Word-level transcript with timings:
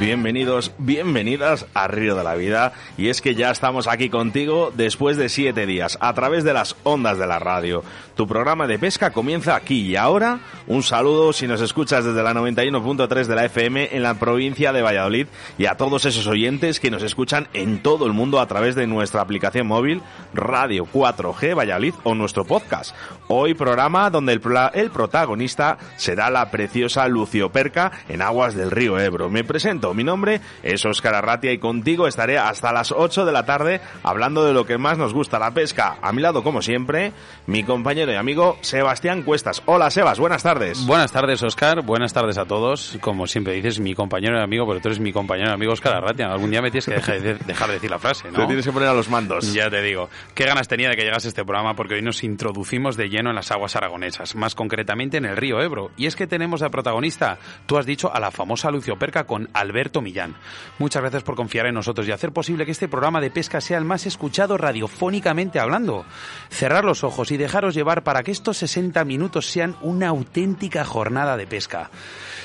Bienvenidos, 0.00 0.72
bienvenidas 0.78 1.66
a 1.74 1.86
Río 1.86 2.16
de 2.16 2.24
la 2.24 2.34
Vida. 2.34 2.72
Y 2.96 3.08
es 3.08 3.20
que 3.20 3.34
ya 3.34 3.50
estamos 3.50 3.86
aquí 3.86 4.08
contigo 4.08 4.72
después 4.74 5.18
de 5.18 5.28
siete 5.28 5.66
días, 5.66 5.98
a 6.00 6.14
través 6.14 6.42
de 6.42 6.54
las 6.54 6.74
ondas 6.84 7.18
de 7.18 7.26
la 7.26 7.38
radio. 7.38 7.84
Tu 8.14 8.26
programa 8.26 8.66
de 8.66 8.78
pesca 8.78 9.10
comienza 9.12 9.54
aquí 9.54 9.80
y 9.82 9.96
ahora. 9.96 10.40
Un 10.66 10.82
saludo 10.82 11.34
si 11.34 11.46
nos 11.46 11.60
escuchas 11.60 12.04
desde 12.06 12.22
la 12.22 12.32
91.3 12.32 13.26
de 13.26 13.34
la 13.34 13.44
FM 13.44 13.94
en 13.94 14.02
la 14.02 14.14
provincia 14.14 14.72
de 14.72 14.80
Valladolid 14.80 15.26
y 15.58 15.66
a 15.66 15.76
todos 15.76 16.06
esos 16.06 16.26
oyentes 16.26 16.80
que 16.80 16.90
nos 16.90 17.02
escuchan 17.02 17.48
en 17.52 17.82
todo 17.82 18.06
el 18.06 18.14
mundo 18.14 18.40
a 18.40 18.46
través 18.46 18.74
de 18.74 18.86
nuestra 18.86 19.20
aplicación 19.20 19.66
móvil 19.66 20.00
Radio 20.32 20.86
4G 20.86 21.56
Valladolid 21.56 21.94
o 22.04 22.14
nuestro 22.14 22.46
podcast. 22.46 22.94
Hoy 23.28 23.52
programa 23.52 24.08
donde 24.08 24.32
el, 24.32 24.40
el 24.74 24.90
protagonista 24.90 25.76
será 25.96 26.30
la 26.30 26.50
preciosa 26.50 27.06
Lucio 27.06 27.52
Perca 27.52 27.92
en 28.08 28.22
aguas 28.22 28.54
del 28.54 28.70
río 28.70 28.98
Ebro. 28.98 29.28
Me 29.28 29.44
presento 29.44 29.90
mi 30.00 30.04
nombre 30.04 30.40
es 30.62 30.86
Óscar 30.86 31.14
Arratia 31.14 31.52
y 31.52 31.58
contigo 31.58 32.06
estaré 32.06 32.38
hasta 32.38 32.72
las 32.72 32.90
8 32.90 33.26
de 33.26 33.32
la 33.32 33.44
tarde 33.44 33.82
hablando 34.02 34.46
de 34.46 34.54
lo 34.54 34.64
que 34.64 34.78
más 34.78 34.96
nos 34.96 35.12
gusta, 35.12 35.38
la 35.38 35.52
pesca. 35.52 35.98
A 36.00 36.10
mi 36.12 36.22
lado, 36.22 36.42
como 36.42 36.62
siempre, 36.62 37.12
mi 37.46 37.64
compañero 37.64 38.10
y 38.10 38.14
amigo 38.14 38.56
Sebastián 38.62 39.24
Cuestas. 39.24 39.62
Hola, 39.66 39.90
Sebas, 39.90 40.18
buenas 40.18 40.42
tardes. 40.42 40.86
Buenas 40.86 41.12
tardes, 41.12 41.42
Óscar. 41.42 41.82
Buenas 41.82 42.14
tardes 42.14 42.38
a 42.38 42.46
todos. 42.46 42.96
Como 43.02 43.26
siempre 43.26 43.52
dices, 43.52 43.78
mi 43.78 43.94
compañero 43.94 44.38
y 44.38 44.42
amigo, 44.42 44.66
pero 44.66 44.80
tú 44.80 44.88
eres 44.88 45.00
mi 45.00 45.12
compañero 45.12 45.50
y 45.50 45.52
amigo 45.52 45.74
Óscar 45.74 45.96
Arratia. 45.96 46.32
Algún 46.32 46.50
día 46.50 46.62
me 46.62 46.70
tienes 46.70 46.86
que 46.86 46.94
dejar 46.94 47.20
de, 47.20 47.34
dejar 47.34 47.68
de 47.68 47.74
decir 47.74 47.90
la 47.90 47.98
frase, 47.98 48.30
¿no? 48.30 48.38
Te 48.38 48.46
tienes 48.46 48.64
que 48.64 48.72
poner 48.72 48.88
a 48.88 48.94
los 48.94 49.10
mandos. 49.10 49.52
Ya 49.52 49.68
te 49.68 49.82
digo. 49.82 50.08
Qué 50.34 50.46
ganas 50.46 50.66
tenía 50.66 50.88
de 50.88 50.96
que 50.96 51.02
llegase 51.02 51.28
este 51.28 51.44
programa 51.44 51.76
porque 51.76 51.96
hoy 51.96 52.02
nos 52.02 52.24
introducimos 52.24 52.96
de 52.96 53.10
lleno 53.10 53.28
en 53.28 53.36
las 53.36 53.50
aguas 53.50 53.76
aragonesas, 53.76 54.34
más 54.34 54.54
concretamente 54.54 55.18
en 55.18 55.26
el 55.26 55.36
río 55.36 55.60
Ebro. 55.60 55.90
Y 55.98 56.06
es 56.06 56.16
que 56.16 56.26
tenemos 56.26 56.62
a 56.62 56.70
protagonista, 56.70 57.38
tú 57.66 57.76
has 57.76 57.84
dicho, 57.84 58.10
a 58.10 58.18
la 58.18 58.30
famosa 58.30 58.70
Lucio 58.70 58.98
Perca 58.98 59.24
con 59.24 59.50
Alberto 59.52 59.79
Alberto 59.80 60.02
Millán. 60.02 60.36
Muchas 60.78 61.00
gracias 61.00 61.22
por 61.22 61.36
confiar 61.36 61.64
en 61.64 61.74
nosotros 61.74 62.06
y 62.06 62.12
hacer 62.12 62.32
posible 62.32 62.66
que 62.66 62.72
este 62.72 62.86
programa 62.86 63.18
de 63.18 63.30
pesca 63.30 63.62
sea 63.62 63.78
el 63.78 63.86
más 63.86 64.04
escuchado 64.04 64.58
radiofónicamente 64.58 65.58
hablando. 65.58 66.04
Cerrar 66.50 66.84
los 66.84 67.02
ojos 67.02 67.30
y 67.30 67.38
dejaros 67.38 67.74
llevar 67.74 68.04
para 68.04 68.22
que 68.22 68.30
estos 68.30 68.58
60 68.58 69.02
minutos 69.06 69.46
sean 69.46 69.76
una 69.80 70.08
auténtica 70.08 70.84
jornada 70.84 71.38
de 71.38 71.46
pesca. 71.46 71.90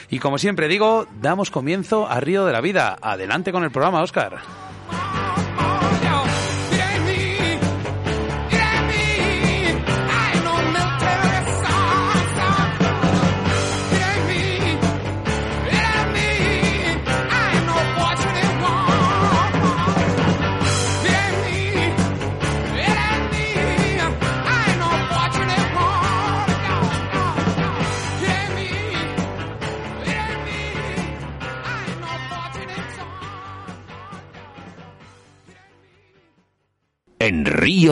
Y 0.09 0.19
como 0.19 0.37
siempre 0.37 0.69
digo, 0.69 1.07
damos 1.19 1.51
comienzo 1.51 2.07
a 2.07 2.21
Río 2.21 2.45
de 2.45 2.53
la 2.53 2.61
Vida. 2.61 2.97
Adelante 3.01 3.51
con 3.51 3.65
el 3.65 3.71
programa, 3.71 4.01
Oscar. 4.01 4.39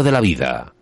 De 0.02 0.12
la 0.12 0.22
Vida, 0.22 0.74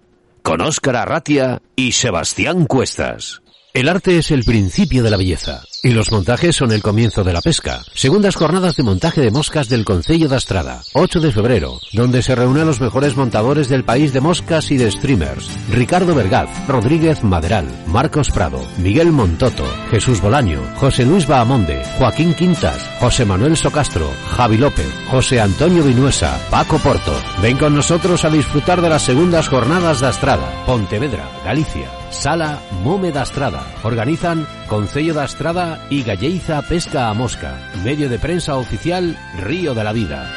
con 0.42 0.62
Óscar 0.62 0.96
Arratia 0.96 1.62
y 1.76 1.92
Sebastián 1.92 2.66
Cuestas. 2.66 3.42
El 3.74 3.90
arte 3.90 4.18
es 4.18 4.32
el 4.32 4.46
principio 4.46 5.04
de 5.04 5.10
la 5.10 5.18
belleza 5.18 5.64
y 5.84 5.92
los 5.92 6.12
montajes 6.12 6.56
son 6.56 6.72
el 6.72 6.84
comienzo 6.84 7.24
de 7.24 7.34
la 7.34 7.42
pesca. 7.42 7.84
Segundas 7.94 8.36
jornadas 8.36 8.76
de 8.76 8.84
montaje 8.84 9.22
de 9.22 9.32
moscas 9.32 9.68
del 9.68 9.84
Concello 9.84 10.30
de 10.30 10.36
Astrada, 10.36 10.84
8 10.94 11.20
de 11.20 11.32
febrero, 11.32 11.80
donde 11.94 12.22
se 12.22 12.36
reúnen 12.36 12.68
los 12.68 12.82
mejores 12.82 13.16
montadores 13.16 13.68
del 13.68 13.84
país 13.84 14.14
de 14.14 14.22
moscas 14.22 14.72
y 14.72 14.78
de 14.78 14.92
streamers. 14.92 15.50
Ricardo 15.70 16.14
Vergaz, 16.14 16.50
Rodríguez 16.68 17.24
Maderal, 17.24 17.68
Marcos 17.88 18.30
Prado, 18.30 18.62
Miguel 18.78 19.12
Montoto, 19.12 19.66
Jesús 19.90 20.22
Bolaño, 20.22 20.62
José 20.76 21.06
Luis 21.06 21.26
Bahamonde, 21.26 21.84
Joaquín 21.98 22.34
Quintas, 22.34 22.90
José 23.00 23.26
Manuel 23.26 23.58
Socastro, 23.58 24.10
Javi 24.36 24.58
López, 24.58 24.88
José 25.10 25.42
Antonio 25.42 25.84
Vinuesa, 25.84 26.40
Paco 26.50 26.78
Porto. 26.78 27.14
Ven 27.42 27.58
con 27.58 27.76
nosotros 27.76 28.24
a 28.24 28.30
disfrutar 28.30 28.82
de 28.82 28.90
las 28.90 29.02
segundas 29.02 29.48
jornadas 29.48 30.02
de 30.02 30.08
Astrada, 30.08 30.64
Pontevedra, 30.66 31.30
Galicia. 31.44 32.01
Sala 32.12 32.60
Mome 32.84 33.12
da 33.12 33.24
Astrada. 33.24 33.64
Organizan 33.84 34.46
Concello 34.68 35.14
da 35.14 35.24
Astrada 35.24 35.80
y 35.90 36.04
Galleiza 36.04 36.62
Pesca 36.62 37.10
a 37.10 37.14
Mosca. 37.14 37.58
Medio 37.84 38.10
de 38.10 38.20
prensa 38.20 38.58
oficial 38.58 39.18
Río 39.40 39.74
de 39.74 39.84
la 39.84 39.94
Vida. 39.94 40.30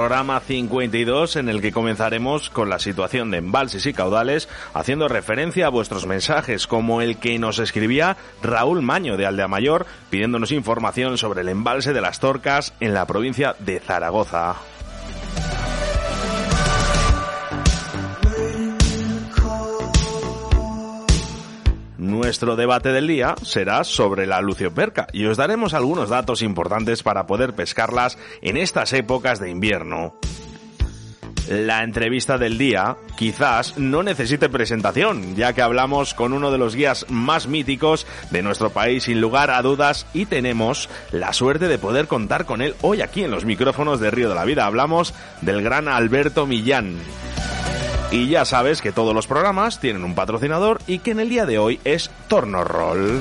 Programa 0.00 0.40
52 0.40 1.36
en 1.36 1.50
el 1.50 1.60
que 1.60 1.72
comenzaremos 1.72 2.48
con 2.48 2.70
la 2.70 2.78
situación 2.78 3.30
de 3.30 3.36
embalses 3.36 3.84
y 3.84 3.92
caudales, 3.92 4.48
haciendo 4.72 5.08
referencia 5.08 5.66
a 5.66 5.68
vuestros 5.68 6.06
mensajes, 6.06 6.66
como 6.66 7.02
el 7.02 7.18
que 7.18 7.38
nos 7.38 7.58
escribía 7.58 8.16
Raúl 8.42 8.80
Maño 8.80 9.18
de 9.18 9.26
Aldea 9.26 9.46
Mayor, 9.46 9.84
pidiéndonos 10.08 10.52
información 10.52 11.18
sobre 11.18 11.42
el 11.42 11.50
embalse 11.50 11.92
de 11.92 12.00
las 12.00 12.18
Torcas 12.18 12.72
en 12.80 12.94
la 12.94 13.04
provincia 13.04 13.54
de 13.58 13.78
Zaragoza. 13.78 14.56
Nuestro 22.30 22.54
debate 22.54 22.92
del 22.92 23.08
día 23.08 23.34
será 23.42 23.82
sobre 23.82 24.24
la 24.24 24.40
lucioperca 24.40 25.08
y 25.12 25.26
os 25.26 25.36
daremos 25.36 25.74
algunos 25.74 26.10
datos 26.10 26.42
importantes 26.42 27.02
para 27.02 27.26
poder 27.26 27.54
pescarlas 27.54 28.18
en 28.40 28.56
estas 28.56 28.92
épocas 28.92 29.40
de 29.40 29.50
invierno. 29.50 30.14
La 31.48 31.82
entrevista 31.82 32.38
del 32.38 32.56
día 32.56 32.98
quizás 33.18 33.78
no 33.78 34.04
necesite 34.04 34.48
presentación, 34.48 35.34
ya 35.34 35.54
que 35.54 35.62
hablamos 35.62 36.14
con 36.14 36.32
uno 36.32 36.52
de 36.52 36.58
los 36.58 36.76
guías 36.76 37.04
más 37.08 37.48
míticos 37.48 38.06
de 38.30 38.42
nuestro 38.42 38.70
país 38.70 39.02
sin 39.02 39.20
lugar 39.20 39.50
a 39.50 39.60
dudas 39.60 40.06
y 40.14 40.26
tenemos 40.26 40.88
la 41.10 41.32
suerte 41.32 41.66
de 41.66 41.78
poder 41.78 42.06
contar 42.06 42.46
con 42.46 42.62
él 42.62 42.76
hoy 42.80 43.02
aquí 43.02 43.24
en 43.24 43.32
los 43.32 43.44
micrófonos 43.44 43.98
de 43.98 44.12
Río 44.12 44.28
de 44.28 44.36
la 44.36 44.44
Vida. 44.44 44.66
Hablamos 44.66 45.14
del 45.40 45.62
gran 45.62 45.88
Alberto 45.88 46.46
Millán. 46.46 46.96
Y 48.12 48.26
ya 48.26 48.44
sabes 48.44 48.82
que 48.82 48.90
todos 48.90 49.14
los 49.14 49.28
programas 49.28 49.78
tienen 49.78 50.02
un 50.02 50.16
patrocinador 50.16 50.80
y 50.88 50.98
que 50.98 51.12
en 51.12 51.20
el 51.20 51.28
día 51.28 51.46
de 51.46 51.58
hoy 51.58 51.78
es 51.84 52.10
Torno 52.26 52.64
Roll. 52.64 53.20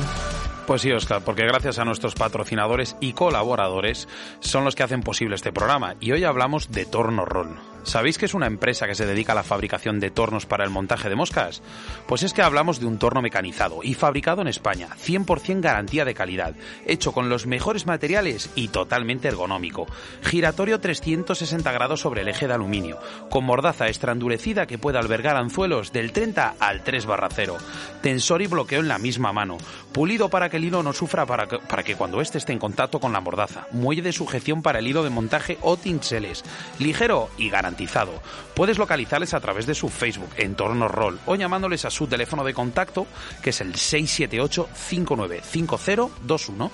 Pues 0.66 0.82
sí, 0.82 0.92
Oscar, 0.92 1.22
porque 1.24 1.44
gracias 1.44 1.78
a 1.78 1.86
nuestros 1.86 2.16
patrocinadores 2.16 2.96
y 3.00 3.14
colaboradores 3.14 4.08
son 4.40 4.66
los 4.66 4.76
que 4.76 4.82
hacen 4.82 5.04
posible 5.04 5.36
este 5.36 5.52
programa. 5.52 5.94
Y 6.00 6.12
hoy 6.12 6.24
hablamos 6.24 6.72
de 6.72 6.86
Torno 6.86 7.24
Roll. 7.24 7.69
¿Sabéis 7.84 8.18
que 8.18 8.26
es 8.26 8.34
una 8.34 8.46
empresa 8.46 8.88
que 8.88 8.96
se 8.96 9.06
dedica 9.06 9.32
a 9.32 9.36
la 9.36 9.44
fabricación 9.44 10.00
de 10.00 10.12
tornos 10.12 10.46
para 10.46 10.64
el 10.64 10.70
montaje 10.70 11.10
de 11.10 11.16
moscas? 11.16 11.64
Pues 12.08 12.24
es 12.24 12.34
que 12.34 12.42
hablamos 12.42 12.80
de 12.80 12.86
un 12.86 13.00
torno 13.00 13.22
mecanizado 13.22 13.80
y 13.84 13.94
fabricado 13.94 14.42
en 14.42 14.48
España, 14.48 14.90
100% 15.04 15.62
garantía 15.62 16.06
de 16.06 16.14
calidad, 16.14 16.56
hecho 16.86 17.14
con 17.14 17.30
los 17.30 17.48
mejores 17.48 17.88
materiales 17.88 18.50
y 18.54 18.68
totalmente 18.68 19.30
ergonómico. 19.30 19.88
Giratorio 20.22 20.80
360 20.80 21.72
grados 21.72 22.02
sobre 22.02 22.22
el 22.22 22.28
eje 22.28 22.48
de 22.48 22.54
aluminio, 22.54 23.00
con 23.30 23.46
mordaza 23.46 23.88
extra 23.88 24.12
endurecida 24.12 24.68
que 24.68 24.78
puede 24.78 25.00
albergar 25.00 25.38
anzuelos 25.38 25.94
del 25.94 26.12
30 26.12 26.56
al 26.60 26.84
3 26.84 27.06
barra 27.06 27.30
0. 27.32 27.58
Tensor 28.02 28.42
y 28.42 28.48
bloqueo 28.48 28.82
en 28.82 28.88
la 28.88 29.00
misma 29.00 29.34
mano. 29.34 29.58
Pulido 29.94 30.30
para 30.30 30.50
que 30.50 30.58
el 30.58 30.66
hilo 30.66 30.84
no 30.84 30.94
sufra 30.94 31.26
para 31.26 31.48
que, 31.48 31.60
para 31.60 31.84
que 31.84 31.96
cuando 31.96 32.22
éste 32.22 32.38
esté 32.38 32.54
en 32.54 32.60
contacto 32.60 33.00
con 33.00 33.14
la 33.14 33.22
mordaza. 33.22 33.68
Muelle 33.72 34.02
de 34.02 34.12
sujeción 34.12 34.62
para 34.62 34.80
el 34.80 34.88
hilo 34.88 35.04
de 35.04 35.10
montaje 35.10 35.58
o 35.62 35.78
tinseles. 35.78 36.44
Ligero 36.78 37.30
y 37.38 37.50
garantizado 37.50 37.69
Puedes 38.54 38.78
localizarles 38.78 39.34
a 39.34 39.40
través 39.40 39.66
de 39.66 39.74
su 39.76 39.88
Facebook, 39.90 40.30
Entorno 40.38 40.88
Roll, 40.88 41.20
o 41.26 41.36
llamándoles 41.36 41.86
a 41.86 41.90
su 41.90 42.06
teléfono 42.08 42.44
de 42.44 42.54
contacto, 42.54 43.08
que 43.42 43.50
es 43.52 43.62
el 43.62 43.74
678-595021. 43.74 46.70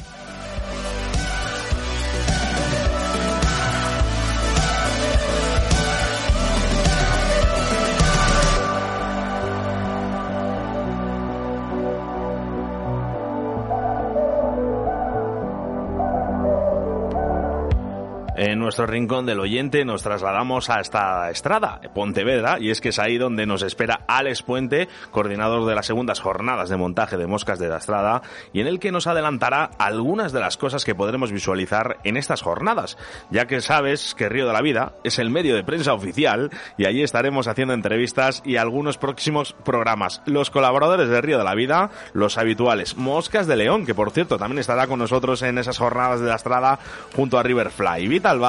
Nuestro 18.66 18.88
rincón 18.88 19.28
del 19.28 19.40
oyente 19.40 19.86
nos 19.86 20.02
trasladamos 20.02 20.72
a 20.72 20.82
esta 20.82 21.30
estrada, 21.30 21.80
Pontevedra, 21.94 22.58
y 22.60 22.72
es 22.72 22.82
que 22.82 22.90
es 22.90 22.98
ahí 22.98 23.20
donde 23.20 23.46
nos 23.46 23.62
espera 23.62 24.02
Alex 24.08 24.42
Puente, 24.42 24.90
coordinador 25.12 25.68
de 25.68 25.76
las 25.76 25.86
segundas 25.86 26.20
jornadas 26.20 26.68
de 26.70 26.76
montaje 26.76 27.16
de 27.16 27.28
moscas 27.28 27.60
de 27.60 27.70
la 27.70 27.78
estrada, 27.78 28.24
y 28.54 28.62
en 28.62 28.68
el 28.68 28.80
que 28.80 28.92
nos 28.92 29.06
adelantará 29.06 29.70
algunas 29.78 30.34
de 30.34 30.40
las 30.40 30.58
cosas 30.58 30.84
que 30.84 30.96
podremos 30.96 31.32
visualizar 31.32 32.00
en 32.04 32.18
estas 32.18 32.42
jornadas, 32.42 32.98
ya 33.30 33.46
que 33.46 33.62
sabes 33.62 34.16
que 34.16 34.30
Río 34.30 34.48
de 34.48 34.54
la 34.54 34.64
Vida 34.64 34.94
es 35.04 35.20
el 35.20 35.30
medio 35.30 35.56
de 35.56 35.64
prensa 35.64 35.94
oficial 35.94 36.50
y 36.76 36.86
allí 36.86 37.04
estaremos 37.04 37.48
haciendo 37.48 37.76
entrevistas 37.76 38.42
y 38.46 38.56
algunos 38.56 38.98
próximos 38.98 39.56
programas. 39.64 40.24
Los 40.26 40.50
colaboradores 40.50 41.08
de 41.08 41.22
Río 41.22 41.38
de 41.38 41.44
la 41.44 41.54
Vida, 41.54 41.92
los 42.14 42.40
habituales 42.40 42.98
Moscas 42.98 43.46
de 43.46 43.58
León, 43.58 43.86
que 43.86 43.94
por 43.94 44.10
cierto 44.10 44.40
también 44.40 44.58
estará 44.58 44.88
con 44.88 44.98
nosotros 44.98 45.44
en 45.44 45.60
esas 45.60 45.78
jornadas 45.78 46.20
de 46.20 46.30
la 46.30 46.36
estrada 46.36 46.80
junto 47.16 47.38
a 47.38 47.44
Riverfly, 47.44 48.08
Vital 48.08 48.40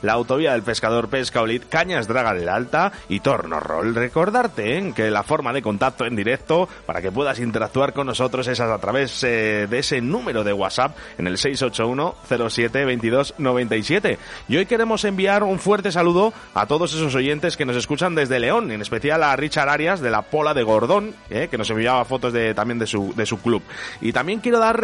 La 0.00 0.14
autovía 0.14 0.52
del 0.52 0.62
pescador 0.62 1.08
Pescaolit, 1.08 1.68
Cañas 1.68 2.08
Draga 2.08 2.32
del 2.32 2.48
Alta 2.48 2.90
y 3.08 3.20
Torno 3.20 3.60
Roll. 3.60 3.94
Recordarte 3.94 4.78
¿eh? 4.78 4.92
que 4.96 5.10
la 5.10 5.22
forma 5.22 5.52
de 5.52 5.60
contacto 5.60 6.06
en 6.06 6.16
directo 6.16 6.68
para 6.86 7.02
que 7.02 7.12
puedas 7.12 7.38
interactuar 7.38 7.92
con 7.92 8.06
nosotros 8.06 8.46
es 8.48 8.60
a 8.60 8.78
través 8.78 9.22
eh, 9.24 9.66
de 9.68 9.78
ese 9.78 10.00
número 10.00 10.42
de 10.42 10.54
WhatsApp 10.54 10.96
en 11.18 11.26
el 11.26 11.36
681 11.36 12.14
07 12.48 12.84
22 12.84 13.34
97. 13.36 14.18
Y 14.48 14.56
hoy 14.56 14.64
queremos 14.64 15.04
enviar 15.04 15.42
un 15.42 15.58
fuerte 15.58 15.92
saludo 15.92 16.32
a 16.54 16.66
todos 16.66 16.94
esos 16.94 17.14
oyentes 17.14 17.58
que 17.58 17.66
nos 17.66 17.76
escuchan 17.76 18.14
desde 18.14 18.40
León, 18.40 18.70
en 18.70 18.80
especial 18.80 19.22
a 19.22 19.36
Richard 19.36 19.68
Arias 19.68 20.00
de 20.00 20.10
la 20.10 20.22
Pola 20.22 20.54
de 20.54 20.62
Gordón, 20.62 21.14
¿eh? 21.28 21.48
que 21.50 21.58
nos 21.58 21.68
enviaba 21.68 22.04
fotos 22.06 22.32
de, 22.32 22.54
también 22.54 22.78
de 22.78 22.86
su, 22.86 23.12
de 23.14 23.26
su 23.26 23.38
club. 23.38 23.62
Y 24.00 24.12
también 24.12 24.40
quiero 24.40 24.58
dar, 24.58 24.80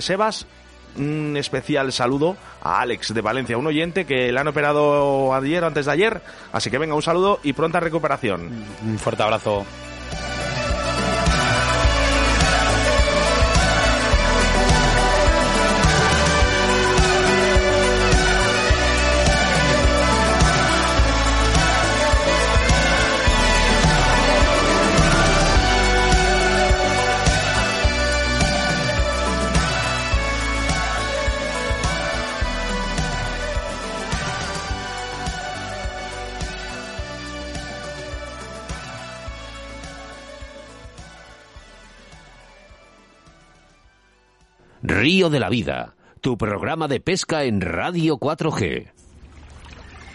Sebas, 0.00 0.46
un 0.96 1.36
especial 1.36 1.92
saludo 1.92 2.36
a 2.62 2.80
Alex 2.80 3.14
de 3.14 3.20
Valencia, 3.20 3.58
un 3.58 3.66
oyente 3.66 4.04
que 4.04 4.32
le 4.32 4.40
han 4.40 4.48
operado 4.48 5.34
ayer 5.34 5.64
o 5.64 5.66
antes 5.66 5.86
de 5.86 5.92
ayer. 5.92 6.20
Así 6.52 6.70
que 6.70 6.78
venga, 6.78 6.94
un 6.94 7.02
saludo 7.02 7.40
y 7.42 7.52
pronta 7.52 7.80
recuperación. 7.80 8.50
Un 8.84 8.98
fuerte 8.98 9.22
abrazo. 9.22 9.64
Río 45.02 45.30
de 45.30 45.40
la 45.40 45.48
Vida, 45.48 45.94
tu 46.20 46.36
programa 46.36 46.86
de 46.86 47.00
pesca 47.00 47.44
en 47.44 47.62
Radio 47.62 48.18
4G. 48.18 48.90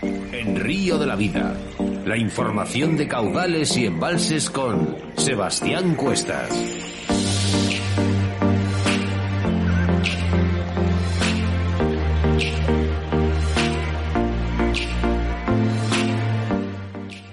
En 0.04 0.60
Río 0.60 1.00
de 1.00 1.08
la 1.08 1.16
Vida, 1.16 1.56
la 2.06 2.18
información 2.18 2.96
de 2.96 3.08
caudales 3.08 3.76
y 3.78 3.88
embalses 3.88 4.48
con 4.52 4.96
Sebastián 5.18 5.96
Cuestas. 5.96 6.52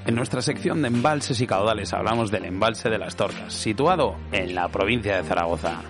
En 0.07 0.15
nuestra 0.15 0.41
sección 0.41 0.81
de 0.81 0.89
embalses 0.89 1.39
y 1.43 1.47
caudales 1.47 1.93
hablamos 1.93 2.31
del 2.31 2.47
embalse 2.47 2.89
de 2.89 2.97
las 2.97 3.15
Torcas, 3.15 3.53
situado 3.53 4.17
en 4.33 4.55
la 4.55 4.69
provincia 4.69 5.19
de 5.19 5.25
Zaragoza. 5.25 5.83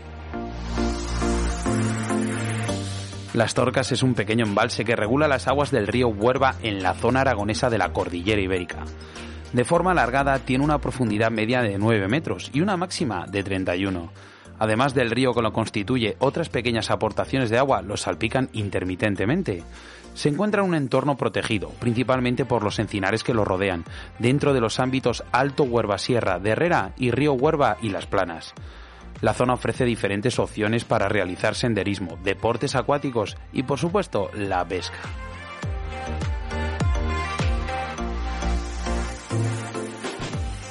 Las 3.34 3.54
Torcas 3.54 3.90
es 3.92 4.02
un 4.02 4.12
pequeño 4.12 4.44
embalse 4.44 4.84
que 4.84 4.94
regula 4.94 5.26
las 5.26 5.48
aguas 5.48 5.70
del 5.70 5.86
río 5.86 6.08
Huerva 6.08 6.56
en 6.62 6.82
la 6.82 6.92
zona 6.92 7.22
aragonesa 7.22 7.70
de 7.70 7.78
la 7.78 7.90
cordillera 7.90 8.42
ibérica. 8.42 8.84
De 9.54 9.64
forma 9.64 9.92
alargada 9.92 10.38
tiene 10.40 10.64
una 10.64 10.78
profundidad 10.78 11.30
media 11.30 11.62
de 11.62 11.78
9 11.78 12.08
metros 12.08 12.50
y 12.52 12.60
una 12.60 12.76
máxima 12.76 13.26
de 13.26 13.42
31. 13.42 14.12
Además 14.58 14.92
del 14.92 15.10
río 15.10 15.32
que 15.32 15.40
lo 15.40 15.50
constituye, 15.50 16.16
otras 16.18 16.50
pequeñas 16.50 16.90
aportaciones 16.90 17.48
de 17.48 17.56
agua 17.56 17.80
lo 17.80 17.96
salpican 17.96 18.50
intermitentemente. 18.52 19.64
Se 20.12 20.28
encuentra 20.28 20.62
en 20.62 20.68
un 20.68 20.74
entorno 20.74 21.16
protegido, 21.16 21.70
principalmente 21.80 22.44
por 22.44 22.62
los 22.62 22.78
encinares 22.78 23.24
que 23.24 23.32
lo 23.32 23.46
rodean, 23.46 23.84
dentro 24.18 24.52
de 24.52 24.60
los 24.60 24.78
ámbitos 24.78 25.24
Alto 25.32 25.62
Huerva 25.62 25.96
Sierra 25.96 26.38
de 26.38 26.50
Herrera 26.50 26.92
y 26.98 27.12
Río 27.12 27.32
Huerva 27.32 27.78
y 27.80 27.88
Las 27.88 28.06
Planas. 28.06 28.52
La 29.22 29.34
zona 29.34 29.54
ofrece 29.54 29.84
diferentes 29.84 30.38
opciones 30.40 30.84
para 30.84 31.08
realizar 31.08 31.54
senderismo, 31.54 32.18
deportes 32.24 32.74
acuáticos 32.74 33.36
y 33.52 33.62
por 33.62 33.78
supuesto 33.78 34.30
la 34.34 34.64
pesca. 34.66 34.98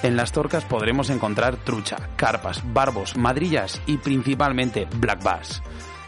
En 0.04 0.18
las 0.18 0.34
torcas 0.34 0.66
podremos 0.66 1.10
encontrar 1.10 1.56
trucha, 1.58 1.96
carpas, 2.18 2.62
barbos, 2.74 3.16
madrillas 3.16 3.82
y 3.86 3.98
principalmente 3.98 4.88
black 4.98 5.24
bass. 5.24 5.64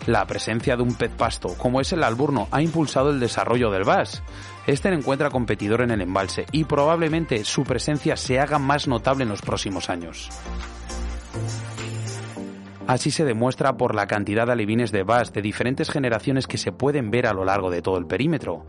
La 0.06 0.25
presencia 0.28 0.75
de 0.75 0.84
un 0.84 0.96
pez 0.96 1.12
pasto, 1.16 1.56
como 1.57 1.80
es 1.80 1.94
el 1.94 2.04
alburno, 2.04 2.50
ha 2.51 2.62
impulsado 2.62 3.12
el 3.12 3.22
desarrollo 3.22 3.72
del 3.72 3.86
bass. 3.86 4.22
Este 4.68 4.89
encuentra 4.89 5.30
competidor 5.30 5.81
en 5.81 5.92
el 5.92 6.01
embalse 6.01 6.46
y 6.51 6.66
probablemente 6.66 7.46
su 7.46 7.63
presencia 7.63 8.18
se 8.18 8.39
haga 8.39 8.60
más 8.60 8.86
notable 8.88 9.24
en 9.24 9.30
los 9.30 9.42
próximos 9.42 9.89
años. 9.89 10.30
Así 12.86 13.12
se 13.12 13.24
demuestra 13.24 13.78
por 13.78 13.96
la 13.96 14.08
cantidad 14.08 14.46
de 14.46 14.52
alevines 14.52 14.92
de 14.92 15.04
bass 15.04 15.32
de 15.32 15.42
diferentes 15.42 15.90
generaciones 15.90 16.48
que 16.48 16.58
se 16.58 16.74
pueden 16.74 17.12
ver 17.12 17.28
a 17.28 17.34
lo 17.34 17.46
largo 17.46 17.72
de 17.72 17.82
todo 17.82 17.98
el 17.98 18.06
perímetro. 18.06 18.66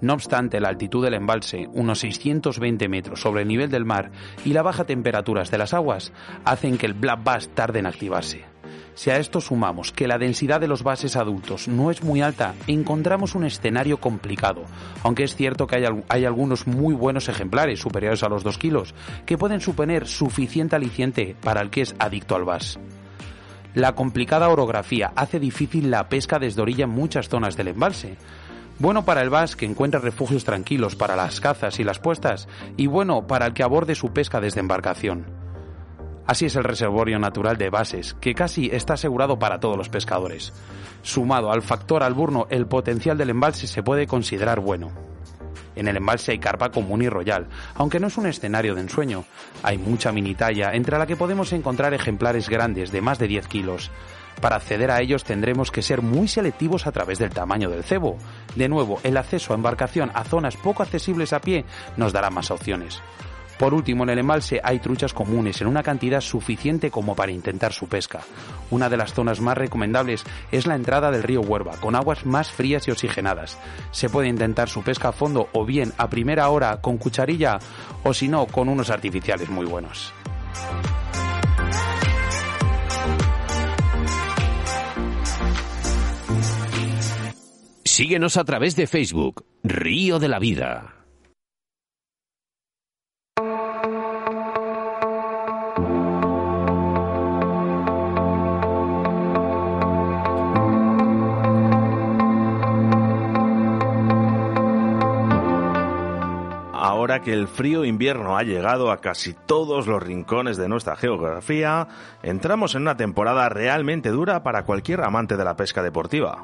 No 0.00 0.12
obstante, 0.12 0.60
la 0.60 0.68
altitud 0.68 1.02
del 1.02 1.14
embalse, 1.14 1.66
unos 1.72 1.98
620 2.00 2.88
metros 2.88 3.20
sobre 3.20 3.42
el 3.42 3.48
nivel 3.48 3.70
del 3.70 3.84
mar, 3.84 4.12
y 4.44 4.52
la 4.52 4.62
baja 4.62 4.84
temperaturas 4.84 5.50
de 5.50 5.58
las 5.58 5.74
aguas 5.74 6.12
hacen 6.44 6.78
que 6.78 6.86
el 6.86 6.94
black 6.94 7.24
bass 7.24 7.48
tarde 7.54 7.80
en 7.80 7.86
activarse. 7.86 8.44
Si 8.94 9.10
a 9.10 9.16
esto 9.16 9.40
sumamos 9.40 9.92
que 9.92 10.06
la 10.06 10.18
densidad 10.18 10.60
de 10.60 10.68
los 10.68 10.82
bases 10.82 11.16
adultos 11.16 11.66
no 11.66 11.90
es 11.90 12.02
muy 12.02 12.22
alta, 12.22 12.54
encontramos 12.66 13.34
un 13.34 13.44
escenario 13.44 13.98
complicado, 13.98 14.62
aunque 15.02 15.24
es 15.24 15.34
cierto 15.34 15.66
que 15.66 15.84
hay, 16.08 16.24
algunos 16.24 16.66
muy 16.66 16.94
buenos 16.94 17.28
ejemplares 17.28 17.80
superiores 17.80 18.22
a 18.22 18.28
los 18.28 18.44
2 18.44 18.58
kilos, 18.58 18.94
que 19.26 19.36
pueden 19.36 19.60
suponer 19.60 20.06
suficiente 20.06 20.76
aliciente 20.76 21.36
para 21.42 21.62
el 21.62 21.70
que 21.70 21.82
es 21.82 21.94
adicto 21.98 22.36
al 22.36 22.44
bass. 22.44 22.78
La 23.76 23.94
complicada 23.94 24.48
orografía 24.48 25.12
hace 25.16 25.38
difícil 25.38 25.90
la 25.90 26.08
pesca 26.08 26.38
desde 26.38 26.62
orilla 26.62 26.84
en 26.84 26.90
muchas 26.90 27.28
zonas 27.28 27.58
del 27.58 27.68
embalse. 27.68 28.16
Bueno 28.78 29.04
para 29.04 29.20
el 29.20 29.28
vas 29.28 29.54
que 29.54 29.66
encuentra 29.66 30.00
refugios 30.00 30.44
tranquilos 30.44 30.96
para 30.96 31.14
las 31.14 31.42
cazas 31.42 31.78
y 31.78 31.84
las 31.84 31.98
puestas, 31.98 32.48
y 32.78 32.86
bueno 32.86 33.26
para 33.26 33.44
el 33.44 33.52
que 33.52 33.62
aborde 33.62 33.94
su 33.94 34.14
pesca 34.14 34.40
desde 34.40 34.60
embarcación. 34.60 35.26
Así 36.26 36.46
es 36.46 36.56
el 36.56 36.64
reservorio 36.64 37.18
natural 37.18 37.58
de 37.58 37.68
bases, 37.68 38.14
que 38.14 38.34
casi 38.34 38.70
está 38.72 38.94
asegurado 38.94 39.38
para 39.38 39.60
todos 39.60 39.76
los 39.76 39.90
pescadores. 39.90 40.54
Sumado 41.02 41.52
al 41.52 41.60
factor 41.60 42.02
alburno, 42.02 42.46
el 42.48 42.66
potencial 42.66 43.18
del 43.18 43.28
embalse 43.28 43.66
se 43.66 43.82
puede 43.82 44.06
considerar 44.06 44.60
bueno. 44.60 45.15
En 45.76 45.88
el 45.88 45.96
embalse 45.96 46.32
hay 46.32 46.38
carpa 46.38 46.70
común 46.70 47.02
y 47.02 47.08
royal, 47.08 47.46
aunque 47.74 48.00
no 48.00 48.08
es 48.08 48.16
un 48.16 48.26
escenario 48.26 48.74
de 48.74 48.80
ensueño. 48.80 49.24
Hay 49.62 49.78
mucha 49.78 50.10
mini 50.10 50.34
talla, 50.34 50.72
entre 50.72 50.98
la 50.98 51.06
que 51.06 51.16
podemos 51.16 51.52
encontrar 51.52 51.94
ejemplares 51.94 52.48
grandes 52.48 52.90
de 52.90 53.00
más 53.00 53.18
de 53.18 53.28
10 53.28 53.46
kilos. 53.46 53.90
Para 54.40 54.56
acceder 54.56 54.90
a 54.90 55.00
ellos 55.00 55.24
tendremos 55.24 55.70
que 55.70 55.82
ser 55.82 56.02
muy 56.02 56.28
selectivos 56.28 56.86
a 56.86 56.92
través 56.92 57.18
del 57.18 57.30
tamaño 57.30 57.70
del 57.70 57.84
cebo. 57.84 58.18
De 58.54 58.68
nuevo, 58.68 59.00
el 59.02 59.16
acceso 59.16 59.52
a 59.52 59.56
embarcación 59.56 60.10
a 60.14 60.24
zonas 60.24 60.56
poco 60.56 60.82
accesibles 60.82 61.32
a 61.32 61.40
pie 61.40 61.64
nos 61.96 62.12
dará 62.12 62.30
más 62.30 62.50
opciones. 62.50 63.00
Por 63.58 63.72
último, 63.72 64.04
en 64.04 64.10
el 64.10 64.18
embalse 64.18 64.60
hay 64.62 64.80
truchas 64.80 65.14
comunes 65.14 65.60
en 65.60 65.66
una 65.66 65.82
cantidad 65.82 66.20
suficiente 66.20 66.90
como 66.90 67.16
para 67.16 67.32
intentar 67.32 67.72
su 67.72 67.88
pesca. 67.88 68.20
Una 68.70 68.88
de 68.88 68.96
las 68.96 69.14
zonas 69.14 69.40
más 69.40 69.56
recomendables 69.56 70.24
es 70.52 70.66
la 70.66 70.74
entrada 70.74 71.10
del 71.10 71.22
río 71.22 71.40
Huerva, 71.40 71.76
con 71.80 71.94
aguas 71.94 72.26
más 72.26 72.50
frías 72.50 72.86
y 72.86 72.90
oxigenadas. 72.90 73.58
Se 73.92 74.10
puede 74.10 74.28
intentar 74.28 74.68
su 74.68 74.82
pesca 74.82 75.08
a 75.08 75.12
fondo 75.12 75.48
o 75.52 75.64
bien 75.64 75.92
a 75.96 76.10
primera 76.10 76.48
hora 76.48 76.80
con 76.80 76.98
cucharilla 76.98 77.58
o 78.04 78.12
si 78.12 78.28
no 78.28 78.46
con 78.46 78.68
unos 78.68 78.90
artificiales 78.90 79.48
muy 79.48 79.66
buenos. 79.66 80.12
Síguenos 87.84 88.36
a 88.36 88.44
través 88.44 88.76
de 88.76 88.86
Facebook, 88.86 89.46
Río 89.62 90.18
de 90.18 90.28
la 90.28 90.38
Vida. 90.38 90.95
Ahora 107.06 107.22
que 107.22 107.32
el 107.32 107.46
frío 107.46 107.84
invierno 107.84 108.36
ha 108.36 108.42
llegado 108.42 108.90
a 108.90 108.96
casi 108.96 109.32
todos 109.32 109.86
los 109.86 110.02
rincones 110.02 110.56
de 110.56 110.68
nuestra 110.68 110.96
geografía, 110.96 111.86
entramos 112.24 112.74
en 112.74 112.82
una 112.82 112.96
temporada 112.96 113.48
realmente 113.48 114.08
dura 114.08 114.42
para 114.42 114.64
cualquier 114.64 115.02
amante 115.02 115.36
de 115.36 115.44
la 115.44 115.54
pesca 115.54 115.84
deportiva. 115.84 116.42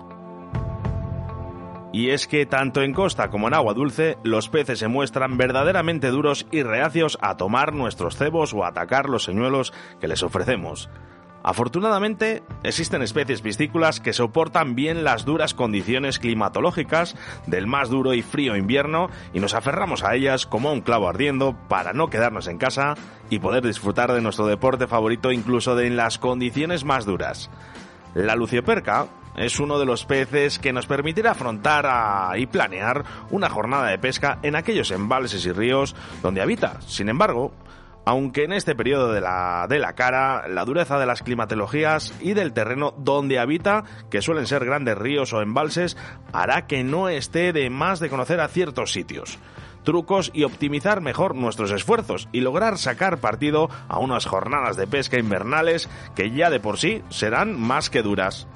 Y 1.92 2.10
es 2.10 2.28
que 2.28 2.46
tanto 2.46 2.80
en 2.82 2.92
costa 2.92 3.28
como 3.28 3.48
en 3.48 3.54
agua 3.54 3.74
dulce, 3.74 4.18
los 4.22 4.48
peces 4.48 4.78
se 4.78 4.86
muestran 4.86 5.36
verdaderamente 5.36 6.12
duros 6.12 6.46
y 6.52 6.62
reacios 6.62 7.18
a 7.20 7.36
tomar 7.36 7.74
nuestros 7.74 8.16
cebos 8.16 8.54
o 8.54 8.62
a 8.62 8.68
atacar 8.68 9.08
los 9.08 9.24
señuelos 9.24 9.72
que 10.00 10.06
les 10.06 10.22
ofrecemos. 10.22 10.88
Afortunadamente, 11.42 12.42
existen 12.62 13.02
especies 13.02 13.42
piscícolas 13.42 14.00
que 14.00 14.12
soportan 14.12 14.74
bien 14.74 15.02
las 15.02 15.24
duras 15.24 15.54
condiciones 15.54 16.18
climatológicas 16.18 17.16
del 17.46 17.66
más 17.66 17.90
duro 17.90 18.14
y 18.14 18.22
frío 18.22 18.56
invierno 18.56 19.08
y 19.34 19.40
nos 19.40 19.54
aferramos 19.54 20.04
a 20.04 20.14
ellas 20.14 20.46
como 20.46 20.72
un 20.72 20.82
clavo 20.82 21.08
ardiendo 21.08 21.56
para 21.68 21.92
no 21.92 22.10
quedarnos 22.10 22.46
en 22.46 22.58
casa 22.58 22.94
y 23.28 23.40
poder 23.40 23.66
disfrutar 23.66 24.12
de 24.12 24.20
nuestro 24.20 24.46
deporte 24.46 24.86
favorito 24.86 25.32
incluso 25.32 25.78
en 25.80 25.96
las 25.96 26.18
condiciones 26.18 26.84
más 26.84 27.06
duras. 27.06 27.50
La 28.14 28.36
lucioperca 28.36 29.06
es 29.36 29.58
uno 29.58 29.78
de 29.78 29.86
los 29.86 30.04
peces 30.04 30.58
que 30.58 30.72
nos 30.72 30.86
permitirá 30.86 31.32
afrontar 31.32 32.38
y 32.38 32.46
planear 32.46 33.04
una 33.30 33.48
jornada 33.48 33.88
de 33.88 33.98
pesca 33.98 34.38
en 34.42 34.54
aquellos 34.56 34.90
embalses 34.90 35.44
y 35.46 35.52
ríos 35.52 35.96
donde 36.22 36.42
habita. 36.42 36.80
Sin 36.82 37.08
embargo, 37.08 37.52
aunque 38.04 38.44
en 38.44 38.52
este 38.52 38.74
periodo 38.74 39.12
de 39.12 39.20
la, 39.20 39.66
de 39.68 39.78
la 39.78 39.94
cara, 39.94 40.48
la 40.48 40.64
dureza 40.64 40.98
de 40.98 41.06
las 41.06 41.22
climatologías 41.22 42.14
y 42.20 42.34
del 42.34 42.52
terreno 42.52 42.94
donde 42.98 43.38
habita, 43.38 43.84
que 44.10 44.22
suelen 44.22 44.46
ser 44.46 44.64
grandes 44.64 44.98
ríos 44.98 45.32
o 45.32 45.42
embalses, 45.42 45.96
hará 46.32 46.66
que 46.66 46.84
no 46.84 47.08
esté 47.08 47.52
de 47.52 47.70
más 47.70 48.00
de 48.00 48.10
conocer 48.10 48.40
a 48.40 48.48
ciertos 48.48 48.92
sitios 48.92 49.38
trucos 49.82 50.30
y 50.32 50.44
optimizar 50.44 51.00
mejor 51.00 51.34
nuestros 51.34 51.70
esfuerzos 51.72 52.28
y 52.32 52.40
lograr 52.40 52.78
sacar 52.78 53.18
partido 53.18 53.68
a 53.88 53.98
unas 53.98 54.26
jornadas 54.26 54.76
de 54.76 54.86
pesca 54.86 55.18
invernales 55.18 55.88
que 56.14 56.30
ya 56.30 56.50
de 56.50 56.60
por 56.60 56.78
sí 56.78 57.02
serán 57.08 57.58
más 57.58 57.90
que 57.90 58.02
duras. 58.02 58.46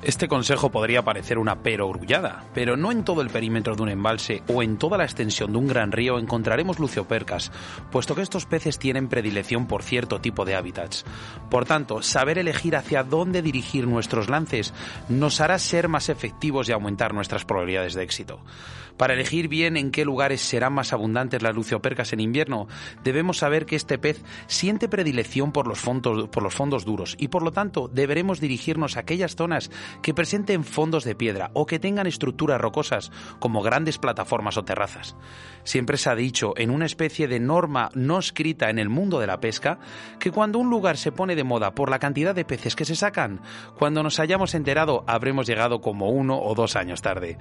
Este 0.00 0.28
consejo 0.28 0.70
podría 0.70 1.02
parecer 1.02 1.38
una 1.38 1.60
perogrullada, 1.60 2.44
pero 2.54 2.76
no 2.76 2.92
en 2.92 3.02
todo 3.02 3.20
el 3.20 3.30
perímetro 3.30 3.74
de 3.74 3.82
un 3.82 3.88
embalse 3.88 4.44
o 4.46 4.62
en 4.62 4.78
toda 4.78 4.96
la 4.96 5.02
extensión 5.02 5.50
de 5.50 5.58
un 5.58 5.66
gran 5.66 5.90
río 5.90 6.20
encontraremos 6.20 6.78
luciopercas, 6.78 7.50
puesto 7.90 8.14
que 8.14 8.22
estos 8.22 8.46
peces 8.46 8.78
tienen 8.78 9.08
predilección 9.08 9.66
por 9.66 9.82
cierto 9.82 10.20
tipo 10.20 10.44
de 10.44 10.54
hábitats. 10.54 11.04
Por 11.50 11.64
tanto, 11.64 12.00
saber 12.02 12.38
elegir 12.38 12.76
hacia 12.76 13.02
dónde 13.02 13.42
dirigir 13.42 13.88
nuestros 13.88 14.28
lances 14.28 14.72
nos 15.08 15.40
hará 15.40 15.58
ser 15.58 15.88
más 15.88 16.08
efectivos 16.08 16.68
y 16.68 16.72
aumentar 16.72 17.12
nuestras 17.12 17.44
probabilidades 17.44 17.94
de 17.94 18.04
éxito. 18.04 18.40
Para 18.98 19.14
elegir 19.14 19.46
bien 19.48 19.76
en 19.76 19.92
qué 19.92 20.04
lugares 20.04 20.40
serán 20.40 20.72
más 20.72 20.92
abundantes 20.92 21.40
las 21.40 21.54
luciopercas 21.54 22.12
en 22.12 22.20
invierno, 22.20 22.66
debemos 23.04 23.38
saber 23.38 23.64
que 23.64 23.76
este 23.76 23.96
pez 23.96 24.22
siente 24.48 24.88
predilección 24.88 25.52
por 25.52 25.68
los 25.68 25.78
fondos, 25.78 26.84
duros 26.84 27.14
y 27.18 27.28
por 27.28 27.42
lo 27.42 27.52
tanto 27.52 27.88
deberemos 27.88 28.40
dirigirnos 28.40 28.96
a 28.96 29.00
aquellas 29.00 29.36
zonas 29.36 29.70
que 30.02 30.14
presenten 30.14 30.64
fondos 30.64 31.04
de 31.04 31.14
piedra 31.14 31.50
o 31.54 31.64
que 31.64 31.78
tengan 31.78 32.08
estructuras 32.08 32.60
rocosas 32.60 33.12
como 33.38 33.62
grandes 33.62 33.98
plataformas 33.98 34.56
o 34.56 34.64
terrazas. 34.64 35.16
Siempre 35.68 35.98
se 35.98 36.08
ha 36.08 36.14
dicho 36.14 36.54
en 36.56 36.70
una 36.70 36.86
especie 36.86 37.28
de 37.28 37.40
norma 37.40 37.90
no 37.92 38.18
escrita 38.18 38.70
en 38.70 38.78
el 38.78 38.88
mundo 38.88 39.20
de 39.20 39.26
la 39.26 39.38
pesca 39.38 39.78
que 40.18 40.30
cuando 40.30 40.58
un 40.58 40.70
lugar 40.70 40.96
se 40.96 41.12
pone 41.12 41.36
de 41.36 41.44
moda 41.44 41.74
por 41.74 41.90
la 41.90 41.98
cantidad 41.98 42.34
de 42.34 42.46
peces 42.46 42.74
que 42.74 42.86
se 42.86 42.96
sacan, 42.96 43.42
cuando 43.78 44.02
nos 44.02 44.18
hayamos 44.18 44.54
enterado 44.54 45.04
habremos 45.06 45.46
llegado 45.46 45.82
como 45.82 46.08
uno 46.08 46.40
o 46.40 46.54
dos 46.54 46.74
años 46.74 47.02
tarde. 47.02 47.36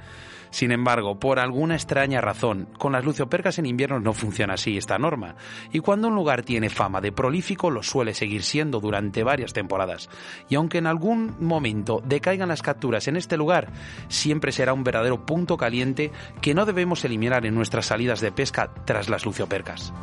Sin 0.50 0.72
embargo, 0.72 1.20
por 1.20 1.40
alguna 1.40 1.76
extraña 1.76 2.22
razón, 2.22 2.68
con 2.78 2.94
las 2.94 3.04
luciopercas 3.04 3.60
en 3.60 3.66
invierno 3.66 4.00
no 4.00 4.14
funciona 4.14 4.54
así 4.56 4.78
esta 4.78 4.98
norma, 4.98 5.36
y 5.72 5.80
cuando 5.80 6.08
un 6.08 6.16
lugar 6.16 6.44
tiene 6.44 6.70
fama 6.70 7.02
de 7.02 7.12
prolífico 7.12 7.70
lo 7.70 7.84
suele 7.84 8.14
seguir 8.14 8.44
siendo 8.44 8.80
durante 8.80 9.24
varias 9.24 9.54
temporadas. 9.54 10.10
Y 10.50 10.56
aunque 10.56 10.78
en 10.78 10.88
algún 10.88 11.36
momento 11.40 12.02
decaigan 12.06 12.50
las 12.50 12.62
capturas 12.62 13.08
en 13.08 13.18
este 13.18 13.38
lugar, 13.38 13.72
siempre 14.08 14.52
será 14.52 14.74
un 14.74 14.84
verdadero 14.84 15.26
punto 15.26 15.58
caliente 15.58 16.12
que 16.42 16.54
no 16.54 16.66
debemos 16.66 17.04
eliminar 17.06 17.46
en 17.46 17.56
nuestras 17.56 17.88
salidas 17.88 18.17
de 18.22 18.32
pesca 18.32 18.70
tras 18.86 19.10
las 19.10 19.26
luciopercas. 19.26 19.94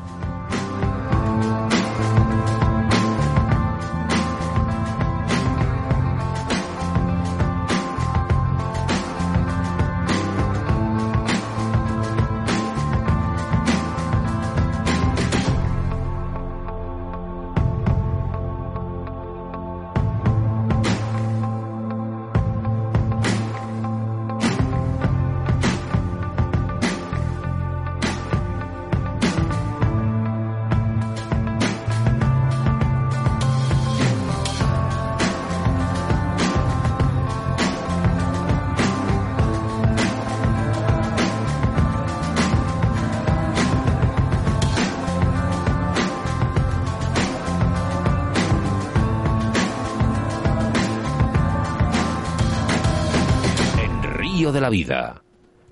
De 54.54 54.60
la 54.60 54.70
Vida, 54.70 55.22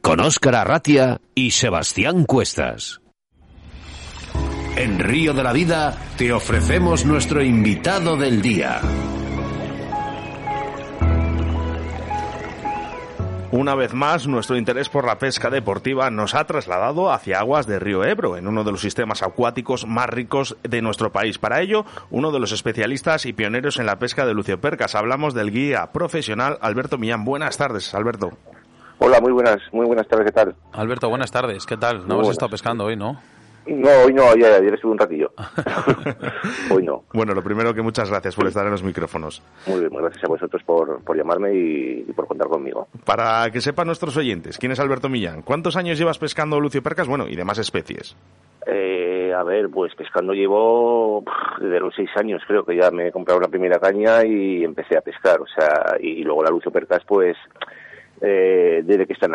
con 0.02 0.20
Óscar 0.20 0.56
Arratia 0.56 1.20
y 1.34 1.52
Sebastián 1.52 2.24
Cuestas. 2.24 3.00
En 4.76 4.98
Río 4.98 5.32
de 5.32 5.44
la 5.44 5.52
Vida 5.52 5.96
te 6.18 6.32
ofrecemos 6.32 7.06
nuestro 7.06 7.42
invitado 7.42 8.16
del 8.16 8.42
día. 8.42 8.80
Una 13.52 13.74
vez 13.74 13.92
más, 13.92 14.26
nuestro 14.26 14.56
interés 14.56 14.88
por 14.88 15.06
la 15.06 15.18
pesca 15.18 15.50
deportiva 15.50 16.10
nos 16.10 16.34
ha 16.34 16.44
trasladado 16.46 17.12
hacia 17.12 17.38
aguas 17.38 17.66
de 17.66 17.78
Río 17.78 18.02
Ebro, 18.02 18.36
en 18.36 18.48
uno 18.48 18.64
de 18.64 18.72
los 18.72 18.80
sistemas 18.80 19.22
acuáticos 19.22 19.86
más 19.86 20.08
ricos 20.08 20.56
de 20.62 20.82
nuestro 20.82 21.12
país. 21.12 21.38
Para 21.38 21.60
ello, 21.60 21.84
uno 22.10 22.32
de 22.32 22.40
los 22.40 22.50
especialistas 22.50 23.26
y 23.26 23.32
pioneros 23.32 23.78
en 23.78 23.86
la 23.86 23.98
pesca 23.98 24.26
de 24.26 24.34
luciopercas. 24.34 24.94
Hablamos 24.94 25.34
del 25.34 25.52
guía 25.52 25.92
profesional 25.92 26.58
Alberto 26.62 26.98
Millán. 26.98 27.24
Buenas 27.24 27.58
tardes, 27.58 27.94
Alberto. 27.94 28.32
Hola, 29.04 29.20
muy 29.20 29.32
buenas, 29.32 29.60
muy 29.72 29.84
buenas 29.84 30.06
tardes, 30.06 30.26
¿qué 30.26 30.32
tal? 30.32 30.54
Alberto, 30.72 31.08
buenas 31.08 31.32
tardes, 31.32 31.66
¿qué 31.66 31.76
tal? 31.76 32.06
No 32.06 32.14
hemos 32.14 32.30
estado 32.30 32.50
pescando 32.50 32.84
hoy, 32.84 32.94
¿no? 32.94 33.20
No, 33.66 33.90
hoy 34.06 34.14
no, 34.14 34.22
ayer, 34.30 34.52
ayer 34.52 34.74
estuve 34.74 34.92
un 34.92 34.98
ratillo. 34.98 35.32
hoy 36.70 36.84
no. 36.84 37.02
Bueno, 37.12 37.34
lo 37.34 37.42
primero 37.42 37.74
que 37.74 37.82
muchas 37.82 38.08
gracias 38.08 38.36
por 38.36 38.46
estar 38.46 38.64
en 38.64 38.70
los 38.70 38.84
micrófonos. 38.84 39.42
Muy 39.66 39.80
bien, 39.80 39.90
gracias 39.92 40.22
a 40.22 40.28
vosotros 40.28 40.62
por, 40.62 41.02
por 41.02 41.16
llamarme 41.16 41.52
y, 41.52 42.12
por 42.14 42.28
contar 42.28 42.46
conmigo. 42.46 42.86
Para 43.04 43.50
que 43.50 43.60
sepan 43.60 43.88
nuestros 43.88 44.16
oyentes, 44.16 44.56
¿quién 44.56 44.70
es 44.70 44.78
Alberto 44.78 45.08
Millán? 45.08 45.42
¿Cuántos 45.42 45.76
años 45.76 45.98
llevas 45.98 46.18
pescando 46.18 46.60
luciopercas, 46.60 47.08
bueno, 47.08 47.26
y 47.28 47.34
demás 47.34 47.58
especies? 47.58 48.16
Eh, 48.68 49.34
a 49.36 49.42
ver, 49.42 49.68
pues 49.68 49.96
pescando 49.96 50.32
llevo 50.32 51.24
desde 51.60 51.80
los 51.80 51.92
seis 51.96 52.10
años, 52.14 52.40
creo 52.46 52.64
que 52.64 52.76
ya 52.76 52.92
me 52.92 53.08
he 53.08 53.12
comprado 53.12 53.40
la 53.40 53.48
primera 53.48 53.80
caña 53.80 54.24
y 54.24 54.62
empecé 54.62 54.96
a 54.96 55.00
pescar, 55.00 55.40
o 55.40 55.46
sea, 55.48 55.96
y 56.00 56.22
luego 56.22 56.44
la 56.44 56.50
luciopercas, 56.50 57.02
pues 57.04 57.36
eh, 58.24 58.82
desde 58.84 59.06
que 59.06 59.14
están 59.14 59.32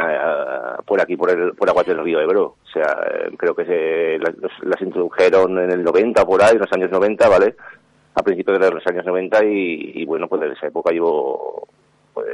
por 0.85 1.01
aquí, 1.01 1.17
por, 1.17 1.29
el, 1.29 1.53
por 1.53 1.69
aguas 1.69 1.85
del 1.85 2.01
río 2.03 2.21
Ebro. 2.21 2.55
O 2.63 2.69
sea, 2.71 2.97
eh, 3.11 3.35
creo 3.37 3.53
que 3.53 3.65
se, 3.65 4.17
las, 4.17 4.81
introdujeron 4.81 5.59
en 5.59 5.71
el 5.71 5.83
90, 5.83 6.25
por 6.25 6.41
ahí, 6.41 6.53
en 6.53 6.59
los 6.59 6.71
años 6.71 6.89
90, 6.89 7.27
¿vale? 7.27 7.55
A 8.15 8.23
principios 8.23 8.59
de 8.59 8.71
los 8.71 8.87
años 8.87 9.05
90 9.05 9.43
y, 9.43 10.05
bueno, 10.05 10.27
pues 10.27 10.41
desde 10.41 10.55
esa 10.55 10.67
época 10.67 10.91
llevo 10.91 11.67
pues, 12.13 12.27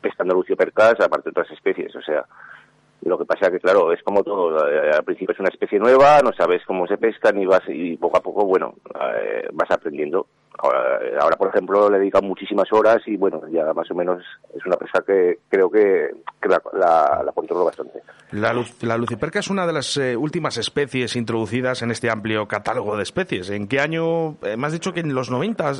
pescando 0.00 0.34
lucio 0.34 0.56
percas, 0.56 1.00
aparte 1.00 1.30
de 1.30 1.40
otras 1.40 1.50
especies, 1.50 1.96
o 1.96 2.02
sea, 2.02 2.24
lo 3.04 3.18
que 3.18 3.24
pasa 3.24 3.50
que, 3.50 3.58
claro, 3.58 3.92
es 3.92 4.02
como 4.02 4.22
todo. 4.22 4.68
Eh, 4.68 4.90
al 4.90 5.04
principio 5.04 5.32
es 5.32 5.40
una 5.40 5.48
especie 5.48 5.78
nueva, 5.78 6.20
no 6.22 6.32
sabes 6.32 6.62
cómo 6.66 6.86
se 6.86 6.98
pescan 6.98 7.40
y 7.40 7.46
vas 7.46 7.62
y 7.66 7.96
poco 7.96 8.18
a 8.18 8.22
poco, 8.22 8.44
bueno, 8.44 8.74
eh, 8.94 9.48
vas 9.52 9.70
aprendiendo. 9.70 10.26
Ahora, 10.58 11.36
por 11.36 11.48
ejemplo, 11.48 11.90
le 11.90 11.98
dedican 11.98 12.26
muchísimas 12.26 12.70
horas 12.72 12.98
y, 13.06 13.16
bueno, 13.16 13.40
ya 13.50 13.72
más 13.72 13.90
o 13.90 13.94
menos 13.94 14.22
es 14.54 14.64
una 14.66 14.76
pesca 14.76 15.02
que 15.04 15.38
creo 15.48 15.70
que, 15.70 16.10
la, 16.42 16.62
la, 17.24 17.32
controlo 17.32 17.64
bastante. 17.64 18.00
La, 18.32 18.54
la 18.82 18.96
luciperca 18.96 19.40
es 19.40 19.48
una 19.48 19.66
de 19.66 19.72
las 19.72 19.96
eh, 19.96 20.16
últimas 20.16 20.58
especies 20.58 21.16
introducidas 21.16 21.82
en 21.82 21.90
este 21.90 22.10
amplio 22.10 22.46
catálogo 22.46 22.96
de 22.96 23.02
especies. 23.02 23.50
¿En 23.50 23.66
qué 23.66 23.80
año? 23.80 24.36
me 24.56 24.66
has 24.66 24.72
dicho 24.72 24.92
que 24.92 25.00
en 25.00 25.14
los 25.14 25.30
90 25.30 25.72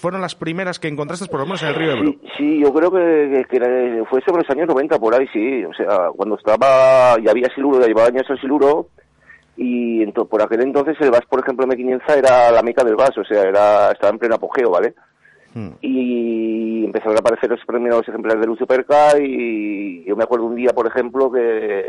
fueron 0.00 0.20
las 0.20 0.34
primeras 0.34 0.78
que 0.78 0.88
encontraste, 0.88 1.26
por 1.26 1.40
lo 1.40 1.46
menos 1.46 1.62
en 1.62 1.68
el 1.68 1.74
río 1.74 1.92
Ebro. 1.92 2.12
Sí, 2.36 2.60
yo 2.60 2.72
creo 2.72 2.90
que, 2.90 3.46
que, 3.48 4.04
fue 4.10 4.20
sobre 4.22 4.42
los 4.42 4.50
años 4.50 4.68
90 4.68 4.98
por 4.98 5.14
ahí, 5.14 5.26
sí. 5.32 5.64
O 5.64 5.72
sea, 5.74 6.08
cuando 6.16 6.36
estaba, 6.36 7.16
ya 7.22 7.30
había 7.30 7.48
siluro, 7.54 7.80
ya 7.80 7.86
llevaba 7.86 8.08
años 8.08 8.24
el 8.28 8.40
siluro, 8.40 8.88
y 9.56 10.02
ento- 10.04 10.28
por 10.28 10.42
aquel 10.42 10.62
entonces 10.62 10.96
el 11.00 11.10
VAS, 11.10 11.24
por 11.26 11.40
ejemplo, 11.40 11.66
M500 11.66 12.16
era 12.16 12.50
la 12.50 12.62
meca 12.62 12.82
del 12.84 12.96
VAS, 12.96 13.16
o 13.18 13.24
sea, 13.24 13.42
era, 13.42 13.92
estaba 13.92 14.10
en 14.12 14.18
pleno 14.18 14.34
apogeo, 14.34 14.70
¿vale? 14.70 14.94
Hmm. 15.54 15.70
Y 15.80 16.84
empezaron 16.84 17.16
a 17.16 17.20
aparecer 17.20 17.50
los 17.50 17.64
primeros 17.64 18.08
ejemplares 18.08 18.40
de 18.40 18.46
Lucio 18.46 18.66
Perca 18.66 19.18
y 19.20 20.04
yo 20.04 20.16
me 20.16 20.24
acuerdo 20.24 20.46
un 20.46 20.56
día, 20.56 20.70
por 20.70 20.86
ejemplo, 20.86 21.30
que, 21.30 21.84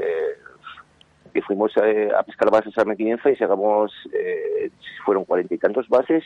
que 1.34 1.42
fuimos 1.42 1.72
eh, 1.84 2.10
a 2.16 2.22
pescar 2.24 2.52
bases 2.52 2.78
a 2.78 2.84
M500 2.84 3.34
y 3.34 3.36
sacamos, 3.38 3.92
eh, 4.14 4.70
fueron 5.04 5.26
cuarenta 5.26 5.56
y 5.56 5.58
tantos 5.58 5.90
bases 5.90 6.24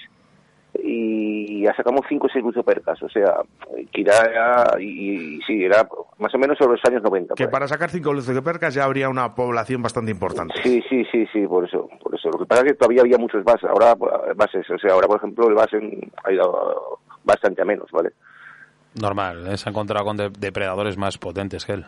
y 0.81 1.63
ya 1.63 1.73
sacamos 1.75 2.01
cinco 2.07 2.27
o 2.27 2.29
seis 2.29 2.43
Lucio 2.43 2.63
Percas, 2.63 3.01
o 3.01 3.09
sea, 3.09 3.41
que 3.91 4.01
era, 4.01 4.75
y, 4.79 5.37
y 5.37 5.41
sí, 5.41 5.63
era 5.63 5.87
más 6.19 6.33
o 6.33 6.37
menos 6.37 6.57
sobre 6.57 6.73
los 6.73 6.85
años 6.85 7.01
90. 7.03 7.35
Que 7.35 7.47
para 7.47 7.67
sacar 7.67 7.89
cinco 7.89 8.13
luciopercas 8.13 8.73
ya 8.73 8.83
habría 8.83 9.09
una 9.09 9.33
población 9.35 9.81
bastante 9.81 10.11
importante. 10.11 10.53
Sí, 10.63 10.81
sí, 10.89 11.03
sí, 11.11 11.25
sí, 11.33 11.47
por 11.47 11.65
eso, 11.65 11.89
por 12.01 12.13
eso. 12.15 12.29
Lo 12.29 12.39
que 12.39 12.45
pasa 12.45 12.61
es 12.63 12.71
que 12.71 12.77
todavía 12.77 13.01
había 13.01 13.17
muchos 13.17 13.43
bases, 13.43 13.69
ahora 13.69 13.95
bases, 14.35 14.69
o 14.69 14.77
sea, 14.77 14.93
ahora 14.93 15.07
por 15.07 15.17
ejemplo 15.17 15.47
el 15.47 15.55
base 15.55 15.77
ha 16.23 16.31
ido 16.31 16.99
bastante 17.23 17.61
a 17.61 17.65
menos, 17.65 17.89
¿vale? 17.91 18.11
Normal, 18.99 19.47
¿eh? 19.47 19.57
se 19.57 19.69
ha 19.69 19.71
encontrado 19.71 20.05
con 20.05 20.17
de- 20.17 20.29
depredadores 20.29 20.97
más 20.97 21.17
potentes 21.17 21.65
que 21.65 21.73
él. 21.73 21.85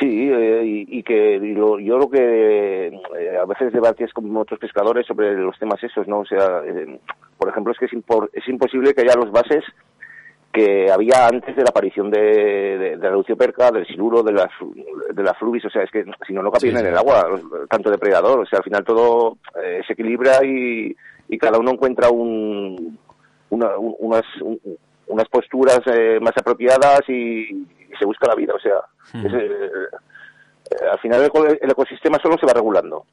Sí, 0.00 0.30
eh, 0.32 0.62
y, 0.64 0.98
y 0.98 1.02
que 1.02 1.34
y 1.36 1.52
lo- 1.54 1.78
yo 1.78 1.98
lo 1.98 2.08
que 2.08 2.86
eh, 2.88 3.36
a 3.40 3.44
veces 3.44 3.72
debates 3.72 4.12
con 4.12 4.34
otros 4.36 4.58
pescadores 4.58 5.06
sobre 5.06 5.34
los 5.34 5.58
temas 5.58 5.82
esos, 5.84 6.08
¿no? 6.08 6.20
O 6.20 6.24
sea, 6.24 6.62
eh, 6.64 6.98
por 7.38 7.48
ejemplo, 7.50 7.72
es 7.72 7.78
que 7.78 7.84
es, 7.86 7.92
impor- 7.92 8.30
es 8.32 8.48
imposible 8.48 8.94
que 8.94 9.02
haya 9.02 9.14
los 9.16 9.30
bases 9.30 9.62
que 10.52 10.90
había 10.90 11.26
antes 11.26 11.54
de 11.56 11.62
la 11.62 11.70
aparición 11.70 12.10
de, 12.10 12.20
de, 12.20 12.96
de 12.96 13.08
la 13.08 13.10
lucioperca, 13.10 13.72
del 13.72 13.86
siluro, 13.86 14.22
de 14.22 14.32
la, 14.32 14.48
de 15.12 15.22
la 15.22 15.34
flubis, 15.34 15.64
o 15.64 15.70
sea, 15.70 15.82
es 15.82 15.90
que 15.90 16.04
si 16.26 16.32
no, 16.32 16.42
no 16.44 16.50
Sí, 16.58 16.68
en 16.68 16.76
el 16.86 16.96
agua, 16.96 17.28
los- 17.28 17.68
tanto 17.68 17.90
depredador, 17.90 18.38
o 18.38 18.46
sea, 18.46 18.58
al 18.60 18.64
final 18.64 18.84
todo 18.84 19.36
eh, 19.62 19.82
se 19.86 19.94
equilibra 19.94 20.44
y, 20.44 20.94
y 21.28 21.38
cada 21.38 21.58
uno 21.58 21.72
encuentra 21.72 22.08
un, 22.08 22.96
una- 23.50 23.76
un- 23.76 23.96
unas, 23.98 24.22
un- 24.40 24.60
unas 25.06 25.28
posturas 25.28 25.80
eh, 25.86 26.18
más 26.20 26.32
apropiadas 26.36 27.00
y, 27.08 27.12
y 27.50 27.66
se 27.98 28.04
busca 28.06 28.26
la 28.28 28.34
vida, 28.34 28.54
o 28.54 28.58
sea, 28.60 28.76
es, 29.14 29.32
eh, 29.32 29.68
al 30.90 30.98
final 31.00 31.20
el, 31.20 31.26
eco- 31.26 31.46
el 31.46 31.70
ecosistema 31.70 32.18
solo 32.22 32.36
se 32.38 32.46
va 32.46 32.52
regulando. 32.54 33.04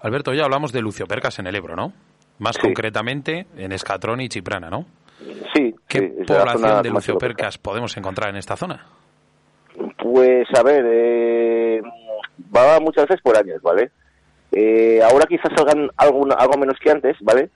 Alberto, 0.00 0.32
ya 0.34 0.44
hablamos 0.44 0.72
de 0.72 0.80
luciopercas 0.82 1.38
en 1.38 1.46
el 1.46 1.54
Ebro, 1.56 1.76
¿no? 1.76 1.92
Más 2.38 2.56
Sí. 2.56 2.62
concretamente 2.62 3.46
en 3.56 3.72
Escatrón 3.72 4.20
y 4.20 4.28
Chiprana, 4.28 4.68
¿no? 4.70 4.86
Sí, 5.54 5.74
¿Qué 5.88 5.98
sí, 5.98 6.24
población 6.26 6.82
de 6.82 6.90
más 6.90 7.06
luciopercas 7.06 7.58
podemos 7.58 7.96
encontrar 7.96 8.30
en 8.30 8.36
esta 8.36 8.56
zona? 8.56 8.84
Pues 9.98 10.46
a 10.56 10.62
ver, 10.62 10.84
eh, 10.86 11.82
va 12.54 12.80
muchas 12.80 13.06
veces 13.06 13.22
por 13.22 13.36
años, 13.36 13.60
¿vale? 13.62 13.90
Eh, 14.52 15.00
ahora 15.02 15.24
quizás 15.28 15.52
salgan 15.56 15.88
algo, 15.96 16.26
algo 16.36 16.58
menos 16.58 16.78
que 16.80 16.90
antes, 16.90 17.16
¿vale? 17.20 17.50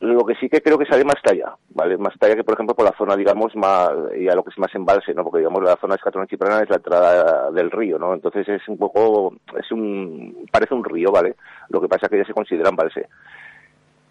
Lo 0.00 0.24
que 0.24 0.34
sí 0.36 0.48
que 0.48 0.62
creo 0.62 0.78
que 0.78 0.86
sale 0.86 1.04
más 1.04 1.20
talla, 1.22 1.54
¿vale? 1.74 1.98
Más 1.98 2.18
talla 2.18 2.34
que, 2.34 2.42
por 2.42 2.54
ejemplo, 2.54 2.74
por 2.74 2.86
la 2.86 2.96
zona, 2.96 3.16
digamos, 3.16 3.54
más, 3.54 3.90
ya 4.18 4.34
lo 4.34 4.42
que 4.42 4.48
es 4.50 4.58
más 4.58 4.74
embalse, 4.74 5.12
¿no? 5.12 5.22
Porque, 5.24 5.40
digamos, 5.40 5.62
la 5.62 5.76
zona 5.76 5.92
de 5.92 5.96
Escatrón 5.98 6.24
y 6.24 6.28
Chiprana 6.28 6.62
es 6.62 6.70
la 6.70 6.76
entrada 6.76 7.50
del 7.50 7.70
río, 7.70 7.98
¿no? 7.98 8.14
Entonces 8.14 8.48
es 8.48 8.66
un 8.68 8.78
poco, 8.78 9.34
es 9.58 9.70
un, 9.70 10.48
parece 10.50 10.72
un 10.74 10.84
río, 10.84 11.12
¿vale? 11.12 11.34
Lo 11.68 11.82
que 11.82 11.88
pasa 11.88 12.06
es 12.06 12.10
que 12.10 12.18
ya 12.18 12.24
se 12.24 12.32
considera 12.32 12.70
embalse. 12.70 13.08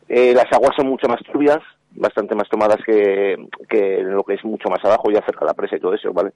Eh, 0.07 0.33
las 0.35 0.51
aguas 0.53 0.75
son 0.75 0.87
mucho 0.87 1.07
más 1.07 1.21
turbias, 1.23 1.57
bastante 1.95 2.35
más 2.35 2.47
tomadas 2.49 2.77
que, 2.85 3.47
que 3.67 4.03
lo 4.03 4.23
que 4.23 4.35
es 4.35 4.45
mucho 4.45 4.69
más 4.69 4.83
abajo, 4.85 5.09
ya 5.09 5.21
cerca 5.25 5.39
de 5.41 5.45
la 5.47 5.53
presa 5.55 5.75
y 5.75 5.79
todo 5.79 5.95
eso, 5.95 6.13
¿vale? 6.13 6.31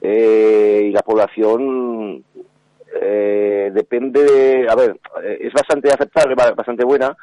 Eh, 0.00 0.86
y 0.88 0.90
la 0.92 1.02
población 1.02 2.24
eh, 3.00 3.70
depende 3.74 4.24
de, 4.24 4.68
a 4.70 4.74
ver, 4.74 4.98
eh, 5.22 5.38
es 5.42 5.52
bastante 5.52 5.90
aceptable, 5.90 6.34
ba- 6.34 6.52
bastante 6.52 6.84
buena, 6.84 7.14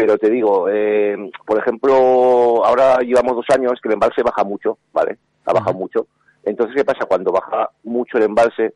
pero 0.00 0.18
te 0.18 0.30
digo, 0.30 0.68
eh, 0.70 1.16
por 1.46 1.58
ejemplo, 1.58 2.64
ahora 2.64 2.98
llevamos 2.98 3.36
dos 3.36 3.46
años 3.54 3.72
que 3.82 3.88
el 3.88 3.94
embalse 3.94 4.22
baja 4.22 4.44
mucho, 4.44 4.78
¿vale? 4.92 5.18
Ha 5.46 5.52
bajado 5.52 5.74
mucho. 5.78 6.06
Entonces, 6.44 6.74
¿qué 6.76 6.84
pasa? 6.84 7.06
Cuando 7.06 7.32
baja 7.32 7.70
mucho 7.84 8.18
el 8.18 8.24
embalse, 8.24 8.74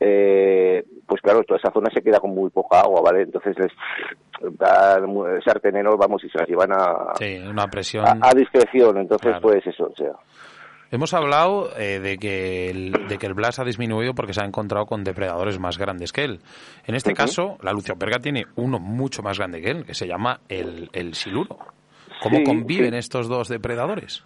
eh, 0.00 0.84
pues 1.06 1.20
claro, 1.22 1.42
toda 1.44 1.58
esa 1.58 1.72
zona 1.72 1.90
se 1.94 2.02
queda 2.02 2.18
con 2.20 2.34
muy 2.34 2.50
poca 2.50 2.80
agua, 2.80 3.00
¿vale? 3.02 3.22
Entonces 3.22 3.56
les 3.58 3.72
dan 4.58 5.06
sarteneros, 5.44 5.96
vamos, 5.96 6.22
y 6.24 6.28
se 6.28 6.38
las 6.38 6.48
llevan 6.48 6.72
a, 6.72 7.14
Sí, 7.18 7.38
una 7.48 7.66
presión. 7.68 8.04
a, 8.06 8.18
a 8.20 8.32
discreción. 8.34 8.98
Entonces, 8.98 9.28
Claro. 9.30 9.42
pues 9.42 9.66
eso, 9.66 9.84
o 9.84 9.94
sea. 9.96 10.12
Hemos 10.94 11.12
hablado 11.12 11.70
eh, 11.76 11.98
de, 11.98 12.18
que 12.18 12.70
el, 12.70 12.92
de 13.08 13.18
que 13.18 13.26
el 13.26 13.34
Blas 13.34 13.58
ha 13.58 13.64
disminuido 13.64 14.14
porque 14.14 14.32
se 14.32 14.40
ha 14.42 14.46
encontrado 14.46 14.86
con 14.86 15.02
depredadores 15.02 15.58
más 15.58 15.76
grandes 15.76 16.12
que 16.12 16.22
él. 16.22 16.38
En 16.86 16.94
este 16.94 17.14
caso, 17.14 17.58
la 17.62 17.72
lucioperca 17.72 18.20
tiene 18.20 18.46
uno 18.54 18.78
mucho 18.78 19.20
más 19.20 19.36
grande 19.38 19.60
que 19.60 19.70
él, 19.72 19.84
que 19.84 19.94
se 19.94 20.06
llama 20.06 20.38
el, 20.48 20.88
el 20.92 21.14
siluro. 21.14 21.58
¿Cómo 22.22 22.36
Sí, 22.38 22.44
conviven 22.44 22.92
sí. 22.92 22.98
estos 22.98 23.26
dos 23.28 23.48
depredadores? 23.48 24.22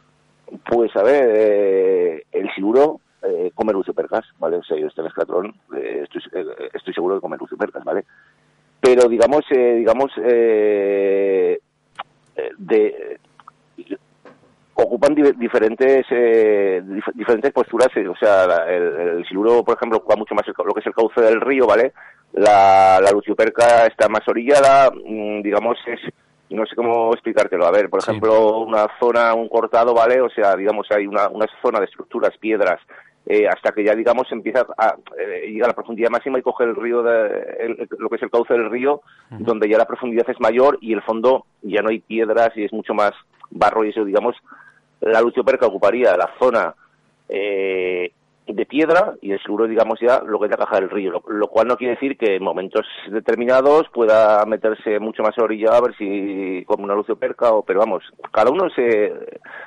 Pues 0.67 0.95
a 0.95 1.03
ver, 1.03 1.25
eh, 1.35 2.23
el 2.33 2.51
siluro 2.55 3.01
eh, 3.23 3.51
come 3.55 3.73
luciopercas, 3.73 4.27
¿vale? 4.39 4.59
O 4.59 4.63
sea, 4.63 4.77
yo 4.79 4.89
estoy 4.89 5.05
en 5.05 5.09
escatrón, 5.09 5.55
eh, 5.75 6.05
estoy, 6.05 6.21
estoy 6.75 6.93
seguro 6.93 7.15
de 7.15 7.21
comer 7.23 7.41
luciopercas, 7.41 7.83
¿vale? 7.83 8.05
Pero 8.79 9.09
digamos, 9.09 9.41
eh, 9.57 9.77
digamos, 9.79 10.13
de 12.59 13.19
ocupan 14.85 15.15
di- 15.15 15.33
diferentes 15.37 16.07
eh, 16.11 16.81
dif- 16.85 17.13
diferentes 17.15 17.53
posturas, 17.53 17.89
eh, 17.97 18.07
o 18.09 18.17
sea, 18.17 18.47
la- 18.47 18.65
el, 18.71 18.83
el 19.19 19.27
siluro, 19.27 19.63
por 19.65 19.77
ejemplo, 19.77 19.99
ocupa 19.99 20.17
mucho 20.17 20.35
más 20.35 20.47
el 20.47 20.55
lo 20.65 20.73
que 20.75 20.81
es 20.81 20.87
el 20.87 20.95
cauce 20.95 21.21
del 21.21 21.41
río, 21.41 21.67
¿vale? 21.67 21.93
La, 22.33 23.01
la 23.03 23.11
lucioperca 23.11 23.87
está 23.87 24.09
más 24.09 24.27
orillada, 24.29 24.91
mm, 24.91 25.43
digamos, 25.43 25.79
es 25.87 26.01
no 26.51 26.65
sé 26.65 26.75
cómo 26.77 27.13
explicártelo. 27.13 27.67
A 27.67 27.71
ver, 27.71 27.91
por 27.91 28.01
Sí. 28.03 28.11
ejemplo, 28.11 28.59
una 28.61 28.87
zona, 28.99 29.35
un 29.35 29.49
cortado, 29.49 29.93
¿vale? 29.95 30.21
O 30.23 30.31
sea, 30.31 30.57
digamos, 30.57 30.87
hay 30.91 31.07
una, 31.07 31.29
una 31.29 31.47
zona 31.61 31.79
de 31.79 31.85
estructuras, 31.85 32.37
piedras, 32.39 32.81
eh, 33.27 33.47
hasta 33.47 33.73
que 33.73 33.85
ya, 33.85 33.95
digamos, 33.95 34.27
empieza 34.33 34.65
a 34.79 34.95
eh, 35.19 35.51
llega 35.51 35.67
a 35.67 35.69
la 35.69 35.75
profundidad 35.75 36.09
máxima 36.09 36.39
y 36.39 36.43
coge 36.43 36.65
el 36.65 36.75
río, 36.75 37.03
de, 37.03 37.57
el- 37.61 37.89
lo 37.99 38.09
que 38.09 38.17
es 38.17 38.23
el 38.23 38.31
cauce 38.31 38.55
del 38.55 38.71
río, 38.71 39.03
donde 39.31 39.69
ya 39.69 39.77
la 39.77 39.85
profundidad 39.87 40.29
es 40.31 40.41
mayor 40.41 40.79
y 40.81 40.95
el 40.95 41.03
fondo 41.03 41.45
ya 41.61 41.83
no 41.83 41.91
hay 41.91 41.99
piedras 41.99 42.51
y 42.57 42.65
es 42.65 42.73
mucho 42.73 42.95
más 42.95 43.13
barro 43.51 43.85
y 43.85 43.91
eso, 43.91 44.05
digamos, 44.05 44.35
la 45.01 45.21
lucioperca 45.21 45.67
ocuparía 45.67 46.17
la 46.17 46.31
zona 46.39 46.75
eh, 47.29 48.13
de 48.49 48.67
piedra 48.67 49.15
y 49.23 49.33
el 49.33 49.43
seguro, 49.43 49.67
digamos, 49.67 49.99
ya 50.01 50.21
lo 50.27 50.39
que 50.39 50.47
es 50.47 50.51
la 50.51 50.57
caja 50.57 50.81
del 50.81 50.91
río, 50.91 51.11
lo, 51.13 51.23
lo 51.29 51.49
cual 51.49 51.69
no 51.69 51.77
quiere 51.77 51.95
decir 51.95 52.17
que 52.17 52.37
en 52.37 52.43
momentos 52.43 52.87
determinados 53.11 53.87
pueda 53.93 54.45
meterse 54.47 54.99
mucho 54.99 55.23
más 55.23 55.37
a 55.39 55.45
orilla 55.45 55.71
a 55.77 55.81
ver 55.81 55.95
si 55.97 56.65
como 56.67 56.85
una 56.85 56.95
lucioperca 56.95 57.51
o, 57.53 57.63
pero 57.65 57.81
vamos, 57.81 58.03
cada 58.33 58.51
uno 58.51 58.69
se 58.75 59.13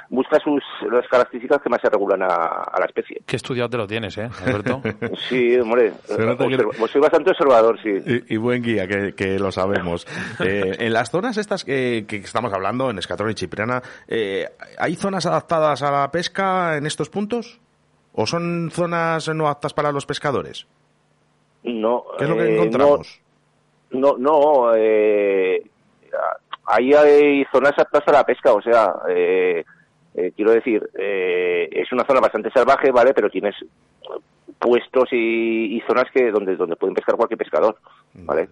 busca 0.10 0.38
sus 0.44 0.64
las 0.92 1.08
características 1.08 1.62
que 1.62 1.70
más 1.70 1.80
se 1.82 1.90
regulan 1.90 2.24
a, 2.24 2.28
a 2.28 2.80
la 2.80 2.86
especie. 2.86 3.22
¿Qué 3.26 3.36
estudiado 3.36 3.70
te 3.70 3.78
lo 3.78 3.88
tienes, 3.88 4.18
eh, 4.18 4.30
Alberto? 4.46 4.82
Sí, 5.30 5.56
hombre, 5.58 5.94
que- 6.08 6.88
soy 6.88 7.02
bastante 7.02 7.32
observador, 7.32 7.78
sí. 7.82 7.90
Y, 8.28 8.34
y 8.34 8.38
buen 8.38 8.62
guía, 8.62 8.88
que, 8.88 9.14
que 9.16 9.38
lo 9.40 9.52
sabemos. 9.52 10.08
Eh, 10.44 10.76
en 10.80 10.94
las 10.94 11.12
zonas 11.12 11.38
estas 11.38 11.64
que, 11.64 12.06
que 12.08 12.18
estamos 12.18 12.52
hablando, 12.54 12.90
en 12.90 12.98
Escatrón 12.98 13.30
y 13.32 13.36
Chipriana, 13.36 13.82
eh, 14.08 14.46
¿hay 14.80 14.96
zonas 14.96 15.26
adaptadas 15.26 15.84
a 15.84 15.92
la 15.92 16.10
pesca 16.12 16.78
en 16.78 16.86
estos 16.86 17.10
puntos? 17.10 17.60
¿O 18.14 18.26
son 18.26 18.70
zonas 18.72 19.30
no 19.30 19.48
aptas 19.48 19.74
para 19.74 19.92
los 19.92 20.06
pescadores? 20.06 20.68
No, 21.64 22.06
¿Qué 22.18 22.24
es 22.24 22.30
lo 22.30 22.36
que 22.38 22.44
eh, 22.44 22.56
encontramos? 22.56 23.22
No, 23.92 24.18
no, 24.18 24.74
eh, 24.76 25.62
ahí 26.66 26.94
hay 26.94 27.46
zonas 27.52 27.74
aptas 27.78 28.04
a 28.08 28.12
la 28.12 28.24
pesca, 28.26 28.54
o 28.54 28.62
sea, 28.62 28.94
eh, 29.10 29.64
eh, 30.16 30.32
quiero 30.36 30.52
decir, 30.52 30.90
eh, 30.98 31.70
es 31.72 31.92
una 31.92 32.06
zona 32.06 32.20
bastante 32.20 32.52
salvaje, 32.52 32.92
¿vale? 32.92 33.14
Pero 33.14 33.30
tienes 33.30 33.56
puestos 34.60 35.10
y, 35.12 35.78
y 35.78 35.82
zonas 35.88 36.06
que 36.14 36.32
donde 36.32 36.56
donde 36.56 36.76
pueden 36.76 36.96
pescar 36.96 37.16
cualquier 37.16 37.38
pescador, 37.38 37.78
¿vale? 38.14 38.50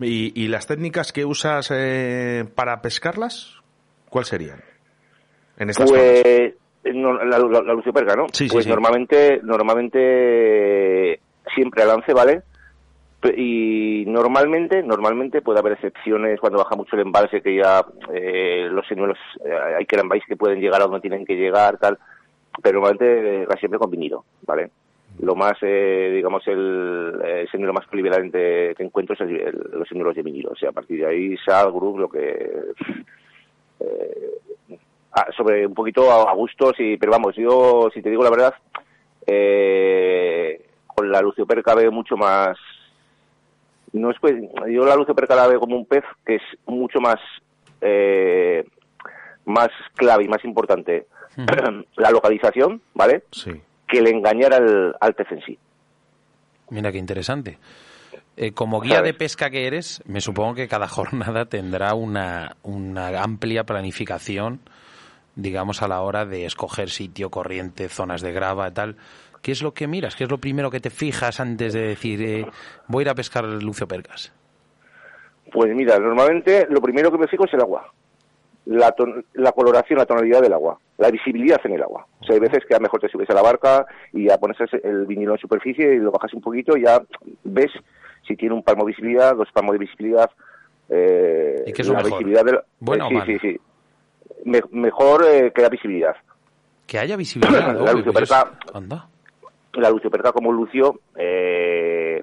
¿Y, 0.00 0.32
y 0.42 0.48
las 0.48 0.66
técnicas 0.66 1.12
que 1.12 1.24
usas 1.24 1.70
eh, 1.72 2.44
para 2.54 2.80
pescarlas? 2.80 3.56
¿Cuáles 4.08 4.28
serían? 4.28 4.62
En 5.58 5.70
estas 5.70 5.90
zonas. 5.90 6.04
No, 6.94 7.14
la, 7.24 7.38
la, 7.38 7.62
la 7.62 7.72
lucioperca, 7.74 8.14
¿no? 8.14 8.26
Sí, 8.32 8.48
pues 8.50 8.64
sí. 8.64 8.70
normalmente, 8.70 9.40
normalmente 9.42 11.20
siempre 11.54 11.82
a 11.82 11.86
lance, 11.86 12.12
¿vale? 12.12 12.42
Y 13.36 14.04
normalmente, 14.06 14.82
normalmente 14.82 15.42
puede 15.42 15.58
haber 15.58 15.72
excepciones 15.72 16.38
cuando 16.38 16.58
baja 16.58 16.76
mucho 16.76 16.94
el 16.94 17.02
embalse 17.02 17.40
que 17.42 17.56
ya 17.56 17.84
eh, 18.14 18.68
los 18.70 18.86
señuelos, 18.86 19.18
eh, 19.44 19.50
hay 19.78 19.86
que 19.86 19.98
que 20.26 20.36
pueden 20.36 20.60
llegar 20.60 20.80
a 20.80 20.84
donde 20.84 21.00
tienen 21.00 21.26
que 21.26 21.34
llegar, 21.34 21.78
tal. 21.78 21.98
Pero 22.62 22.80
normalmente 22.80 23.42
eh, 23.42 23.46
casi 23.46 23.60
siempre 23.60 23.78
con 23.78 23.90
vinilo, 23.90 24.24
¿vale? 24.46 24.70
Lo 25.20 25.34
más, 25.34 25.54
eh, 25.62 26.12
digamos, 26.14 26.46
el, 26.46 27.20
el 27.24 27.48
señuelo 27.50 27.72
más 27.72 27.86
privilegiante 27.88 28.74
que 28.76 28.82
encuentro 28.84 29.14
es 29.14 29.20
el- 29.22 29.40
el- 29.40 29.66
los 29.72 29.88
señuelos 29.88 30.14
de 30.14 30.22
vinilo. 30.22 30.50
O 30.52 30.56
sea, 30.56 30.68
a 30.68 30.72
partir 30.72 31.00
de 31.00 31.06
ahí, 31.06 31.36
sal, 31.38 31.72
group, 31.72 31.98
lo 31.98 32.08
que 32.08 32.50
Sobre 35.36 35.66
un 35.66 35.74
poquito 35.74 36.10
a, 36.12 36.30
a 36.30 36.34
gustos 36.34 36.74
y 36.78 36.96
pero 36.96 37.12
vamos 37.12 37.34
yo 37.36 37.88
si 37.92 38.00
te 38.02 38.10
digo 38.10 38.22
la 38.22 38.30
verdad 38.30 38.54
eh, 39.26 40.60
con 40.86 41.10
la 41.10 41.20
lucioperca 41.20 41.74
veo 41.74 41.90
mucho 41.92 42.16
más 42.16 42.56
no 43.92 44.10
es 44.10 44.16
que- 44.20 44.48
yo 44.72 44.84
la 44.84 44.96
lucio 44.96 45.14
perca 45.14 45.34
la 45.34 45.46
veo 45.48 45.60
como 45.60 45.76
un 45.76 45.86
pez 45.86 46.04
que 46.26 46.36
es 46.36 46.42
mucho 46.66 47.00
más 47.00 47.16
eh, 47.80 48.64
más 49.46 49.68
clave 49.96 50.24
y 50.24 50.28
más 50.28 50.44
importante 50.44 51.06
la 51.96 52.10
localización, 52.10 52.82
¿vale? 52.94 53.22
Sí. 53.30 53.52
Que 53.86 53.98
el 53.98 54.08
engañar 54.08 54.52
al, 54.54 54.94
al 55.00 55.14
pez 55.14 55.30
en 55.30 55.40
sí. 55.42 55.58
Mira 56.70 56.90
qué 56.92 56.98
interesante. 56.98 57.58
Eh, 58.36 58.52
como 58.52 58.80
guía 58.80 59.00
de 59.02 59.14
pesca 59.14 59.48
que 59.48 59.66
eres, 59.66 60.02
me 60.06 60.20
supongo 60.20 60.54
que 60.54 60.68
cada 60.68 60.88
jornada 60.88 61.46
tendrá 61.46 61.94
una, 61.94 62.56
una 62.64 63.22
amplia 63.22 63.64
planificación, 63.64 64.60
digamos, 65.38 65.82
a 65.82 65.88
la 65.88 66.00
hora 66.02 66.26
de 66.26 66.44
escoger 66.44 66.90
sitio, 66.90 67.30
corriente, 67.30 67.88
zonas 67.88 68.20
de 68.22 68.32
grava, 68.32 68.70
tal. 68.72 68.96
¿Qué 69.40 69.52
es 69.52 69.62
lo 69.62 69.72
que 69.72 69.86
miras? 69.86 70.16
¿Qué 70.16 70.24
es 70.24 70.30
lo 70.30 70.38
primero 70.38 70.68
que 70.70 70.80
te 70.80 70.90
fijas 70.90 71.38
antes 71.38 71.72
de 71.72 71.80
decir, 71.80 72.20
eh, 72.22 72.44
voy 72.88 73.02
a 73.02 73.04
ir 73.04 73.08
a 73.10 73.14
pescar 73.14 73.44
Lucio 73.44 73.86
Percas? 73.86 74.32
Pues 75.52 75.74
mira, 75.74 75.96
normalmente 75.98 76.66
lo 76.68 76.80
primero 76.80 77.10
que 77.12 77.18
me 77.18 77.28
fijo 77.28 77.44
es 77.46 77.54
el 77.54 77.60
agua. 77.60 77.90
La, 78.66 78.90
ton- 78.92 79.24
la 79.34 79.52
coloración, 79.52 79.98
la 79.98 80.04
tonalidad 80.06 80.42
del 80.42 80.52
agua, 80.52 80.78
la 80.98 81.10
visibilidad 81.10 81.60
en 81.64 81.72
el 81.72 81.82
agua. 81.82 82.06
O 82.20 82.24
sea, 82.24 82.34
hay 82.34 82.40
veces 82.40 82.64
que 82.66 82.74
a 82.74 82.78
lo 82.78 82.82
mejor 82.82 83.00
te 83.00 83.08
subes 83.08 83.30
a 83.30 83.34
la 83.34 83.40
barca 83.42 83.86
y 84.12 84.26
ya 84.26 84.36
pones 84.38 84.58
el 84.82 85.06
vinilo 85.06 85.32
en 85.34 85.38
superficie 85.38 85.94
y 85.94 85.98
lo 85.98 86.10
bajas 86.10 86.34
un 86.34 86.42
poquito 86.42 86.76
y 86.76 86.82
ya 86.82 87.00
ves 87.44 87.70
si 88.26 88.36
tiene 88.36 88.54
un 88.54 88.62
palmo 88.62 88.84
de 88.84 88.88
visibilidad, 88.88 89.34
dos 89.36 89.48
palmos 89.54 89.72
de 89.72 89.78
visibilidad. 89.78 90.28
Eh, 90.90 91.64
¿Y 91.66 91.72
qué 91.72 91.82
es 91.82 91.88
lo 91.88 91.94
la 91.94 92.02
mejor? 92.02 92.18
visibilidad 92.18 92.44
del- 92.44 92.60
¿Buena 92.80 93.04
eh, 93.08 93.16
o 93.20 93.24
sí, 93.24 93.38
sí, 93.38 93.52
sí. 93.52 93.60
Me- 94.44 94.62
mejor 94.70 95.24
eh, 95.26 95.52
que 95.54 95.62
la 95.62 95.68
visibilidad. 95.68 96.16
Que 96.86 96.98
haya 96.98 97.16
visibilidad. 97.16 97.74
La 97.76 97.82
oye, 97.92 97.92
Lucio 97.94 98.12
pues 98.12 98.22
es- 98.24 98.30
Perca. 98.30 98.58
Anda. 98.74 99.06
la 99.74 99.90
Lucio 99.90 100.10
Perca 100.10 100.32
como 100.32 100.52
Lucio 100.52 101.00
eh, 101.16 102.22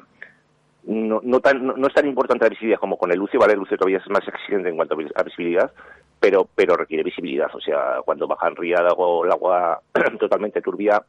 no, 0.84 1.20
no, 1.24 1.40
tan, 1.40 1.66
no, 1.66 1.74
no 1.78 1.88
es 1.88 1.94
tan 1.94 2.08
importante 2.08 2.46
la 2.46 2.50
visibilidad 2.50 2.80
como 2.80 2.98
con 2.98 3.12
el 3.12 3.18
Lucio, 3.18 3.40
¿vale? 3.40 3.54
El 3.54 3.60
Lucio 3.60 3.78
todavía 3.78 3.98
es 4.00 4.10
más 4.10 4.28
exigente 4.28 4.70
en 4.70 4.76
cuanto 4.76 4.94
a 4.94 4.98
vis- 4.98 5.12
a 5.16 5.24
visibilidad, 5.24 5.72
pero, 6.20 6.48
pero 6.56 6.76
requiere 6.76 7.04
visibilidad. 7.04 7.50
O 7.56 7.60
sea, 7.60 7.98
cuando 8.06 8.28
baja 8.28 8.48
en 8.50 8.56
o 8.98 9.26
el 9.26 9.32
agua 9.32 9.82
totalmente 10.20 10.62
turbia, 10.62 11.04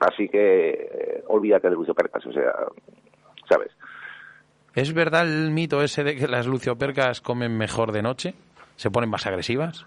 así 0.00 0.28
que 0.28 0.70
eh, 0.70 1.24
olvídate 1.28 1.68
del 1.68 1.76
Lucio 1.76 1.94
Percas, 1.94 2.24
o 2.26 2.32
sea, 2.32 2.52
¿sabes? 3.48 3.70
¿Es 4.74 4.92
verdad 4.94 5.22
el 5.26 5.50
mito 5.50 5.82
ese 5.82 6.04
de 6.04 6.14
que 6.16 6.28
las 6.28 6.46
luciopercas 6.46 7.20
comen 7.20 7.56
mejor 7.58 7.90
de 7.92 8.02
noche? 8.02 8.34
¿Se 8.76 8.90
ponen 8.90 9.10
más 9.10 9.26
agresivas? 9.26 9.84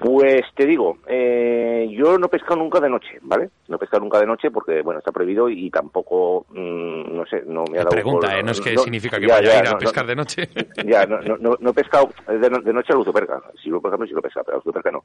Pues 0.00 0.42
te 0.54 0.64
digo, 0.66 0.98
eh, 1.06 1.86
yo 1.92 2.16
no 2.18 2.26
he 2.26 2.28
pescado 2.30 2.56
nunca 2.56 2.80
de 2.80 2.88
noche, 2.88 3.18
¿vale? 3.20 3.50
No 3.68 3.76
he 3.76 3.78
pescado 3.78 4.02
nunca 4.02 4.18
de 4.18 4.26
noche 4.26 4.50
porque, 4.50 4.80
bueno, 4.82 4.98
está 4.98 5.12
prohibido 5.12 5.48
y 5.50 5.68
tampoco, 5.70 6.46
mm, 6.50 7.14
no 7.14 7.26
sé, 7.26 7.42
no 7.46 7.64
me 7.70 7.76
ha 7.78 7.82
dado... 7.84 7.90
Pregunta, 7.90 8.28
por- 8.28 8.36
¿eh? 8.38 8.42
No 8.42 8.52
es 8.52 8.60
que 8.60 8.72
no- 8.74 8.82
significa 8.82 9.20
que 9.20 9.26
ya, 9.26 9.34
vaya 9.34 9.48
ya, 9.52 9.58
a 9.58 9.62
ir 9.62 9.68
a 9.68 9.72
no, 9.72 9.78
pescar 9.78 10.06
de 10.06 10.16
noche. 10.16 10.48
Ya, 10.86 11.04
no, 11.06 11.18
no, 11.38 11.70
he 11.70 11.74
pescado 11.74 12.08
de, 12.26 12.38
de 12.38 12.72
noche 12.72 12.92
a 12.92 12.96
luzoperca. 12.96 13.42
Si 13.62 13.68
lo, 13.68 13.80
por 13.82 13.90
ejemplo, 13.90 14.06
si 14.08 14.14
lo 14.14 14.22
pesca, 14.22 14.42
pero 14.42 14.56
a 14.56 14.58
luzoperca 14.60 14.90
no. 14.90 15.04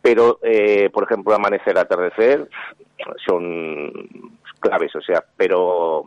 Pero, 0.00 0.38
eh, 0.42 0.88
por 0.90 1.04
ejemplo, 1.04 1.34
amanecer, 1.34 1.76
atardecer 1.76 2.48
son 3.26 3.90
claves, 4.60 4.94
o 4.96 5.00
sea, 5.00 5.22
pero 5.36 6.06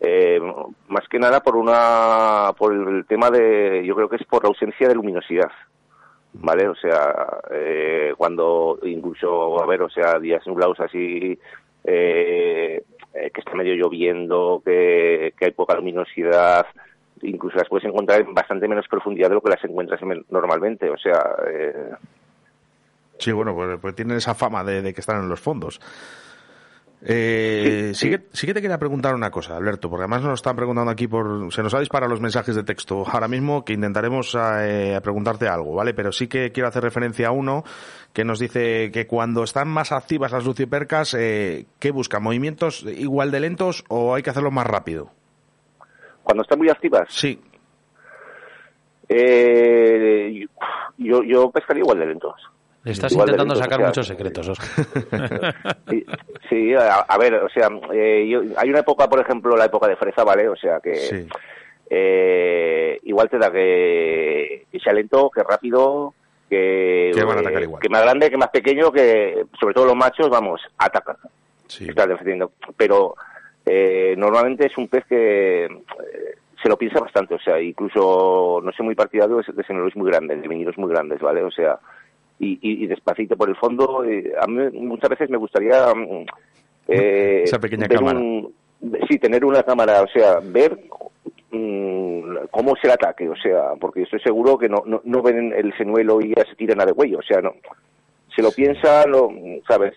eh, 0.00 0.40
más 0.88 1.06
que 1.08 1.18
nada 1.18 1.40
por 1.40 1.56
una 1.56 2.52
por 2.58 2.72
el 2.74 3.06
tema 3.06 3.30
de, 3.30 3.84
yo 3.86 3.94
creo 3.94 4.08
que 4.08 4.16
es 4.16 4.24
por 4.24 4.42
la 4.42 4.48
ausencia 4.48 4.88
de 4.88 4.94
luminosidad. 4.94 5.50
¿Vale? 6.34 6.68
O 6.68 6.74
sea, 6.74 7.38
eh, 7.50 8.12
cuando 8.16 8.78
incluso, 8.82 9.62
a 9.62 9.66
ver, 9.66 9.82
o 9.82 9.88
sea, 9.88 10.18
días 10.18 10.44
nublados 10.46 10.80
así, 10.80 11.38
eh, 11.84 12.82
eh, 13.14 13.30
que 13.32 13.40
está 13.40 13.54
medio 13.54 13.74
lloviendo, 13.74 14.60
que, 14.64 15.32
que 15.38 15.44
hay 15.46 15.50
poca 15.52 15.76
luminosidad, 15.76 16.66
incluso 17.22 17.56
las 17.56 17.68
puedes 17.68 17.86
encontrar 17.86 18.20
en 18.22 18.34
bastante 18.34 18.66
menos 18.68 18.88
profundidad 18.88 19.28
de 19.28 19.34
lo 19.36 19.40
que 19.40 19.50
las 19.50 19.64
encuentras 19.64 20.02
en- 20.02 20.24
normalmente. 20.30 20.90
O 20.90 20.98
sea, 20.98 21.36
eh, 21.48 21.90
Sí, 23.18 23.30
bueno, 23.30 23.54
pues, 23.54 23.78
pues 23.80 23.94
tienen 23.94 24.16
esa 24.16 24.34
fama 24.34 24.64
de 24.64 24.92
que 24.92 25.00
están 25.00 25.22
en 25.22 25.28
los 25.28 25.40
fondos. 25.40 25.80
Eh, 27.06 27.92
sí, 27.94 28.08
que, 28.08 28.20
sí 28.32 28.46
que 28.46 28.54
te 28.54 28.62
quería 28.62 28.78
preguntar 28.78 29.14
una 29.14 29.30
cosa, 29.30 29.56
Alberto, 29.56 29.90
porque 29.90 30.04
además 30.04 30.22
nos 30.22 30.34
están 30.34 30.56
preguntando 30.56 30.90
aquí 30.90 31.06
por... 31.06 31.52
Se 31.52 31.62
nos 31.62 31.74
ha 31.74 31.80
disparado 31.80 32.10
los 32.10 32.20
mensajes 32.20 32.54
de 32.54 32.64
texto 32.64 33.04
ahora 33.06 33.28
mismo 33.28 33.62
que 33.62 33.74
intentaremos 33.74 34.34
eh, 34.40 34.98
preguntarte 35.02 35.46
algo, 35.46 35.74
¿vale? 35.74 35.92
Pero 35.92 36.12
sí 36.12 36.28
que 36.28 36.50
quiero 36.50 36.68
hacer 36.68 36.82
referencia 36.82 37.28
a 37.28 37.32
uno 37.32 37.62
que 38.14 38.24
nos 38.24 38.38
dice 38.38 38.90
que 38.90 39.06
cuando 39.06 39.44
están 39.44 39.68
más 39.68 39.92
activas 39.92 40.32
las 40.32 40.46
lucipercas, 40.46 41.14
eh, 41.14 41.66
¿qué 41.78 41.90
buscan? 41.90 42.22
¿Movimientos 42.22 42.84
igual 42.84 43.30
de 43.30 43.40
lentos 43.40 43.84
o 43.88 44.14
hay 44.14 44.22
que 44.22 44.30
hacerlo 44.30 44.50
más 44.50 44.66
rápido? 44.66 45.10
cuando 46.22 46.40
están 46.40 46.58
muy 46.58 46.70
activas, 46.70 47.06
Sí, 47.10 47.38
eh, 49.08 50.46
yo, 50.98 51.22
yo 51.22 51.50
pescaría 51.50 51.82
igual 51.82 51.98
de 51.98 52.06
lentos. 52.06 52.34
Le 52.84 52.92
estás 52.92 53.12
intentando 53.12 53.54
sacar 53.56 53.80
muchos 53.80 54.06
secretos, 54.06 54.48
Oscar. 54.48 54.68
Sí, 55.88 56.04
sí, 56.48 56.74
a, 56.74 57.00
a 57.00 57.18
ver, 57.18 57.34
o 57.34 57.48
sea, 57.48 57.68
eh, 57.92 58.26
yo- 58.28 58.42
hay 58.58 58.68
una 58.70 58.80
época, 58.80 59.08
por 59.08 59.20
ejemplo, 59.20 59.56
la 59.56 59.64
época 59.66 59.88
de 59.88 59.96
fresa, 59.96 60.22
¿vale? 60.24 60.48
O 60.48 60.56
sea, 60.56 60.80
que 60.80 60.94
sí. 60.96 61.28
eh, 61.90 62.98
igual 63.04 63.28
te 63.30 63.38
da 63.38 63.50
que, 63.50 64.66
que 64.70 64.80
sea 64.80 64.92
lento, 64.92 65.30
que 65.30 65.42
rápido, 65.42 66.14
que, 66.48 67.12
van 67.26 67.38
a 67.38 67.40
atacar 67.40 67.62
igual. 67.62 67.80
que 67.82 67.88
más 67.88 68.02
grande, 68.02 68.30
que 68.30 68.36
más 68.36 68.50
pequeño, 68.50 68.92
que 68.92 69.46
sobre 69.58 69.74
todo 69.74 69.86
los 69.86 69.96
machos, 69.96 70.28
vamos, 70.28 70.60
atacan. 70.78 71.16
sí. 71.66 71.86
Defendiendo. 71.86 72.52
Pero 72.76 73.14
eh, 73.66 74.14
normalmente 74.18 74.66
es 74.66 74.76
un 74.76 74.88
pez 74.88 75.04
que 75.06 75.64
eh, 75.64 75.68
se 76.62 76.68
lo 76.68 76.76
piensa 76.76 77.00
bastante, 77.00 77.34
o 77.34 77.40
sea, 77.40 77.60
incluso 77.60 78.60
no 78.62 78.72
soy 78.72 78.86
muy 78.86 78.94
partidario 78.94 79.36
de, 79.38 79.64
señuelos 79.64 79.96
muy 79.96 80.10
grandes, 80.10 80.40
de 80.40 80.48
vinilos 80.48 80.76
muy 80.78 80.90
grandes, 80.90 81.20
¿vale? 81.20 81.42
O 81.42 81.50
sea, 81.50 81.78
y, 82.44 82.58
y, 82.62 82.84
y 82.84 82.86
despacito 82.86 83.36
por 83.36 83.48
el 83.48 83.56
fondo. 83.56 84.04
eh, 84.04 84.32
a 84.40 84.46
mí 84.46 84.78
muchas 84.80 85.10
veces 85.10 85.30
me 85.30 85.36
gustaría 85.38 85.92
mm, 85.94 86.26
eh, 86.88 87.42
Esa 87.44 87.58
pequeña 87.58 87.86
ver 87.88 87.98
cámara. 87.98 88.18
un- 88.18 88.52
sí, 89.08 89.18
tener 89.18 89.44
una 89.44 89.62
cámara, 89.62 90.02
o 90.02 90.08
sea, 90.08 90.40
ver 90.42 90.78
mm, 91.50 92.36
cómo 92.50 92.76
es 92.76 92.84
el 92.84 92.90
ataque, 92.90 93.28
o 93.28 93.36
sea, 93.36 93.74
porque 93.80 94.02
estoy 94.02 94.20
seguro 94.20 94.58
que 94.58 94.68
no, 94.68 94.82
no, 94.86 95.00
no 95.04 95.22
ven 95.22 95.52
el 95.56 95.76
señuelo 95.76 96.20
y 96.20 96.34
ya 96.34 96.44
se 96.44 96.54
tiran 96.56 96.80
a 96.80 96.86
de 96.86 96.92
huello, 96.92 97.18
o 97.18 97.22
sea, 97.22 97.40
no. 97.40 97.54
Se 98.34 98.42
lo 98.42 98.50
piensan, 98.50 99.10
lo, 99.10 99.30
¿sabes? 99.68 99.94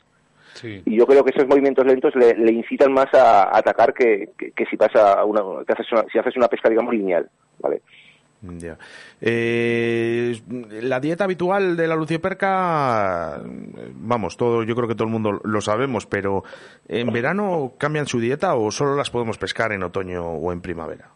Sí. 0.53 0.81
Y 0.85 0.95
yo 0.97 1.05
creo 1.05 1.23
que 1.23 1.31
esos 1.31 1.47
movimientos 1.47 1.85
lentos 1.85 2.15
le, 2.15 2.33
le 2.35 2.51
incitan 2.51 2.91
más 2.91 3.13
a, 3.13 3.43
a 3.43 3.57
atacar 3.59 3.93
que, 3.93 4.29
que, 4.37 4.51
que 4.51 4.65
si 4.65 4.77
pasa 4.77 5.23
una, 5.25 5.41
que 5.65 5.73
haces 5.73 5.91
una, 5.91 6.03
si 6.11 6.17
haces 6.17 6.35
una 6.37 6.47
pesca, 6.47 6.69
digamos, 6.69 6.93
lineal, 6.93 7.29
¿vale? 7.59 7.81
Ya. 8.41 8.77
Eh, 9.19 10.39
la 10.81 10.99
dieta 10.99 11.23
habitual 11.23 11.75
de 11.75 11.87
la 11.87 11.95
lucioperca, 11.95 13.41
vamos, 13.95 14.37
todo, 14.37 14.63
yo 14.63 14.75
creo 14.75 14.87
que 14.87 14.93
todo 14.95 15.05
el 15.07 15.11
mundo 15.13 15.41
lo 15.43 15.61
sabemos, 15.61 16.05
pero 16.05 16.43
¿en 16.87 17.11
verano 17.11 17.73
cambian 17.77 18.05
su 18.05 18.19
dieta 18.19 18.55
o 18.55 18.69
solo 18.71 18.95
las 18.95 19.09
podemos 19.09 19.37
pescar 19.37 19.71
en 19.71 19.83
otoño 19.83 20.23
o 20.23 20.51
en 20.51 20.61
primavera? 20.61 21.09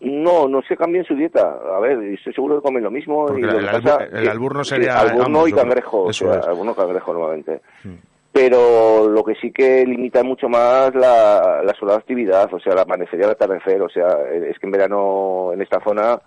No, 0.00 0.46
no 0.48 0.60
se 0.62 0.76
cambien 0.76 1.04
su 1.04 1.14
dieta. 1.14 1.58
A 1.74 1.80
ver, 1.80 2.02
estoy 2.04 2.32
seguro 2.34 2.56
que 2.56 2.62
comen 2.62 2.82
lo 2.84 2.90
mismo. 2.90 3.26
Porque 3.26 3.40
y 3.40 3.44
lo 3.44 3.58
el 3.58 3.64
que 3.64 3.70
albur- 3.76 3.82
pasa 3.82 4.04
el 4.04 4.28
alburno 4.28 4.58
que 4.60 4.64
sería- 4.66 4.98
Alburno 5.00 5.48
y 5.48 5.52
cangrejo, 5.52 6.02
o 6.04 6.12
sea, 6.12 6.32
alburno 6.34 6.74
cangrejo 6.74 7.12
normalmente. 7.12 7.60
Mm. 7.84 7.94
Pero 8.30 9.08
lo 9.08 9.24
que 9.24 9.34
sí 9.36 9.50
que 9.50 9.86
limita 9.86 10.22
mucho 10.22 10.46
más 10.50 10.94
la, 10.94 11.62
la 11.64 11.74
sola 11.80 11.94
actividad, 11.94 12.52
o 12.52 12.60
sea, 12.60 12.74
el 12.74 12.78
amanecer 12.80 13.18
y 13.18 13.22
el 13.22 13.30
atardecer. 13.30 13.80
O 13.80 13.88
sea, 13.88 14.08
es 14.30 14.58
que 14.58 14.66
en 14.66 14.72
verano 14.72 15.52
en 15.54 15.62
esta 15.62 15.80
zona 15.80 16.20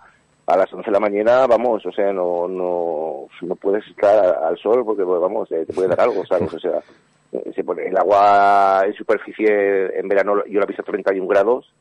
a 0.46 0.56
las 0.56 0.72
11 0.72 0.86
de 0.86 0.92
la 0.92 1.00
mañana, 1.00 1.46
vamos, 1.46 1.84
o 1.86 1.92
sea, 1.92 2.12
no 2.12 2.48
no, 2.48 3.26
no 3.42 3.56
puedes 3.56 3.86
estar 3.86 4.42
al 4.42 4.58
sol 4.58 4.84
porque, 4.84 5.04
pues, 5.04 5.20
vamos, 5.20 5.50
eh, 5.52 5.64
te 5.66 5.72
puede 5.72 5.88
dar 5.88 6.00
algo, 6.00 6.24
¿sabes? 6.26 6.52
O 6.52 6.58
sea, 6.58 6.80
eh, 7.32 7.52
se 7.54 7.64
pone 7.64 7.86
el 7.86 7.96
agua 7.96 8.82
en 8.86 8.94
superficie 8.94 9.98
en 9.98 10.08
verano 10.08 10.44
yo 10.46 10.58
la 10.58 10.64
he 10.64 10.66
visto 10.66 10.82
a 10.82 10.90
31 10.90 11.26
grados, 11.28 11.72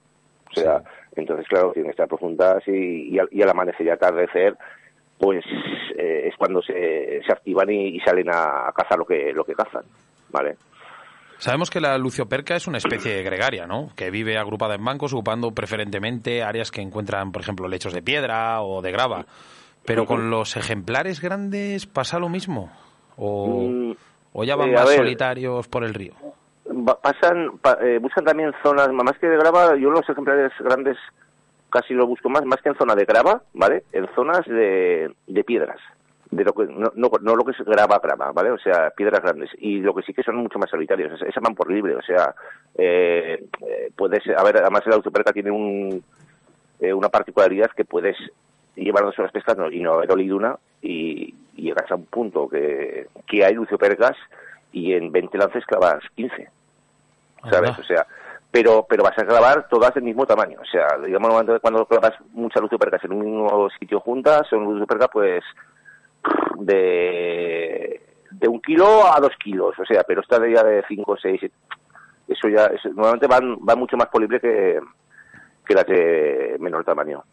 o 0.52 0.60
sea, 0.60 0.84
entonces, 1.16 1.48
claro, 1.48 1.72
tienen 1.72 1.90
que 1.90 1.94
estar 1.94 2.08
profundas 2.08 2.68
y, 2.68 3.16
y, 3.16 3.20
al, 3.20 3.28
y 3.32 3.42
al 3.42 3.50
amanecer 3.50 3.86
y 3.86 3.90
atardecer, 3.90 4.56
pues 5.18 5.44
eh, 5.98 6.28
es 6.28 6.38
cuando 6.38 6.62
se, 6.62 7.22
se 7.26 7.32
activan 7.32 7.70
y, 7.70 7.88
y 7.88 8.00
salen 8.00 8.30
a, 8.30 8.68
a 8.68 8.72
cazar 8.72 8.98
lo 8.98 9.06
que, 9.06 9.34
lo 9.34 9.44
que 9.44 9.54
cazan, 9.54 9.84
¿vale? 10.30 10.56
Sabemos 11.40 11.70
que 11.70 11.80
la 11.80 11.98
lucioperca 11.98 12.56
es 12.56 12.68
una 12.68 12.78
especie 12.78 13.24
gregaria, 13.24 13.66
¿no? 13.66 13.90
Que 13.96 14.12
vive 14.12 14.38
agrupada 14.38 14.76
en 14.76 14.84
bancos, 14.86 15.14
ocupando 15.14 15.52
preferentemente 15.52 16.44
áreas 16.44 16.70
que 16.70 16.82
encuentran, 16.82 17.32
por 17.32 17.42
ejemplo, 17.42 17.68
lechos 17.68 17.94
de 17.94 18.02
piedra 18.02 18.62
o 18.62 18.82
de 18.82 18.92
grava. 18.92 19.26
Pero 19.86 20.06
con 20.06 20.30
los 20.30 20.58
ejemplares 20.58 21.22
grandes 21.22 21.86
pasa 21.88 22.20
lo 22.20 22.30
mismo. 22.30 22.72
O, 23.18 23.68
Mm, 23.70 23.92
o 24.34 24.44
ya 24.44 24.56
van 24.56 24.70
eh, 24.70 24.74
más 24.74 24.86
ver. 24.88 24.98
solitarios 24.98 25.68
por 25.70 25.84
el 25.84 25.94
río. 25.94 26.14
Pasan, 27.02 27.58
pa- 27.62 27.80
eh, 27.82 27.98
buscan 28.00 28.26
también 28.26 28.52
zonas, 28.62 28.90
más 28.92 29.18
que 29.18 29.28
de 29.28 29.38
grava, 29.38 29.76
yo 29.78 29.90
los 29.90 30.08
ejemplares 30.08 30.52
grandes 30.60 30.98
casi 31.72 31.94
lo 31.94 32.06
busco 32.06 32.30
más, 32.30 32.44
más 32.46 32.62
que 32.62 32.70
en 32.70 32.76
zona 32.76 32.96
de 32.96 33.06
grava, 33.06 33.42
¿vale? 33.54 33.84
En 33.94 34.08
zonas 34.14 34.46
de, 34.46 35.12
de 35.28 35.44
piedras. 35.44 35.80
De 36.32 36.44
lo 36.44 36.54
que, 36.54 36.66
no, 36.68 36.92
no, 36.96 37.10
no 37.22 37.36
lo 37.36 37.44
que 37.44 37.52
es 37.52 37.58
grava, 37.66 38.00
grava, 38.00 38.32
¿vale? 38.32 38.52
O 38.52 38.58
sea, 38.60 38.92
piedras 38.92 39.22
grandes. 39.24 39.50
Y 39.58 39.80
lo 39.80 39.96
que 39.96 40.04
sí 40.04 40.14
que 40.14 40.22
son 40.24 40.36
mucho 40.36 40.60
más 40.60 40.70
solitarios. 40.70 41.20
Esas 41.22 41.42
van 41.44 41.56
por 41.56 41.72
libre, 41.72 41.96
o 41.96 42.02
sea, 42.04 42.36
eh, 42.78 43.44
eh, 43.68 43.92
puedes, 43.96 44.28
a 44.38 44.44
ver, 44.44 44.58
además 44.58 44.84
el 44.86 44.94
autoperca 44.94 45.34
tiene 45.34 45.50
un, 45.50 46.04
eh, 46.80 46.94
una 46.94 47.10
particularidad 47.10 47.72
que 47.76 47.84
puedes 47.86 48.16
llevar 48.76 49.04
dos 49.06 49.18
horas 49.18 49.32
pescando 49.32 49.72
y 49.72 49.80
no 49.82 49.94
haber 49.94 50.12
olido 50.12 50.38
una 50.38 50.56
y, 50.82 51.34
y 51.56 51.62
llegas 51.64 51.90
a 51.92 51.96
un 51.96 52.06
punto 52.06 52.48
que, 52.48 53.08
que 53.28 53.44
hay 53.44 53.56
luciopercas 53.56 54.16
y 54.72 54.94
en 54.94 55.12
20 55.12 55.36
lances 55.38 55.66
clavas 55.66 56.04
15. 56.16 56.48
¿Sabes? 57.50 57.72
O 57.80 57.84
sea, 57.84 58.06
pero 58.52 58.86
pero 58.88 59.04
vas 59.04 59.18
a 59.18 59.26
clavar 59.26 59.68
todas 59.70 59.94
del 59.96 60.04
mismo 60.04 60.26
tamaño. 60.26 60.60
O 60.62 60.66
sea, 60.66 60.98
digamos, 61.04 61.32
cuando- 61.32 61.60
cuando 61.60 61.86
clavas 61.86 62.14
muchas 62.34 62.62
luciopercas 62.62 63.04
en 63.06 63.14
un 63.14 63.20
mismo 63.26 63.68
sitio 63.80 64.00
juntas, 64.00 64.46
son 64.48 64.64
luciopercas 64.66 65.10
pues 65.12 65.44
de, 66.60 68.02
de 68.32 68.48
un 68.48 68.62
kilo 68.62 69.12
a 69.14 69.20
dos 69.20 69.32
kilos. 69.44 69.76
O 69.80 69.86
sea, 69.86 70.04
pero 70.04 70.22
esta 70.22 70.40
de 70.40 70.54
ya 70.54 70.64
de 70.64 70.84
5 70.88 71.12
o 71.12 71.18
6, 71.18 71.42
eso 72.28 72.48
ya, 72.50 72.66
eso, 72.68 72.90
normalmente 72.90 73.28
van, 73.28 73.58
van 73.62 73.80
mucho 73.80 73.98
más 73.98 74.08
polible 74.08 74.40
que, 74.40 74.80
que 75.66 75.74
las 75.74 75.86
de 75.88 76.56
menor 76.60 76.84
tamaño. 76.84 77.24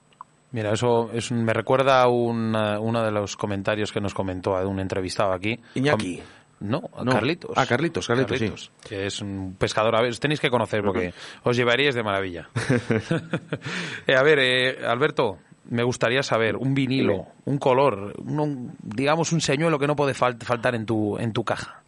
Mira, 0.52 0.72
eso 0.72 1.10
es, 1.12 1.30
un- 1.30 1.44
me 1.44 1.52
recuerda 1.52 2.00
a 2.02 2.08
un, 2.08 2.54
uno 2.54 3.02
de 3.04 3.10
los 3.10 3.36
comentarios 3.36 3.92
que 3.92 4.00
nos 4.00 4.14
comentó 4.14 4.56
a 4.56 4.66
un 4.66 4.80
entrevistado 4.80 5.32
aquí. 5.32 5.58
Iñaki. 5.74 6.16
Com- 6.18 6.26
No, 6.58 6.80
a 6.96 7.04
No. 7.04 7.12
Carlitos. 7.12 7.50
Ah, 7.54 7.66
Carlitos, 7.68 8.06
Carlitos, 8.06 8.72
Que 8.88 9.04
es 9.06 9.20
un 9.20 9.56
pescador. 9.58 9.94
A 9.94 10.00
ver, 10.00 10.08
os 10.10 10.18
tenéis 10.20 10.40
que 10.40 10.48
conocer 10.48 10.82
porque 10.82 11.12
os 11.44 11.54
llevaríais 11.54 11.94
de 11.94 12.02
maravilla. 12.02 12.48
Eh, 14.06 14.14
a 14.14 14.22
ver, 14.22 14.38
eh, 14.40 14.78
Alberto, 14.86 15.36
me 15.70 15.82
gustaría 15.82 16.22
saber 16.22 16.56
un 16.56 16.74
vinilo, 16.74 17.26
un 17.44 17.58
color, 17.58 18.12
un- 18.18 18.40
un- 18.40 18.76
digamos 18.82 19.32
un 19.32 19.40
señuelo 19.40 19.78
que 19.78 19.86
no 19.86 19.96
puede 19.96 20.12
fal- 20.14 20.42
faltar 20.42 20.74
en 20.74 20.86
tu, 20.86 21.18
en 21.18 21.32
tu 21.32 21.44
caja. 21.44 21.82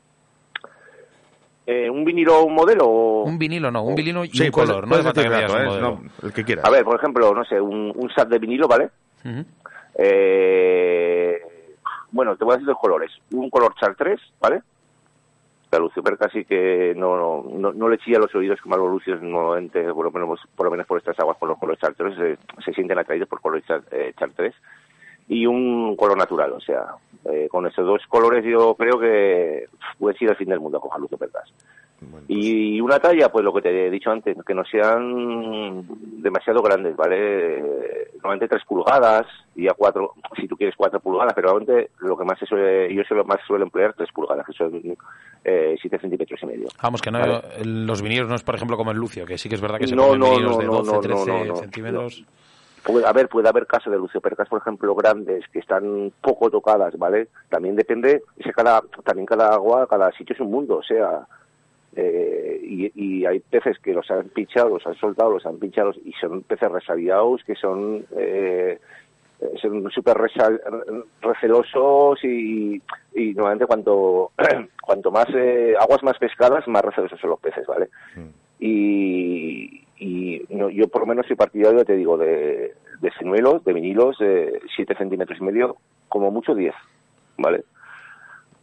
Eh, 1.66 1.90
¿Un 1.90 2.02
vinilo 2.04 2.44
un 2.44 2.54
modelo? 2.54 2.86
o- 2.86 3.24
Un 3.24 3.38
vinilo 3.38 3.70
no, 3.70 3.82
un 3.82 3.94
vinilo 3.94 4.24
y 4.24 4.30
Sí, 4.30 4.44
un 4.46 4.50
puedes- 4.52 4.70
color. 4.70 4.88
no 4.88 4.94
un 4.96 5.62
¿eh? 5.62 5.66
modelo. 5.66 6.00
No, 6.02 6.26
el 6.26 6.32
que 6.32 6.42
quieras. 6.44 6.64
A 6.64 6.70
ver, 6.70 6.82
por 6.84 6.96
ejemplo, 6.96 7.34
no 7.34 7.44
sé, 7.44 7.60
un, 7.60 7.92
un 7.94 8.10
SAT 8.10 8.28
de 8.30 8.38
vinilo, 8.38 8.66
¿vale? 8.66 8.88
Eh, 9.94 11.40
bueno, 12.10 12.36
te 12.36 12.44
voy 12.44 12.52
a 12.54 12.56
decir 12.56 12.66
dos 12.68 12.78
colores. 12.80 13.10
Un 13.32 13.50
color 13.50 13.74
Char 13.78 13.94
3, 13.96 14.18
¿vale? 14.40 14.62
La 15.70 15.78
Lucifer 15.78 16.16
casi 16.16 16.44
que 16.44 16.94
no, 16.96 17.42
no, 17.42 17.72
no 17.72 17.88
le 17.88 17.98
chilla 17.98 18.18
los 18.18 18.34
oídos 18.34 18.60
como 18.60 18.74
a 18.74 18.78
los 18.78 18.90
lucios 18.90 19.20
normalmente, 19.22 19.84
por 19.92 20.06
lo 20.06 20.10
menos 20.10 20.40
por, 20.56 20.64
lo 20.64 20.70
menos 20.70 20.86
por 20.86 20.98
estas 20.98 21.18
aguas 21.20 21.36
con 21.36 21.50
los 21.50 21.58
colores 21.58 21.80
Char 21.80 21.94
3, 21.94 22.38
se, 22.64 22.72
sienten 22.72 22.98
atraídos 22.98 23.28
por 23.28 23.40
colores 23.40 23.66
Char, 23.66 23.82
eh, 23.90 24.14
Char 24.18 24.30
3. 24.34 24.54
Y 25.28 25.44
un 25.44 25.94
color 25.94 26.16
natural, 26.16 26.52
o 26.52 26.60
sea, 26.60 26.86
eh, 27.26 27.48
con 27.50 27.66
esos 27.66 27.84
dos 27.84 28.02
colores 28.08 28.42
yo 28.44 28.74
creo 28.76 28.98
que 28.98 29.66
puedes 29.98 30.20
ir 30.22 30.30
al 30.30 30.36
fin 30.36 30.48
del 30.48 30.60
mundo 30.60 30.78
a 30.78 30.80
coger 30.80 31.00
Lucifer. 31.02 31.28
Y 32.28 32.80
una 32.80 32.98
talla, 33.00 33.28
pues 33.30 33.44
lo 33.44 33.52
que 33.52 33.62
te 33.62 33.86
he 33.86 33.90
dicho 33.90 34.10
antes, 34.10 34.36
que 34.46 34.54
no 34.54 34.64
sean 34.64 35.84
demasiado 36.22 36.62
grandes, 36.62 36.94
¿vale? 36.96 37.58
Eh, 37.58 38.10
Normalmente 38.22 38.48
3 38.48 38.64
pulgadas 38.66 39.26
y 39.54 39.68
a 39.68 39.74
4, 39.74 40.12
si 40.36 40.46
tú 40.48 40.56
quieres 40.56 40.74
4 40.76 41.00
pulgadas, 41.00 41.32
pero 41.34 41.48
normalmente 41.50 41.90
lo 42.00 42.16
que 42.16 42.24
más 42.24 42.38
se 42.38 42.46
suele, 42.46 42.92
yo 42.94 43.02
suelo, 43.04 43.24
más 43.24 43.38
suelo 43.46 43.64
emplear 43.64 43.94
3 43.94 44.10
pulgadas, 44.12 44.44
que 44.46 44.52
son 44.52 44.82
eh, 45.44 45.76
7 45.80 45.98
centímetros 45.98 46.40
y 46.42 46.46
medio. 46.46 46.68
Vamos, 46.82 47.00
que 47.00 47.10
no, 47.10 47.18
Vale. 47.20 47.42
los 47.64 48.02
vinilos 48.02 48.28
no 48.28 48.34
es, 48.34 48.42
por 48.42 48.54
ejemplo, 48.56 48.76
como 48.76 48.90
el 48.90 48.98
Lucio, 48.98 49.24
que 49.24 49.38
sí 49.38 49.48
que 49.48 49.54
es 49.54 49.60
verdad 49.60 49.78
que 49.78 49.86
se 49.86 49.96
No, 49.96 50.08
ponen 50.08 50.20
no, 50.20 50.30
vinilos 50.30 50.52
no, 50.52 50.58
de 50.58 50.66
no, 50.66 50.72
12, 50.72 50.92
no, 50.92 51.00
13 51.00 51.26
no, 51.26 51.44
no, 51.44 51.56
centímetros. 51.56 52.24
Puede 52.84 53.06
haber, 53.06 53.28
puede 53.28 53.48
haber 53.48 53.66
casos 53.66 53.92
de 53.92 53.98
luciopercas, 53.98 54.48
por 54.48 54.60
ejemplo, 54.60 54.94
grandes 54.94 55.44
que 55.52 55.58
están 55.58 56.12
poco 56.20 56.50
tocadas, 56.50 56.96
¿vale? 56.98 57.28
También 57.48 57.76
depende, 57.76 58.22
ese 58.36 58.52
cada, 58.52 58.80
también 59.04 59.26
cada 59.26 59.52
agua, 59.54 59.86
cada 59.88 60.10
sitio 60.12 60.34
es 60.34 60.40
un 60.40 60.50
mundo, 60.50 60.76
o 60.78 60.82
sea, 60.82 61.26
eh, 62.00 62.60
y, 62.62 62.92
y 62.94 63.26
hay 63.26 63.40
peces 63.40 63.76
que 63.80 63.92
los 63.92 64.08
han 64.08 64.28
pinchado, 64.28 64.68
los 64.68 64.86
han 64.86 64.94
soltado, 64.94 65.32
los 65.32 65.44
han 65.44 65.58
pinchado 65.58 65.90
y 66.04 66.12
son 66.12 66.42
peces 66.42 66.70
resabiados 66.70 67.42
que 67.42 67.56
son 67.56 68.06
eh, 68.16 68.78
son 69.60 69.90
súper 69.90 70.16
recelosos 71.20 72.22
y, 72.22 72.80
y 73.16 73.34
normalmente 73.34 73.66
cuanto 73.66 74.30
cuanto 74.80 75.10
más 75.10 75.26
eh, 75.34 75.74
aguas 75.80 76.04
más 76.04 76.16
pescadas 76.18 76.68
más 76.68 76.84
recelosos 76.84 77.18
son 77.18 77.30
los 77.30 77.40
peces, 77.40 77.66
¿vale? 77.66 77.88
Y, 78.60 79.84
y 79.98 80.42
no, 80.50 80.70
yo 80.70 80.86
por 80.86 81.00
lo 81.00 81.06
menos 81.08 81.26
soy 81.26 81.34
partidario, 81.34 81.84
te 81.84 81.96
digo, 81.96 82.16
de, 82.16 82.74
de 83.00 83.10
señuelos, 83.18 83.64
de 83.64 83.72
vinilos, 83.72 84.18
de 84.18 84.60
7 84.76 84.94
centímetros 84.96 85.40
y 85.40 85.42
medio, 85.44 85.76
como 86.08 86.30
mucho 86.30 86.54
10, 86.54 86.74
¿vale? 87.38 87.64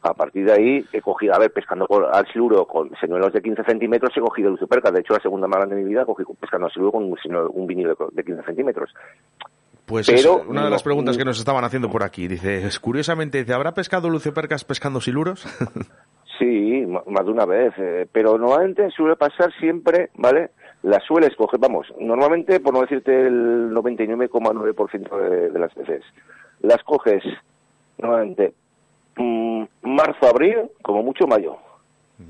A 0.06 0.14
partir 0.14 0.46
de 0.46 0.54
ahí 0.54 0.86
he 0.94 1.02
cogido, 1.02 1.34
a 1.34 1.40
ver, 1.40 1.52
pescando 1.52 1.88
con, 1.88 2.06
al 2.06 2.28
siluro 2.32 2.66
con 2.66 2.92
señuelos 3.02 3.34
de 3.34 3.42
15 3.42 3.64
centímetros 3.64 4.12
he 4.16 4.22
cogido 4.22 4.52
el 4.52 4.60
superca. 4.60 4.92
De 4.92 5.00
hecho, 5.00 5.14
la 5.14 5.20
segunda 5.20 5.48
más 5.48 5.58
grande 5.58 5.76
de 5.76 5.82
mi 5.82 5.90
vida 5.90 6.06
cogí 6.06 6.24
pescando 6.40 6.68
al 6.68 6.72
siluro 6.72 6.92
con 6.92 7.04
un, 7.06 7.18
un 7.54 7.68
vinilo 7.68 7.96
de 8.12 8.24
15 8.24 8.44
centímetros. 8.44 8.94
Pues 9.86 10.08
Pero 10.08 10.42
es 10.42 10.48
una 10.48 10.66
de 10.66 10.70
las 10.70 10.84
preguntas 10.84 11.18
que 11.18 11.26
nos 11.26 11.40
estaban 11.40 11.64
haciendo 11.64 11.90
por 11.90 12.04
aquí. 12.04 12.28
Dice, 12.28 12.62
curiosamente, 12.82 13.40
dice, 13.40 13.54
¿habrá 13.54 13.74
pescado 13.74 14.10
Lucio 14.10 14.34
Percas 14.34 14.64
pescando 14.64 15.02
siluros? 15.02 15.46
Sí, 16.38 16.86
más 16.86 17.26
de 17.26 17.32
una 17.32 17.46
vez, 17.46 17.74
eh, 17.78 18.08
pero 18.12 18.38
normalmente 18.38 18.90
suele 18.92 19.16
pasar 19.16 19.54
siempre, 19.58 20.10
¿vale? 20.16 20.50
Las 20.84 21.02
sueles 21.06 21.34
coger, 21.38 21.62
vamos, 21.62 21.88
normalmente, 21.98 22.60
por 22.60 22.74
no 22.74 22.82
decirte 22.82 23.28
el 23.28 23.72
99,9% 23.72 25.18
de, 25.18 25.50
de 25.50 25.60
las 25.60 25.74
veces, 25.76 26.04
las 26.60 26.84
coges 26.84 27.24
normalmente 27.98 28.54
marzo, 29.18 30.28
abril, 30.28 30.70
como 30.82 31.04
mucho 31.04 31.28
mayo. 31.28 31.58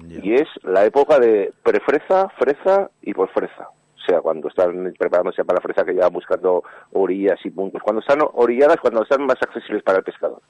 Y 0.09 0.33
es 0.33 0.47
la 0.63 0.83
época 0.85 1.19
de 1.19 1.53
prefreza, 1.61 2.29
freza 2.29 2.89
y 3.01 3.13
posfreza. 3.13 3.69
O 3.69 4.07
sea, 4.07 4.21
cuando 4.21 4.47
están 4.47 4.93
preparándose 4.97 5.43
para 5.43 5.57
la 5.57 5.61
fresa 5.61 5.85
que 5.85 5.95
ya 5.95 6.07
buscando 6.09 6.63
orillas 6.93 7.39
y 7.43 7.49
puntos. 7.49 7.81
Cuando 7.83 8.01
están 8.01 8.19
orilladas, 8.33 8.77
cuando 8.79 9.03
están 9.03 9.25
más 9.25 9.37
accesibles 9.41 9.83
para 9.83 9.99
el 9.99 10.03
pescador. 10.03 10.41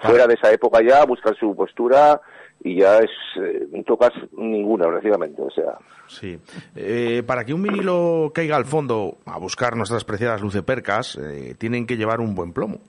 Fuera 0.00 0.26
de 0.26 0.34
esa 0.34 0.52
época 0.52 0.80
ya, 0.82 1.04
buscar 1.04 1.34
su 1.36 1.54
postura 1.56 2.20
y 2.62 2.80
ya 2.80 2.98
es, 2.98 3.10
eh, 3.42 3.66
no 3.72 3.82
tocas 3.82 4.12
ninguna, 4.36 4.86
relativamente. 4.86 5.40
O 5.40 5.50
sea, 5.50 5.78
Sí. 6.08 6.38
Eh, 6.74 7.22
para 7.26 7.44
que 7.44 7.54
un 7.54 7.62
vinilo 7.62 8.30
caiga 8.34 8.56
al 8.56 8.64
fondo 8.64 9.18
a 9.26 9.38
buscar 9.38 9.76
nuestras 9.76 10.04
preciadas 10.04 10.40
lucepercas, 10.40 11.16
eh, 11.16 11.54
tienen 11.58 11.86
que 11.86 11.96
llevar 11.96 12.20
un 12.20 12.34
buen 12.34 12.52
plomo. 12.52 12.80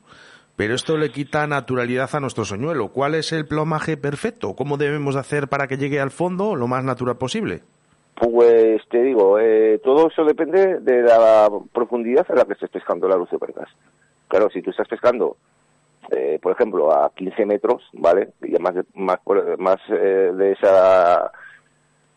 Pero 0.57 0.73
esto 0.73 0.97
le 0.97 1.11
quita 1.11 1.47
naturalidad 1.47 2.09
a 2.13 2.19
nuestro 2.19 2.43
soñuelo. 2.43 2.89
¿Cuál 2.89 3.15
es 3.15 3.31
el 3.31 3.47
plomaje 3.47 3.95
perfecto? 3.95 4.55
¿Cómo 4.55 4.75
debemos 4.75 5.13
de 5.13 5.21
hacer 5.21 5.47
para 5.47 5.67
que 5.67 5.77
llegue 5.77 5.99
al 6.01 6.11
fondo 6.11 6.55
lo 6.55 6.67
más 6.67 6.83
natural 6.83 7.15
posible? 7.17 7.61
Pues 8.15 8.81
te 8.89 9.01
digo, 9.03 9.37
eh, 9.39 9.79
todo 9.83 10.07
eso 10.07 10.25
depende 10.25 10.79
de 10.79 11.03
la 11.03 11.47
profundidad 11.71 12.25
a 12.29 12.33
la 12.35 12.45
que 12.45 12.53
estés 12.53 12.71
pescando 12.71 13.07
la 13.07 13.15
luz 13.15 13.29
de 13.29 13.37
percas. 13.37 13.69
Claro, 14.27 14.49
si 14.51 14.63
tú 14.63 14.71
estás 14.71 14.87
pescando, 14.87 15.37
eh, 16.09 16.39
por 16.41 16.53
ejemplo, 16.53 16.91
a 16.91 17.11
15 17.13 17.45
metros, 17.45 17.83
¿vale? 17.93 18.29
Y 18.41 18.53
más, 18.59 18.73
de- 18.73 18.83
más 19.59 19.77
eh, 19.89 20.31
de 20.35 20.51
esa 20.53 21.31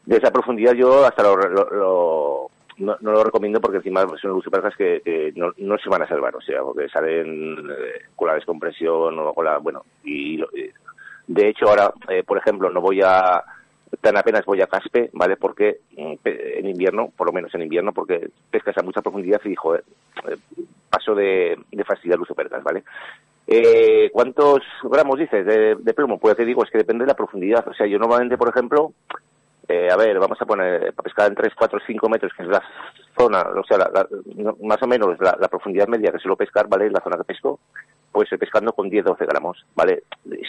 de 0.07 0.17
esa 0.17 0.31
profundidad 0.33 0.73
yo 0.73 1.05
hasta 1.05 1.23
lo, 1.23 1.37
lo- 1.37 1.71
lo- 1.71 2.51
no, 2.81 2.97
no 3.01 3.13
lo 3.13 3.23
recomiendo 3.25 3.61
porque 3.61 3.79
encima 3.79 4.05
son 4.21 4.33
lucipercas 4.33 4.75
que, 4.77 5.01
que 5.05 5.33
no, 5.37 5.53
no 5.59 5.79
se 5.79 5.89
van 5.89 6.03
a 6.03 6.09
salvar, 6.09 6.35
o 6.35 6.41
sea, 6.41 6.63
porque 6.63 6.89
salen 6.89 7.59
eh, 7.71 8.03
con 8.17 8.29
la 8.29 8.35
descompresión 8.35 9.19
o 9.19 9.33
con 9.33 9.45
la, 9.45 9.59
bueno, 9.59 9.85
y 10.05 10.37
lo- 10.39 10.49
eh, 10.57 10.73
de 11.27 11.49
hecho 11.49 11.69
ahora, 11.69 11.93
eh, 12.09 12.25
por 12.25 12.39
ejemplo, 12.39 12.71
no 12.71 12.81
voy 12.81 13.01
a 13.05 13.43
tan 14.01 14.17
apenas 14.17 14.45
voy 14.45 14.61
a 14.63 14.67
caspe, 14.69 15.11
¿vale? 15.13 15.37
Porque 15.37 15.81
mm, 15.97 16.15
en 16.25 16.69
invierno, 16.69 17.11
por 17.17 17.27
lo 17.27 17.33
menos 17.33 17.53
en 17.55 17.63
invierno, 17.63 17.93
porque 17.93 18.31
pescas 18.51 18.77
a 18.79 18.83
mucha 18.83 19.03
profundidad 19.03 19.41
y, 19.45 19.55
joder, 19.57 19.85
eh, 20.29 20.37
paso 20.89 21.15
de, 21.15 21.59
de 21.73 21.85
fastidiar 21.85 22.19
lucipercas, 22.19 22.63
¿vale? 22.63 22.85
Eh, 23.47 24.09
¿Cuántos 24.13 24.61
gramos 24.85 25.19
dices 25.19 25.45
de, 25.45 25.75
de 25.75 25.95
plomo? 25.95 26.19
Pues 26.19 26.37
te 26.37 26.45
digo, 26.45 26.63
es 26.63 26.71
que 26.71 26.79
depende 26.79 27.03
de 27.05 27.09
la 27.09 27.17
profundidad. 27.17 27.67
O 27.67 27.75
sea, 27.75 27.85
yo 27.87 27.99
normalmente, 27.99 28.39
por 28.39 28.49
ejemplo, 28.49 28.93
eh, 29.73 29.89
a 29.91 29.97
ver, 29.97 30.19
vamos 30.19 30.41
a 30.41 30.47
poner, 30.47 30.93
para 30.95 31.05
pescar 31.05 31.29
en 31.29 31.35
3, 31.35 31.53
4, 31.57 31.79
5 31.87 32.09
metros, 32.09 32.33
que 32.37 32.43
es 32.43 32.49
la 32.49 32.63
zona, 33.17 33.41
o 33.43 33.65
sea, 33.65 33.79
la- 33.79 34.07
más 34.63 34.83
o 34.83 34.87
menos 34.87 35.19
la, 35.21 35.37
la 35.41 35.49
profundidad 35.49 35.87
media 35.89 36.11
que 36.13 36.19
suelo 36.19 36.37
pescar, 36.37 36.67
¿vale? 36.69 36.91
La 36.91 37.01
zona 37.01 37.17
que 37.17 37.25
pesco, 37.25 37.61
pues 38.13 38.29
pescando 38.39 38.73
con 38.73 38.89
10, 38.91 39.05
12 39.05 39.25
gramos, 39.27 39.65
¿vale? 39.75 40.03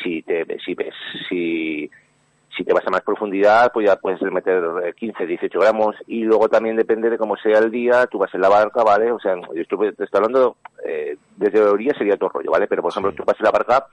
Si 0.03 0.21
te, 0.23 0.45
si 0.65 0.73
ves, 0.73 0.95
si, 1.29 1.89
si 2.57 2.63
te 2.63 2.73
vas 2.73 2.85
a 2.87 2.89
más 2.89 3.01
profundidad, 3.03 3.71
pues 3.71 3.87
ya 3.87 3.95
puedes 3.97 4.21
meter 4.23 4.63
eh, 4.85 4.93
15, 4.93 5.25
18 5.27 5.59
gramos 5.59 5.95
y 6.07 6.23
luego 6.23 6.49
también 6.49 6.75
depende 6.75 7.09
de 7.09 7.17
cómo 7.17 7.37
sea 7.37 7.59
el 7.59 7.69
día, 7.71 8.07
tú 8.07 8.17
vas 8.17 8.33
en 8.33 8.41
la 8.41 8.49
barca, 8.49 8.83
¿vale? 8.83 9.11
O 9.11 9.19
sea, 9.19 9.35
yo 9.35 9.61
estoy, 9.61 9.93
te 9.93 10.03
estoy 10.05 10.17
hablando, 10.17 10.55
eh, 10.85 11.17
desde 11.37 11.59
la 11.63 11.71
orilla 11.71 11.93
sería 11.97 12.17
todo 12.17 12.29
rollo, 12.29 12.51
¿vale? 12.51 12.67
Pero 12.67 12.81
por 12.81 12.91
ejemplo, 12.91 13.13
tú 13.13 13.23
vas 13.25 13.37
en 13.39 13.43
la 13.45 13.51
barca, 13.51 13.85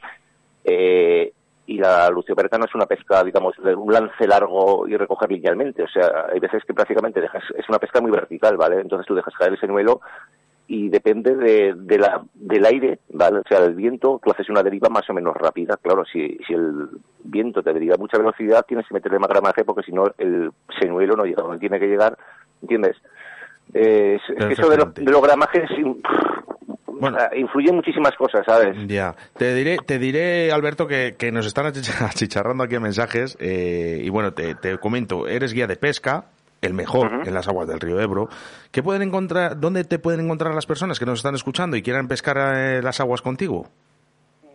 eh, 0.65 1.33
y 1.69 1.77
la 1.77 2.09
lucioperca 2.09 2.57
no 2.57 2.65
es 2.65 2.75
una 2.75 2.87
pesca, 2.87 3.23
digamos, 3.23 3.55
de 3.63 3.75
un 3.75 3.93
lance 3.93 4.27
largo 4.27 4.89
y 4.89 4.97
recoger 4.97 5.31
linealmente. 5.31 5.83
O 5.83 5.89
sea, 5.89 6.25
hay 6.33 6.41
veces 6.41 6.65
que 6.65 6.73
prácticamente 6.73 7.21
dejas, 7.21 7.45
es 7.55 7.69
una 7.69 7.79
pesca 7.79 8.01
muy 8.01 8.11
vertical, 8.11 8.57
¿vale? 8.57 8.81
Entonces 8.81 9.07
tú 9.07 9.15
dejas 9.15 9.35
caer 9.35 9.53
ese 9.53 9.67
señuelo 9.67 10.01
y 10.67 10.89
depende 10.89 11.37
de, 11.37 11.75
de 11.77 11.99
la, 11.99 12.23
del 12.33 12.65
aire, 12.65 13.01
¿vale? 13.11 13.41
O 13.41 13.43
sea, 13.47 13.61
del 13.61 13.75
viento, 13.75 14.19
tú 14.25 14.31
haces 14.31 14.49
una 14.49 14.63
deriva 14.63 14.89
más 14.89 15.09
o 15.11 15.13
menos 15.13 15.37
rápida. 15.37 15.77
Claro, 15.77 16.07
si, 16.07 16.39
si 16.47 16.55
el 16.55 16.89
viento 17.25 17.63
te 17.63 17.75
deriva 17.75 17.97
a 17.97 17.99
mucha 17.99 18.17
velocidad, 18.17 18.65
tienes 18.67 18.87
que 18.89 18.95
meterle 18.95 19.19
más 19.19 19.29
gramaje 19.29 19.63
porque 19.65 19.83
si 19.83 19.93
no 19.93 20.05
el 20.17 20.51
señuelo 20.81 21.17
no 21.17 21.25
llega 21.27 21.43
donde 21.43 21.59
tiene 21.59 21.79
que 21.79 21.87
llegar, 21.89 22.17
¿entiendes? 22.63 22.97
Eh, 23.75 24.19
es, 24.27 24.47
que 24.47 24.55
eso 24.55 24.71
de, 24.71 24.79
lo- 24.79 24.87
de 24.87 25.11
los 25.13 25.21
gramajes 25.23 25.71
Bueno. 27.01 27.17
o 27.17 27.21
sea, 27.21 27.31
muchísimas 27.73 28.15
cosas, 28.17 28.43
¿sabes? 28.47 28.77
Ya, 28.87 29.15
te 29.37 29.55
diré, 29.55 29.77
te 29.85 29.99
diré 29.99 30.51
Alberto, 30.53 30.87
que, 30.87 31.15
que 31.19 31.31
nos 31.33 31.47
están 31.47 31.67
achicha- 31.67 32.07
achicharrando 32.11 32.65
aquí 32.65 32.79
mensajes 32.79 33.37
eh, 33.41 34.01
y 34.03 34.09
bueno, 34.11 34.33
te, 34.33 34.55
te 34.55 34.79
comento, 34.79 35.27
eres 35.29 35.53
guía 35.53 35.67
de 35.67 35.77
pesca, 35.77 36.25
el 36.61 36.75
mejor 36.75 37.27
en 37.27 37.33
las 37.35 37.47
aguas 37.49 37.69
del 37.69 37.79
río 37.81 38.01
Ebro. 38.01 38.29
¿Qué 38.73 38.83
pueden 38.83 39.03
encontrar, 39.03 39.61
¿Dónde 39.61 39.85
te 39.85 39.99
pueden 40.01 40.21
encontrar 40.21 40.55
las 40.55 40.67
personas 40.67 40.99
que 40.99 41.07
nos 41.07 41.21
están 41.21 41.35
escuchando 41.37 41.77
y 41.77 41.83
quieran 41.83 42.09
pescar 42.09 42.37
eh, 42.57 42.83
las 42.83 43.01
aguas 43.01 43.23
contigo? 43.23 43.67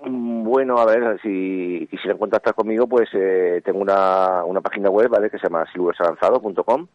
Mm, 0.06 0.44
Bueno, 0.44 0.78
a 0.78 0.86
ver, 0.86 1.20
si 1.24 1.88
quisieran 1.90 2.18
contactar 2.18 2.54
conmigo, 2.54 2.88
pues 2.88 3.08
eh, 3.14 3.62
tengo 3.64 3.80
una, 3.80 4.44
una 4.44 4.60
página 4.62 4.90
web, 4.90 5.08
¿vale? 5.10 5.30
Que 5.30 5.38
se 5.40 5.48
llama 5.48 5.66
silvesalanzado.com 5.72 6.88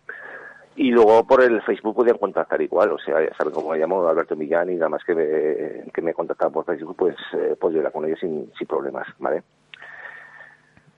y 0.79 0.91
luego 0.91 1.27
por 1.27 1.43
el 1.43 1.61
Facebook 1.63 1.95
pueden 1.97 2.17
contactar 2.19 2.61
igual, 2.63 2.93
o 2.93 2.99
sea, 2.99 3.23
ya 3.25 3.35
saben 3.37 3.53
cómo 3.53 3.71
me 3.73 3.79
llamo, 3.79 4.07
Alberto 4.09 4.35
Millán, 4.37 4.71
y 4.71 4.75
nada 4.77 4.89
más 4.89 5.03
que 5.05 5.15
me, 5.15 5.91
que 5.93 6.01
me 6.03 6.15
contactan 6.15 6.51
por 6.53 6.65
Facebook, 6.65 6.97
pues 6.97 7.17
eh, 7.35 7.57
puedo 7.61 7.75
llegar 7.77 7.93
con 7.93 8.05
ellos 8.07 8.19
sin, 8.21 8.51
sin 8.59 8.67
problemas, 8.67 9.07
¿vale? 9.19 9.43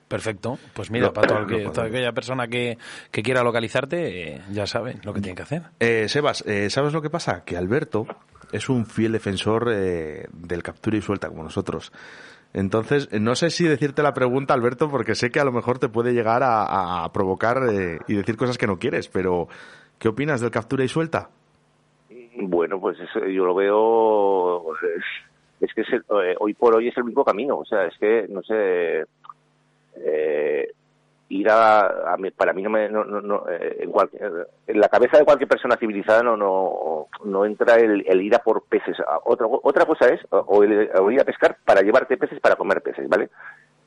Perfecto. 0.07 0.57
Pues 0.73 0.91
mira, 0.91 1.11
para 1.13 1.27
todo 1.27 1.47
que- 1.47 1.69
toda 1.69 1.87
aquella 1.87 2.11
persona 2.11 2.47
que, 2.47 2.77
que 3.11 3.23
quiera 3.23 3.43
localizarte, 3.43 4.33
eh, 4.35 4.41
ya 4.51 4.67
saben 4.67 4.99
lo 5.03 5.13
que 5.13 5.21
tienen 5.21 5.35
que 5.35 5.43
hacer. 5.43 5.61
Eh, 5.79 6.07
Sebas, 6.09 6.43
eh, 6.47 6.69
¿sabes 6.69 6.93
lo 6.93 7.01
que 7.01 7.09
pasa? 7.09 7.43
Que 7.45 7.55
Alberto 7.57 8.05
es 8.51 8.67
un 8.69 8.85
fiel 8.85 9.13
defensor 9.13 9.69
eh, 9.71 10.27
del 10.33 10.63
captura 10.63 10.97
y 10.97 11.01
suelta, 11.01 11.29
como 11.29 11.43
nosotros. 11.43 11.91
Entonces, 12.53 13.07
eh, 13.11 13.19
no 13.19 13.35
sé 13.35 13.49
si 13.49 13.65
decirte 13.65 14.03
la 14.03 14.13
pregunta, 14.13 14.53
Alberto, 14.53 14.89
porque 14.89 15.15
sé 15.15 15.29
que 15.29 15.39
a 15.39 15.45
lo 15.45 15.51
mejor 15.51 15.79
te 15.79 15.89
puede 15.89 16.13
llegar 16.13 16.41
a, 16.43 17.09
provocar 17.13 17.63
eh, 17.69 17.99
y 18.07 18.15
decir 18.15 18.35
cosas 18.37 18.57
que 18.57 18.67
no 18.67 18.77
quieres, 18.77 19.07
pero 19.07 19.47
¿qué 19.99 20.09
opinas 20.09 20.41
del 20.41 20.51
captura 20.51 20.83
y 20.83 20.87
suelta? 20.87 21.29
Bueno, 22.37 22.79
pues 22.79 22.99
eso 22.99 23.25
yo 23.25 23.45
lo 23.45 23.55
veo, 23.55 24.73
es, 24.75 25.03
es 25.61 25.73
que 25.73 25.81
es 25.81 25.89
el- 25.93 26.05
eh, 26.23 26.35
hoy 26.39 26.53
por 26.53 26.75
hoy 26.75 26.87
es 26.87 26.97
el 26.97 27.03
único 27.03 27.23
camino, 27.23 27.57
o 27.57 27.65
sea, 27.65 27.85
es 27.85 27.97
que, 27.97 28.25
no 28.29 28.41
sé, 28.41 29.05
ir 31.31 31.49
a, 31.49 32.13
a 32.13 32.17
mí- 32.17 32.31
para 32.31 32.53
mí 32.53 32.61
no 32.61 32.69
me, 32.69 32.89
no, 32.89 33.03
no, 33.05 33.21
no, 33.21 33.45
eh, 33.49 33.77
en, 33.79 33.91
cual- 33.91 34.09
eh, 34.13 34.29
en 34.67 34.79
la 34.79 34.89
cabeza 34.89 35.17
de 35.17 35.25
cualquier 35.25 35.47
persona 35.49 35.77
civilizada 35.77 36.21
no, 36.23 36.35
no, 36.37 37.07
no 37.25 37.45
entra 37.45 37.75
el, 37.75 38.03
el 38.07 38.21
ir 38.21 38.35
a 38.35 38.39
por 38.39 38.63
peces. 38.63 38.99
A- 38.99 39.19
Otra, 39.23 39.47
otra 39.47 39.85
cosa 39.85 40.07
es, 40.09 40.19
o, 40.29 40.63
el- 40.63 40.89
ir 41.11 41.21
a 41.21 41.25
pescar 41.25 41.57
para 41.65 41.81
llevarte 41.81 42.17
peces 42.17 42.39
para 42.39 42.55
comer 42.55 42.81
peces, 42.81 43.07
¿vale? 43.07 43.29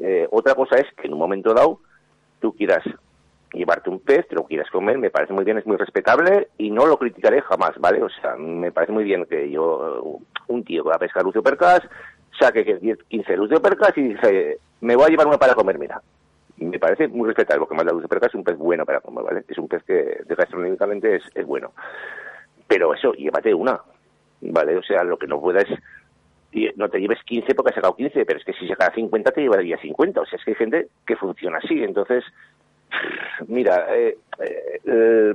Eh, 0.00 0.26
otra 0.30 0.54
cosa 0.54 0.76
es 0.76 0.86
que 0.96 1.06
en 1.06 1.12
un 1.12 1.18
momento 1.18 1.52
dado 1.54 1.80
tú 2.40 2.52
quieras 2.54 2.82
llevarte 3.52 3.88
un 3.90 4.00
pez, 4.00 4.26
te 4.26 4.34
lo 4.34 4.44
quieras 4.44 4.68
comer, 4.70 4.98
me 4.98 5.10
parece 5.10 5.32
muy 5.32 5.44
bien, 5.44 5.58
es 5.58 5.66
muy 5.66 5.76
respetable 5.76 6.48
y 6.58 6.70
no 6.70 6.86
lo 6.86 6.98
criticaré 6.98 7.40
jamás, 7.42 7.78
¿vale? 7.78 8.02
O 8.02 8.08
sea, 8.08 8.34
me 8.36 8.72
parece 8.72 8.92
muy 8.92 9.04
bien 9.04 9.26
que 9.26 9.48
yo, 9.50 10.18
un 10.48 10.64
tío 10.64 10.82
que 10.82 10.88
va 10.90 10.96
a 10.96 10.98
pescar 10.98 11.22
lucio 11.22 11.42
percas, 11.42 11.80
saque 12.38 12.64
que 12.64 12.76
10, 12.78 12.98
15 13.04 13.36
lucio 13.36 13.62
percas 13.62 13.96
y 13.96 14.02
dice, 14.02 14.58
me 14.80 14.96
voy 14.96 15.04
a 15.04 15.08
llevar 15.08 15.28
una 15.28 15.38
para 15.38 15.54
comer, 15.54 15.78
mira. 15.78 16.02
Me 16.56 16.78
parece 16.78 17.08
muy 17.08 17.26
respetable, 17.26 17.60
porque 17.60 17.74
más 17.74 17.84
la 17.84 17.92
lucio 17.92 18.08
percas 18.08 18.30
es 18.30 18.34
un 18.36 18.44
pez 18.44 18.56
bueno 18.56 18.86
para 18.86 19.00
comer, 19.00 19.24
¿vale? 19.24 19.44
Es 19.48 19.58
un 19.58 19.68
pez 19.68 19.82
que 19.82 20.22
de 20.24 20.34
gastronómicamente 20.34 21.16
es, 21.16 21.22
es 21.34 21.46
bueno. 21.46 21.72
Pero 22.66 22.94
eso, 22.94 23.12
llévate 23.12 23.52
una, 23.52 23.80
¿vale? 24.40 24.76
O 24.76 24.82
sea, 24.82 25.02
lo 25.04 25.18
que 25.18 25.26
no 25.26 25.40
puedas 25.40 25.66
no 26.76 26.88
te 26.88 27.00
lleves 27.00 27.22
15 27.24 27.54
porque 27.54 27.70
has 27.70 27.74
sacado 27.74 27.96
15, 27.96 28.24
pero 28.24 28.38
es 28.38 28.44
que 28.44 28.52
si 28.52 28.68
sacara 28.68 28.94
50 28.94 29.32
te 29.32 29.40
llevaría 29.40 29.76
50. 29.78 30.20
O 30.20 30.26
sea, 30.26 30.38
es 30.38 30.44
que 30.44 30.52
hay 30.52 30.56
gente 30.56 30.88
que 31.06 31.16
funciona 31.16 31.58
así. 31.58 31.82
Entonces, 31.82 32.24
mira, 33.48 33.86
eh, 33.96 34.16
eh, 34.84 35.34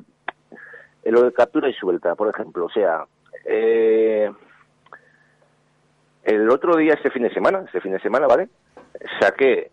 lo 1.06 1.24
de 1.24 1.34
captura 1.34 1.70
y 1.70 1.74
suelta, 1.74 2.16
por 2.16 2.30
ejemplo, 2.30 2.66
o 2.66 2.70
sea, 2.70 3.06
eh, 3.46 4.32
el 6.24 6.50
otro 6.50 6.78
día, 6.78 6.94
este 6.94 7.12
fin 7.12 7.24
de 7.24 7.34
semana, 7.34 7.64
este 7.66 7.82
fin 7.82 7.92
de 7.92 8.00
semana, 8.00 8.28
¿vale? 8.28 8.50
Saqué 9.20 9.72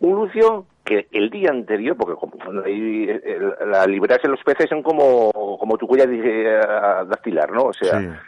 un 0.00 0.14
lucio 0.16 0.66
que 0.86 1.08
el 1.10 1.28
día 1.28 1.50
anterior, 1.50 1.96
porque 1.96 2.14
como, 2.14 2.62
ahí, 2.64 3.06
eh, 3.10 3.38
la 3.66 3.86
liberarse 3.86 4.28
de 4.28 4.30
los 4.32 4.42
peces 4.42 4.68
son 4.70 4.82
como, 4.82 5.30
como 5.58 5.76
tu 5.76 5.86
cuella 5.86 6.06
de, 6.06 6.44
dactilar, 7.08 7.50
¿no? 7.50 7.64
O 7.64 7.72
sea. 7.72 8.22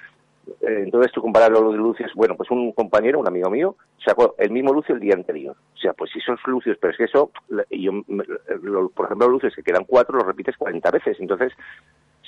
Eh, 0.61 0.83
entonces 0.85 1.13
tú 1.13 1.21
comparas 1.23 1.51
los 1.51 1.75
lucios, 1.75 2.11
bueno, 2.15 2.37
pues 2.37 2.51
un 2.51 2.73
compañero, 2.73 3.21
un 3.21 3.27
amigo 3.29 3.51
mío, 3.51 3.77
sacó 4.05 4.35
el 4.39 4.51
mismo 4.51 4.73
lucio 4.73 4.95
el 4.95 5.01
día 5.01 5.15
anterior. 5.15 5.57
O 5.75 5.79
sea, 5.79 5.93
pues 5.93 6.11
si 6.13 6.19
esos 6.19 6.41
lucios, 6.47 6.77
pero 6.81 6.93
es 6.93 6.97
que 6.99 7.05
eso, 7.05 7.31
yo, 7.71 7.93
lo- 8.63 8.89
por 8.91 9.07
ejemplo, 9.07 9.27
los 9.29 9.35
lucios 9.35 9.55
que 9.55 9.63
quedan 9.63 9.85
cuatro, 9.85 10.17
los 10.19 10.27
repites 10.27 10.57
40 10.57 10.91
veces. 10.91 11.17
Entonces, 11.21 11.53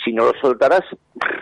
si 0.05 0.13
no 0.13 0.25
los 0.25 0.39
soltaras, 0.41 0.83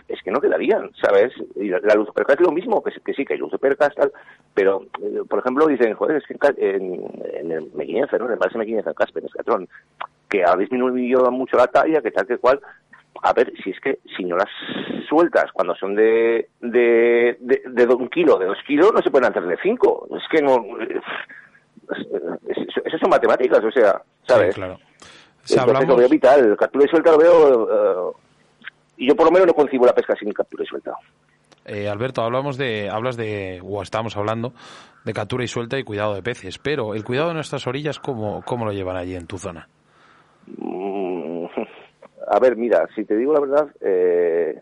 es 0.09 0.23
que 0.23 0.31
no 0.31 0.41
quedarían, 0.41 0.91
¿sabes? 1.01 1.33
Y 1.55 1.69
la, 1.69 1.95
luz 1.95 2.09
perca 2.15 2.33
es 2.35 2.41
lo 2.41 2.51
mismo, 2.51 2.83
que, 2.83 2.91
sí- 3.15 3.25
que 3.25 3.35
hay 3.35 3.39
luz 3.39 3.53
percas, 3.61 3.95
tal, 3.95 4.11
pero, 4.55 4.83
eh, 5.03 5.21
por 5.29 5.39
ejemplo, 5.41 5.67
dicen, 5.67 5.95
joder, 5.95 6.17
es 6.17 6.25
que 6.27 6.37
en, 6.59 7.01
en, 7.35 7.53
el 7.53 7.71
Mequinenza, 7.75 8.19
¿no? 8.19 8.27
En 8.27 8.33
el 8.33 8.39
Parque 8.39 8.59
Mequinenza, 8.59 8.91
en 8.91 8.95
Casper, 8.97 9.23
en 9.23 9.29
Escatrón, 9.29 9.69
que 10.29 10.45
ha 10.45 10.57
disminuido 10.57 11.31
mucho 11.31 11.57
la 11.57 11.69
talla, 11.69 12.03
que 12.03 12.11
tal 12.11 12.27
que 12.27 12.39
cual. 12.39 12.61
A 13.23 13.33
ver, 13.33 13.53
si 13.65 13.71
es 13.71 13.81
que 13.81 13.99
si 14.17 14.25
no 14.25 14.37
las 14.37 14.49
sueltas 15.09 15.51
cuando 15.53 15.75
son 15.75 15.95
de, 15.97 16.49
de, 16.61 17.37
de, 17.41 17.63
de 17.67 17.95
un 17.95 18.09
kilo, 18.09 18.39
de 18.39 18.47
dos 18.47 18.59
kilos, 18.67 18.93
no 18.95 19.03
se 19.03 19.11
pueden 19.11 19.29
hacer 19.31 19.43
de 19.45 19.57
cinco. 19.63 20.07
Es 20.17 20.23
que 20.31 20.41
no. 20.43 20.65
es- 20.81 21.03
es- 22.49 22.77
Eso 22.85 22.99
son 22.99 23.11
matemáticas, 23.11 23.63
o 23.65 23.71
sea, 23.71 24.01
¿sabes? 24.27 24.55
Sí, 24.55 24.61
claro. 24.61 24.79
Si 25.45 25.55
Entonces 25.55 25.59
hablamos, 25.59 25.89
lo 25.89 25.97
veo 25.97 26.09
vital. 26.09 26.57
Captura 26.59 26.85
y 26.85 26.89
suelta 26.89 27.11
lo 27.13 27.19
veo. 27.19 28.13
eh, 28.13 28.17
y 28.99 29.09
yo 29.09 29.17
por 29.17 29.27
lo 29.27 29.33
menos 29.33 29.47
no 29.49 29.55
concibo 29.55 29.87
la 29.87 29.95
pesca 29.95 30.15
sin 30.19 30.31
captura 30.33 30.65
y 30.65 30.67
suelta. 30.67 30.93
eh, 31.65 31.89
Alberto, 31.89 32.23
hablamos 32.23 32.57
de, 32.57 32.89
hablas 32.91 33.17
de, 33.17 33.61
o 33.65 33.83
estamos 33.83 34.17
hablando 34.17 34.53
de 35.05 35.13
captura 35.13 35.45
y 35.45 35.49
suelta 35.49 35.79
y 35.79 35.85
cuidado 35.85 36.15
de 36.15 36.23
peces, 36.23 36.59
pero 36.59 36.95
el 36.95 37.05
cuidado 37.05 37.29
de 37.29 37.35
nuestras 37.35 37.67
orillas, 37.67 37.99
¿cómo, 37.99 38.43
cómo 38.45 38.65
lo 38.65 38.73
llevan 38.73 38.97
allí 38.97 39.15
en 39.15 39.27
tu 39.27 39.39
zona? 39.39 39.69
Mm, 40.57 41.38
A 42.31 42.39
ver, 42.39 42.57
mira, 42.57 42.87
si 42.95 43.05
te 43.05 43.17
digo 43.17 43.33
la 43.33 43.41
verdad, 43.41 43.69
eh, 43.81 44.61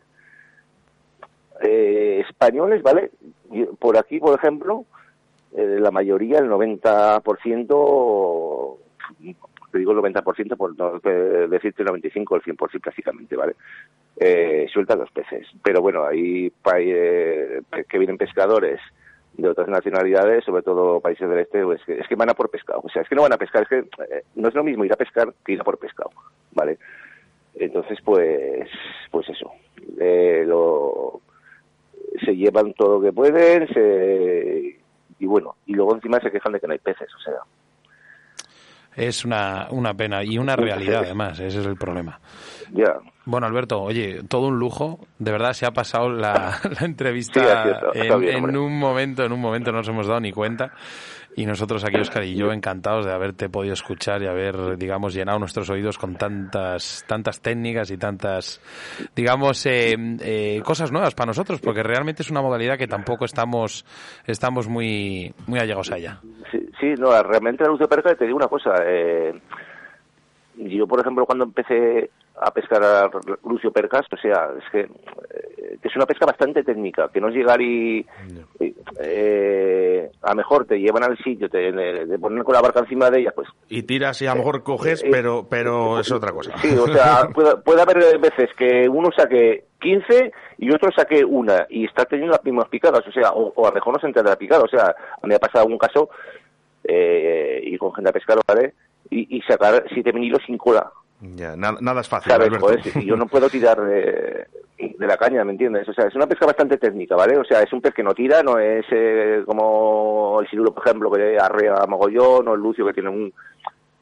eh, 1.62 2.24
españoles, 2.28 2.82
¿vale? 2.82 3.10
Por 3.78 3.96
aquí, 3.96 4.18
por 4.18 4.38
ejemplo, 4.38 4.84
eh, 5.56 5.78
la 5.80 5.90
mayoría, 5.90 6.38
el 6.38 6.50
90%, 6.50 8.78
te 9.72 9.78
digo 9.78 9.92
el 9.92 9.98
90% 9.98 10.56
por 10.56 10.78
no 10.78 11.00
decirte 11.48 11.82
el 11.82 11.86
95 11.86 12.34
o 12.34 12.36
el 12.36 12.42
100% 12.42 12.80
prácticamente, 12.80 13.36
¿vale? 13.36 13.56
Eh, 14.16 14.66
sueltan 14.72 14.98
los 14.98 15.10
peces. 15.10 15.46
Pero 15.62 15.80
bueno, 15.80 16.04
hay 16.04 16.52
eh, 16.74 17.60
que 17.88 17.98
vienen 17.98 18.18
pescadores 18.18 18.80
de 19.34 19.48
otras 19.48 19.68
nacionalidades, 19.68 20.44
sobre 20.44 20.62
todo 20.62 21.00
países 21.00 21.28
del 21.28 21.40
este, 21.40 21.62
pues, 21.62 21.80
es 21.86 22.08
que 22.08 22.16
van 22.16 22.30
a 22.30 22.34
por 22.34 22.50
pescado. 22.50 22.80
O 22.82 22.88
sea, 22.88 23.02
es 23.02 23.08
que 23.08 23.14
no 23.14 23.22
van 23.22 23.32
a 23.32 23.38
pescar, 23.38 23.62
es 23.62 23.68
que 23.68 23.84
no 24.34 24.48
es 24.48 24.54
lo 24.54 24.64
mismo 24.64 24.84
ir 24.84 24.92
a 24.92 24.96
pescar 24.96 25.32
que 25.44 25.52
ir 25.52 25.60
a 25.60 25.64
por 25.64 25.78
pescado, 25.78 26.10
¿vale? 26.52 26.78
Entonces, 27.58 27.98
pues, 28.04 28.68
pues 29.10 29.28
eso. 29.28 29.50
Eh, 30.00 30.44
lo, 30.46 31.20
se 32.24 32.36
llevan 32.36 32.72
todo 32.74 32.98
lo 32.98 33.02
que 33.02 33.12
pueden, 33.12 33.66
se, 33.68 34.78
y 35.18 35.26
bueno, 35.26 35.56
y 35.66 35.72
luego 35.74 35.94
encima 35.94 36.20
se 36.20 36.30
quejan 36.30 36.52
de 36.52 36.60
que 36.60 36.66
no 36.66 36.72
hay 36.74 36.78
peces, 36.78 37.08
o 37.14 37.20
sea. 37.20 37.40
Es 38.94 39.26
una, 39.26 39.68
una 39.70 39.92
pena 39.92 40.24
y 40.24 40.38
una 40.38 40.56
realidad, 40.56 41.02
además, 41.04 41.38
ese 41.38 41.60
es 41.60 41.66
el 41.66 41.76
problema. 41.76 42.18
Ya. 42.72 42.96
Bueno, 43.26 43.46
Alberto, 43.46 43.82
oye, 43.82 44.22
todo 44.26 44.46
un 44.46 44.58
lujo. 44.58 45.00
De 45.18 45.32
verdad 45.32 45.52
se 45.52 45.66
ha 45.66 45.70
pasado 45.72 46.08
la, 46.08 46.58
la 46.80 46.86
entrevista 46.86 47.40
Sí, 47.40 47.46
así 47.46 47.68
está, 47.68 47.88
está 47.92 48.14
en, 48.14 48.20
bien, 48.20 48.36
en 48.38 48.44
hombre. 48.44 48.58
un 48.58 48.78
momento, 48.78 49.22
en 49.24 49.32
un 49.32 49.40
momento 49.40 49.70
no 49.70 49.78
nos 49.78 49.88
hemos 49.88 50.06
dado 50.06 50.20
ni 50.20 50.32
cuenta. 50.32 50.72
Y 51.36 51.44
nosotros 51.44 51.84
aquí, 51.84 52.00
Oscar 52.00 52.24
y 52.24 52.34
yo, 52.34 52.50
encantados 52.50 53.04
de 53.04 53.12
haberte 53.12 53.50
podido 53.50 53.74
escuchar 53.74 54.22
y 54.22 54.26
haber, 54.26 54.78
digamos, 54.78 55.12
llenado 55.12 55.38
nuestros 55.38 55.68
oídos 55.68 55.98
con 55.98 56.16
tantas, 56.16 57.04
tantas 57.06 57.42
técnicas 57.42 57.90
y 57.90 57.98
tantas, 57.98 58.58
digamos, 59.14 59.66
eh, 59.66 59.94
eh, 60.20 60.62
cosas 60.64 60.90
nuevas 60.90 61.14
para 61.14 61.26
nosotros, 61.26 61.60
porque 61.60 61.82
realmente 61.82 62.22
es 62.22 62.30
una 62.30 62.40
modalidad 62.40 62.78
que 62.78 62.86
tampoco 62.86 63.26
estamos, 63.26 63.84
estamos 64.26 64.66
muy, 64.66 65.34
muy 65.46 65.60
allegados 65.60 65.92
a 65.92 65.98
ella. 65.98 66.20
Sí, 66.50 66.58
sí, 66.80 66.94
no, 66.98 67.10
realmente 67.22 67.64
la 67.64 67.70
luz 67.70 67.86
perca, 67.86 68.14
te 68.14 68.24
digo 68.24 68.38
una 68.38 68.48
cosa. 68.48 68.74
Eh, 68.86 69.38
yo, 70.56 70.86
por 70.86 71.00
ejemplo, 71.00 71.26
cuando 71.26 71.44
empecé 71.44 72.08
a 72.38 72.50
pescar 72.50 72.82
a 72.82 73.10
Lucio 73.44 73.70
Percas, 73.72 74.06
o 74.12 74.16
sea, 74.16 74.50
es 74.58 74.70
que, 74.70 74.80
eh, 74.80 75.78
que 75.80 75.88
es 75.88 75.96
una 75.96 76.06
pesca 76.06 76.26
bastante 76.26 76.62
técnica, 76.62 77.08
que 77.12 77.20
no 77.20 77.28
es 77.28 77.34
llegar 77.34 77.60
y, 77.60 78.06
y, 78.60 78.74
eh, 79.00 80.10
a 80.22 80.30
lo 80.30 80.36
mejor 80.36 80.66
te 80.66 80.78
llevan 80.78 81.04
al 81.04 81.16
sitio, 81.18 81.48
te, 81.48 81.72
te 81.72 82.18
ponen 82.18 82.44
con 82.44 82.54
la 82.54 82.60
barca 82.60 82.80
encima 82.80 83.10
de 83.10 83.20
ella, 83.20 83.32
pues 83.34 83.48
Y 83.68 83.84
tiras 83.84 84.20
y 84.20 84.26
a 84.26 84.32
lo 84.32 84.38
mejor 84.38 84.62
coges, 84.62 85.02
eh, 85.02 85.08
pero, 85.10 85.46
pero 85.48 85.98
es 85.98 86.12
otra 86.12 86.32
cosa. 86.32 86.56
Sí, 86.58 86.76
o 86.76 86.86
sea, 86.88 87.28
puede, 87.34 87.56
puede 87.58 87.82
haber 87.82 88.18
veces 88.18 88.50
que 88.56 88.86
uno 88.88 89.08
saque 89.16 89.64
15 89.80 90.32
y 90.58 90.74
otro 90.74 90.90
saque 90.94 91.24
una 91.24 91.66
y 91.70 91.86
está 91.86 92.04
teniendo 92.04 92.32
las 92.32 92.44
mismas 92.44 92.68
picadas, 92.68 93.06
o 93.06 93.12
sea, 93.12 93.30
o, 93.30 93.52
o 93.54 93.66
a 93.66 93.70
lo 93.70 93.74
mejor 93.74 93.94
no 93.94 94.00
se 94.00 94.06
entera 94.08 94.30
la 94.30 94.36
picada, 94.36 94.62
o 94.62 94.68
sea, 94.68 94.94
me 95.22 95.34
ha 95.34 95.38
pasado 95.38 95.64
algún 95.64 95.78
caso 95.78 96.10
eh, 96.84 97.60
y 97.64 97.78
con 97.78 97.94
gente 97.94 98.10
a 98.10 98.12
pescar, 98.12 98.38
¿vale? 98.46 98.74
Y, 99.10 99.36
y 99.36 99.40
sacar 99.42 99.84
siete 99.92 100.12
menilos 100.12 100.42
sin 100.46 100.58
cola, 100.58 100.90
Ya, 101.20 101.56
nada, 101.56 101.78
nada 101.80 102.00
es 102.02 102.08
fácil, 102.08 102.30
¿sabes? 102.32 102.48
Alberto. 102.48 102.66
Joder, 102.66 102.82
si 102.82 103.04
yo 103.06 103.16
no 103.16 103.26
puedo 103.26 103.48
tirar, 103.48 103.78
eh, 103.90 104.46
de 104.78 105.06
la 105.06 105.16
caña, 105.16 105.44
¿me 105.44 105.52
entiendes? 105.52 105.88
O 105.88 105.92
sea, 105.94 106.06
es 106.06 106.14
una 106.14 106.26
pesca 106.26 106.44
bastante 106.46 106.76
técnica, 106.76 107.16
¿vale? 107.16 107.38
O 107.38 107.44
sea, 107.44 107.62
es 107.62 107.72
un 107.72 107.80
pez 107.80 107.94
que 107.94 108.02
no 108.02 108.12
tira, 108.12 108.42
no 108.42 108.58
es 108.58 108.84
eh, 108.90 109.42
como 109.46 110.38
el 110.42 110.48
cirulo, 110.48 110.74
por 110.74 110.86
ejemplo, 110.86 111.10
que 111.10 111.38
arrea 111.38 111.86
mogollón, 111.88 112.46
o 112.48 112.54
el 112.54 112.60
lucio 112.60 112.84
que 112.86 112.92
tiene 112.92 113.08
un... 113.08 113.32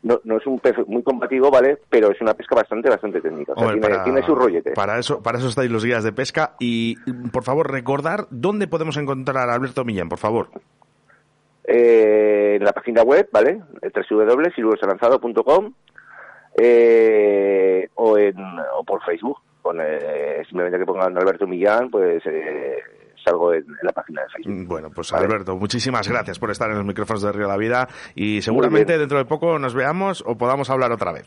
No, 0.02 0.20
no 0.24 0.36
es 0.36 0.46
un 0.46 0.58
pez 0.60 0.74
muy 0.86 1.02
combativo, 1.02 1.50
¿vale? 1.50 1.78
Pero 1.88 2.10
es 2.10 2.20
una 2.20 2.34
pesca 2.34 2.56
bastante, 2.56 2.90
bastante 2.90 3.22
técnica. 3.22 3.52
O 3.52 3.54
sea, 3.54 3.68
Hombre, 3.68 3.80
tiene, 3.80 3.94
para- 3.94 4.04
tiene 4.04 4.22
su 4.26 4.34
rollete. 4.34 4.72
Para 4.72 4.98
eso, 4.98 5.22
para 5.22 5.38
eso 5.38 5.48
estáis 5.48 5.70
los 5.70 5.82
guías 5.84 6.04
de 6.04 6.12
pesca. 6.12 6.56
Y, 6.58 6.96
por 7.30 7.42
favor, 7.42 7.70
recordar 7.70 8.26
dónde 8.30 8.66
podemos 8.66 8.96
encontrar 8.98 9.48
a 9.48 9.54
Alberto 9.54 9.82
Millán, 9.84 10.10
por 10.10 10.18
favor. 10.18 10.48
eh, 11.66 12.56
en 12.56 12.64
la 12.64 12.72
página 12.72 13.02
web, 13.02 13.28
¿vale? 13.32 13.62
www.silurosalanzado.com 14.10 15.72
eh, 16.56 17.88
o, 17.94 18.18
en, 18.18 18.36
o 18.78 18.84
por 18.84 19.02
Facebook. 19.04 19.38
Con, 19.62 19.78
eh, 19.80 20.42
simplemente 20.46 20.78
que 20.78 20.84
pongan 20.84 21.16
Alberto 21.16 21.46
Millán, 21.46 21.88
pues 21.90 22.22
eh, 22.26 22.76
salgo 23.24 23.54
en, 23.54 23.62
en 23.62 23.76
la 23.82 23.92
página 23.92 24.20
de 24.22 24.28
Facebook. 24.28 24.52
Mm, 24.54 24.68
Bueno, 24.68 24.90
pues 24.94 25.10
Vale. 25.10 25.24
Alberto, 25.24 25.56
muchísimas 25.56 26.06
gracias 26.06 26.38
por 26.38 26.50
estar 26.50 26.70
en 26.70 26.76
los 26.76 26.84
micrófonos 26.84 27.22
de 27.22 27.32
Río 27.32 27.44
de 27.46 27.48
la 27.48 27.56
Vida 27.56 27.88
y 28.14 28.42
seguramente 28.42 28.98
dentro 28.98 29.16
de 29.16 29.24
poco 29.24 29.58
nos 29.58 29.72
veamos 29.74 30.22
o 30.26 30.36
podamos 30.36 30.68
hablar 30.68 30.92
otra 30.92 31.12
vez. 31.12 31.26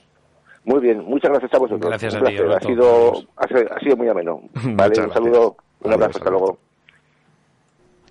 Muy 0.66 0.82
bien, 0.82 1.04
muchas 1.04 1.32
gracias 1.32 1.52
a 1.54 1.58
vosotros. 1.58 1.90
Gracias 1.90 2.14
a 2.14 2.20
ti, 2.20 2.36
ha 2.36 2.60
sido, 2.60 3.14
ha 3.38 3.48
sido 3.48 3.74
ha 3.74 3.80
sido 3.80 3.98
muy 3.98 4.08
ameno. 4.10 4.42
Vale, 4.54 5.02
un 5.02 5.14
saludo, 5.14 5.58
un 5.80 5.92
Adiós, 5.94 5.96
abrazo, 5.96 6.18
hasta 6.20 6.30
luego. 6.30 6.60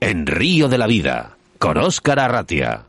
En 0.00 0.26
Río 0.26 0.66
de 0.68 0.78
la 0.78 0.86
Vida, 0.88 1.36
con 1.58 1.76
Óscar 1.78 2.18
Arratia. 2.18 2.85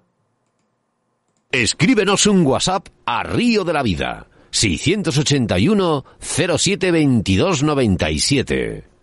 Escríbenos 1.52 2.28
un 2.28 2.46
WhatsApp 2.46 2.90
a 3.06 3.24
Río 3.24 3.64
de 3.64 3.74
la 3.74 3.82
Vida. 3.84 4.28
681 4.52 6.06
07 6.20 6.92
22 6.92 7.64
97. 7.64 8.95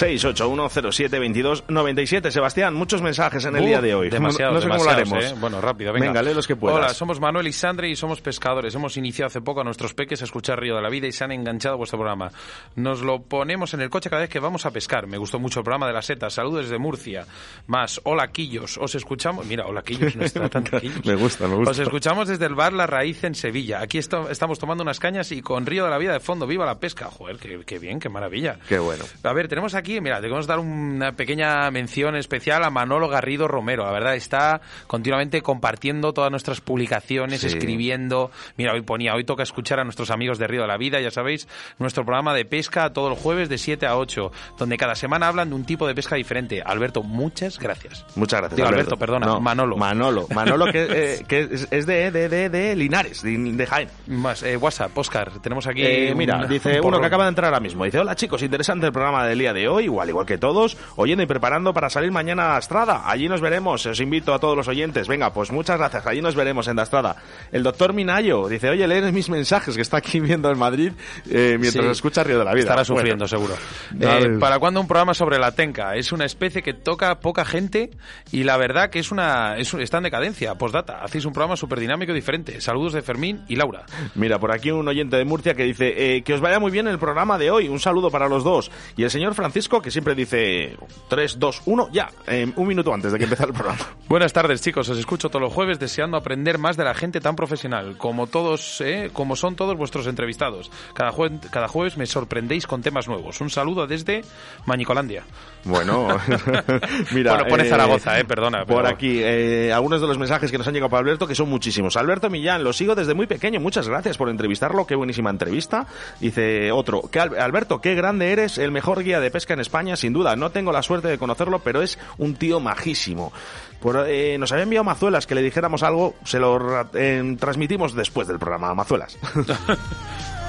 ...681072297. 0.00 2.30
Sebastián, 2.30 2.74
muchos 2.74 3.02
mensajes 3.02 3.44
en 3.44 3.56
el 3.56 3.62
Uh, 3.62 3.66
día 3.66 3.80
de 3.80 3.94
hoy. 3.94 4.10
Demasiados, 4.10 4.54
no 4.54 4.60
sé 4.62 4.68
cómo 4.68 4.84
lo 4.84 4.90
haremos. 4.90 5.24
¿eh? 5.24 5.34
Bueno, 5.38 5.60
rápido, 5.60 5.92
venga. 5.92 6.06
Venga, 6.06 6.22
lee 6.22 6.34
los 6.34 6.46
que 6.46 6.56
puedas. 6.56 6.78
Hola, 6.78 6.94
somos 6.94 7.20
Manuel 7.20 7.46
y 7.46 7.52
Sandra 7.52 7.86
y 7.86 7.94
somos 7.96 8.20
pescadores. 8.20 8.74
Hemos 8.74 8.96
iniciado 8.96 9.26
hace 9.28 9.40
poco 9.40 9.60
a 9.60 9.64
nuestros 9.64 9.94
peques 9.94 10.20
a 10.22 10.24
escuchar 10.24 10.58
Río 10.60 10.74
de 10.76 10.82
la 10.82 10.88
Vida 10.88 11.06
y 11.06 11.12
se 11.12 11.24
han 11.24 11.32
enganchado 11.32 11.74
a 11.74 11.78
vuestro 11.78 11.98
programa. 11.98 12.30
Nos 12.76 13.02
lo 13.02 13.22
ponemos 13.22 13.74
en 13.74 13.80
el 13.82 13.90
coche 13.90 14.08
cada 14.10 14.22
vez 14.22 14.30
que 14.30 14.40
vamos 14.40 14.64
a 14.66 14.70
pescar. 14.70 15.06
Me 15.06 15.18
gustó 15.18 15.38
mucho 15.38 15.60
el 15.60 15.64
programa 15.64 15.86
de 15.86 15.92
la 15.92 16.02
seta. 16.02 16.30
Saludos 16.30 16.62
desde 16.64 16.78
Murcia. 16.78 17.26
Más, 17.66 18.00
hola 18.04 18.28
Quillos. 18.32 18.78
Os 18.78 18.94
escuchamos... 18.94 19.46
Mira, 19.46 19.66
hola 19.66 19.82
Quillos, 19.82 20.16
no 20.16 20.24
está 20.24 20.48
tan 20.48 20.64
Quillos. 20.64 21.04
Me 21.04 21.14
gusta, 21.16 21.46
me 21.46 21.56
gusta. 21.56 21.70
Os 21.72 21.78
escuchamos 21.78 22.28
desde 22.28 22.46
el 22.46 22.54
bar 22.54 22.72
La 22.72 22.86
Raíz 22.86 23.22
en 23.24 23.34
Sevilla. 23.34 23.80
Aquí 23.82 23.98
estamos 23.98 24.58
tomando 24.58 24.82
unas 24.82 24.98
cañas 24.98 25.30
y 25.32 25.42
con 25.42 25.66
Río 25.66 25.84
de 25.84 25.90
la 25.90 25.98
Vida 25.98 26.12
de 26.14 26.20
fondo. 26.20 26.46
¡Viva 26.46 26.64
la 26.64 26.78
pesca! 26.78 27.10
Joder, 27.10 27.36
qué, 27.36 27.60
qué 27.66 27.78
bien, 27.78 28.00
qué 28.00 28.08
maravilla. 28.08 28.58
Qué 28.68 28.78
bueno. 28.78 29.04
A 29.22 29.32
ver, 29.32 29.48
tenemos 29.48 29.74
aquí, 29.74 29.89
mira, 30.00 30.20
debemos 30.20 30.46
dar 30.46 30.58
una 30.58 31.12
pequeña 31.12 31.70
mención 31.70 32.14
especial 32.16 32.62
a 32.64 32.70
Manolo 32.70 33.08
Garrido 33.08 33.48
Romero. 33.48 33.84
La 33.84 33.92
verdad, 33.92 34.14
está 34.14 34.60
continuamente 34.86 35.42
compartiendo 35.42 36.12
todas 36.12 36.30
nuestras 36.30 36.60
publicaciones, 36.60 37.40
Sí. 37.40 37.46
escribiendo. 37.46 38.30
Mira, 38.56 38.72
hoy 38.74 38.82
ponía, 38.82 39.14
hoy 39.14 39.24
toca 39.24 39.42
escuchar 39.42 39.80
a 39.80 39.84
nuestros 39.84 40.10
amigos 40.10 40.38
de 40.38 40.46
Río 40.46 40.62
de 40.62 40.68
la 40.68 40.76
Vida, 40.76 41.00
ya 41.00 41.10
sabéis, 41.10 41.48
nuestro 41.78 42.04
programa 42.04 42.34
de 42.34 42.44
pesca 42.44 42.92
todos 42.92 43.10
los 43.10 43.18
jueves 43.18 43.48
de 43.48 43.56
7 43.58 43.86
a 43.86 43.96
8, 43.96 44.30
donde 44.58 44.76
cada 44.76 44.94
semana 44.94 45.28
hablan 45.28 45.48
de 45.48 45.54
un 45.54 45.64
tipo 45.64 45.86
de 45.86 45.94
pesca 45.94 46.16
diferente. 46.16 46.62
Alberto, 46.64 47.02
muchas 47.02 47.58
gracias. 47.58 48.04
Muchas 48.16 48.40
gracias. 48.40 48.56
Digo, 48.56 48.68
Alberto, 48.68 48.96
perdona, 48.96 49.26
No, 49.26 49.40
Manolo. 49.40 49.76
Manolo. 49.76 50.26
Manolo, 50.34 50.66
que, 50.70 50.86
eh, 50.90 51.24
que 51.28 51.40
es, 51.50 51.68
es 51.70 51.86
de, 51.86 52.10
de, 52.10 52.28
de, 52.28 52.48
de 52.50 52.76
Linares, 52.76 53.22
de, 53.22 53.36
de 53.38 53.66
Jaén. 53.66 53.88
Más, 54.08 54.42
eh, 54.42 54.56
WhatsApp, 54.56 54.96
Oscar, 54.98 55.30
tenemos 55.40 55.66
aquí. 55.66 55.82
Eh, 55.84 56.14
mira, 56.14 56.36
un 56.38 56.48
dice 56.48 56.80
uno 56.80 57.00
que 57.00 57.06
acaba 57.06 57.24
de 57.24 57.30
entrar 57.30 57.46
ahora 57.46 57.60
mismo. 57.60 57.84
Dice, 57.84 57.98
hola 57.98 58.14
chicos, 58.14 58.42
interesante 58.42 58.86
el 58.86 58.92
programa 58.92 59.26
del 59.26 59.38
día 59.38 59.52
de 59.52 59.68
hoy, 59.68 59.79
igual 59.80 60.08
igual 60.08 60.26
que 60.26 60.38
todos, 60.38 60.76
oyendo 60.96 61.22
y 61.22 61.26
preparando 61.26 61.72
para 61.72 61.90
salir 61.90 62.10
mañana 62.12 62.56
a 62.56 62.58
Estrada. 62.58 63.02
Allí 63.06 63.28
nos 63.28 63.40
veremos, 63.40 63.84
os 63.86 64.00
invito 64.00 64.34
a 64.34 64.38
todos 64.38 64.56
los 64.56 64.68
oyentes. 64.68 65.08
Venga, 65.08 65.32
pues 65.32 65.50
muchas 65.52 65.78
gracias, 65.78 66.06
allí 66.06 66.20
nos 66.22 66.34
veremos 66.34 66.68
en 66.68 66.76
la 66.76 66.82
Estrada. 66.84 67.16
El 67.52 67.62
doctor 67.62 67.92
Minayo 67.92 68.48
dice, 68.48 68.68
oye, 68.70 68.86
leen 68.86 69.12
mis 69.14 69.28
mensajes 69.30 69.76
que 69.76 69.82
está 69.82 69.98
aquí 69.98 70.20
viendo 70.20 70.50
en 70.50 70.58
Madrid 70.58 70.92
eh, 71.28 71.56
mientras 71.58 71.84
Sí. 71.84 71.90
escucha 71.92 72.24
Río 72.24 72.38
de 72.38 72.44
la 72.44 72.52
Vida. 72.52 72.60
Estará 72.62 72.82
Bueno, 72.82 72.96
sufriendo, 72.96 73.28
seguro. 73.28 73.54
Eh, 74.00 74.36
¿Para 74.38 74.58
cuándo 74.58 74.80
un 74.80 74.86
programa 74.88 75.14
sobre 75.14 75.38
la 75.38 75.52
tenca? 75.52 75.94
Es 75.96 76.12
una 76.12 76.24
especie 76.24 76.62
que 76.62 76.74
toca 76.74 77.20
poca 77.20 77.44
gente 77.44 77.90
y 78.32 78.44
la 78.44 78.56
verdad 78.56 78.90
que 78.90 78.98
es 78.98 79.10
una 79.12 79.56
es, 79.56 79.72
está 79.74 79.98
en 79.98 80.04
decadencia. 80.04 80.54
Postdata, 80.56 81.02
hacéis 81.02 81.24
un 81.24 81.32
programa 81.32 81.56
súper 81.56 81.78
dinámico 81.80 82.12
y 82.12 82.14
diferente. 82.14 82.60
Saludos 82.60 82.92
de 82.92 83.02
Fermín 83.02 83.42
y 83.48 83.56
Laura. 83.56 83.84
Mira, 84.14 84.38
por 84.38 84.52
aquí 84.52 84.70
un 84.70 84.86
oyente 84.88 85.16
de 85.16 85.24
Murcia 85.24 85.54
que 85.54 85.64
dice 85.64 86.16
eh, 86.16 86.22
que 86.22 86.34
os 86.34 86.40
vaya 86.40 86.58
muy 86.58 86.70
bien 86.70 86.88
el 86.88 86.98
programa 86.98 87.38
de 87.38 87.50
hoy. 87.50 87.68
Un 87.68 87.78
saludo 87.80 88.10
para 88.10 88.28
los 88.28 88.42
dos. 88.44 88.70
Y 88.96 89.02
el 89.04 89.10
señor 89.10 89.34
Francisco 89.34 89.69
que 89.80 89.90
siempre 89.90 90.14
dice 90.14 90.76
3, 91.08 91.38
2, 91.38 91.62
1, 91.66 91.88
ya, 91.92 92.10
eh, 92.26 92.50
un 92.56 92.66
minuto 92.66 92.92
antes 92.92 93.12
de 93.12 93.18
que 93.18 93.24
empiece 93.24 93.44
el 93.44 93.52
programa. 93.52 93.78
Buenas 94.08 94.32
tardes, 94.32 94.60
chicos. 94.62 94.88
Os 94.88 94.98
escucho 94.98 95.28
todos 95.28 95.42
los 95.42 95.52
jueves 95.52 95.78
deseando 95.78 96.16
aprender 96.16 96.58
más 96.58 96.76
de 96.76 96.84
la 96.84 96.94
gente 96.94 97.20
tan 97.20 97.36
profesional 97.36 97.96
como 97.96 98.26
todos, 98.26 98.80
eh, 98.80 99.10
como 99.12 99.36
son 99.36 99.54
todos 99.54 99.76
vuestros 99.76 100.06
entrevistados. 100.06 100.70
Cada, 100.94 101.12
jue- 101.12 101.38
cada 101.50 101.68
jueves 101.68 101.96
me 101.96 102.06
sorprendéis 102.06 102.66
con 102.66 102.82
temas 102.82 103.06
nuevos. 103.06 103.40
Un 103.40 103.50
saludo 103.50 103.86
desde 103.86 104.22
Mañicolandia. 104.66 105.24
Bueno, 105.64 106.08
mira. 107.12 107.32
Bueno, 107.34 107.46
pone 107.48 107.64
Zaragoza, 107.66 108.18
eh, 108.18 108.24
perdona, 108.24 108.64
Por 108.64 108.82
pero- 108.82 108.88
aquí, 108.88 109.20
eh, 109.22 109.72
algunos 109.72 110.00
de 110.00 110.06
los 110.06 110.16
mensajes 110.18 110.50
que 110.50 110.56
nos 110.58 110.66
han 110.66 110.72
llegado 110.72 110.88
para 110.90 111.00
Alberto, 111.00 111.26
que 111.26 111.34
son 111.34 111.50
muchísimos. 111.50 111.96
Alberto 111.96 112.30
Millán, 112.30 112.64
lo 112.64 112.72
sigo 112.72 112.94
desde 112.94 113.12
muy 113.14 113.26
pequeño. 113.26 113.60
Muchas 113.60 113.86
gracias 113.86 114.16
por 114.16 114.28
entrevistarlo. 114.30 114.86
Qué 114.86 114.94
buenísima 114.94 115.28
entrevista. 115.30 115.86
Dice 116.18 116.72
otro, 116.72 117.02
que 117.10 117.20
Al- 117.20 117.38
Alberto, 117.38 117.80
qué 117.80 117.94
grande 117.94 118.32
eres, 118.32 118.56
el 118.58 118.70
mejor 118.72 119.02
guía 119.02 119.20
de 119.20 119.30
pesca 119.30 119.52
en 119.54 119.60
España, 119.60 119.96
sin 119.96 120.12
duda. 120.12 120.34
No 120.34 120.50
tengo 120.50 120.72
la 120.72 120.82
suerte 120.82 121.08
de 121.08 121.18
conocerlo, 121.18 121.58
pero 121.58 121.82
es 121.82 121.98
un 122.18 122.34
tío 122.36 122.58
majísimo. 122.60 123.32
Por, 123.80 124.04
eh, 124.08 124.38
nos 124.38 124.52
había 124.52 124.64
enviado 124.64 124.84
Mazuelas 124.84 125.26
que 125.26 125.34
le 125.34 125.42
dijéramos 125.42 125.82
algo, 125.82 126.14
se 126.24 126.38
lo 126.38 126.58
ra- 126.58 126.88
eh, 126.94 127.36
transmitimos 127.38 127.94
después 127.94 128.26
del 128.28 128.38
programa. 128.38 128.74
Mazuelas. 128.74 129.18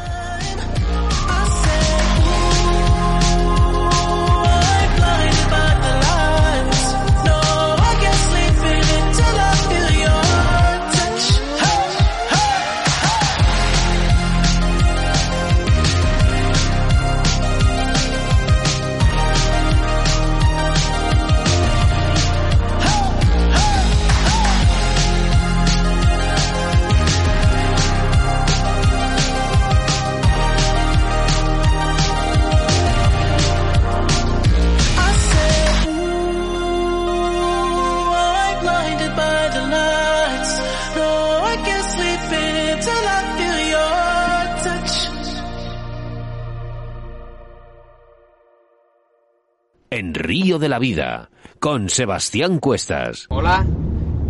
de 50.60 50.70
la 50.70 50.80
vida, 50.80 51.30
con 51.60 51.90
Sebastián 51.90 52.60
Cuestas. 52.60 53.28
Hola, 53.30 53.66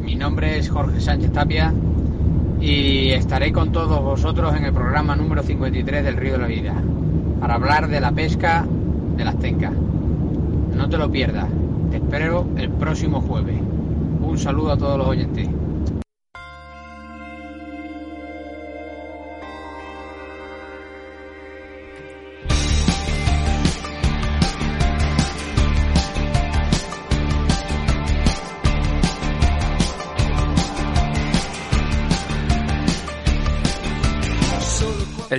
mi 0.02 0.16
nombre 0.16 0.58
es 0.58 0.70
Jorge 0.70 1.00
Sánchez 1.00 1.32
Tapia 1.32 1.74
y 2.60 3.10
estaré 3.12 3.52
con 3.52 3.72
todos 3.72 4.02
vosotros 4.02 4.56
en 4.56 4.66
el 4.66 4.74
programa 4.74 5.16
número 5.16 5.42
53 5.42 6.04
del 6.04 6.18
Río 6.18 6.34
de 6.34 6.38
la 6.38 6.48
Vida 6.48 6.76
para 7.40 7.56
hablar 7.56 7.88
de 7.88 8.00
la 8.00 8.12
pesca 8.12 8.66
de 9.18 9.26
las 9.26 9.40
tencas. 9.40 9.74
No 10.76 10.90
te 10.90 10.98
lo 10.98 11.12
pierdas, 11.12 11.48
te 11.90 11.98
espero 11.98 12.48
el 12.58 12.70
próximo 12.70 13.22
jueves. 13.22 13.60
Un 14.22 14.38
saludo 14.38 14.74
a 14.74 14.78
todos 14.78 14.98
los 14.98 15.08
oyentes. 15.08 15.48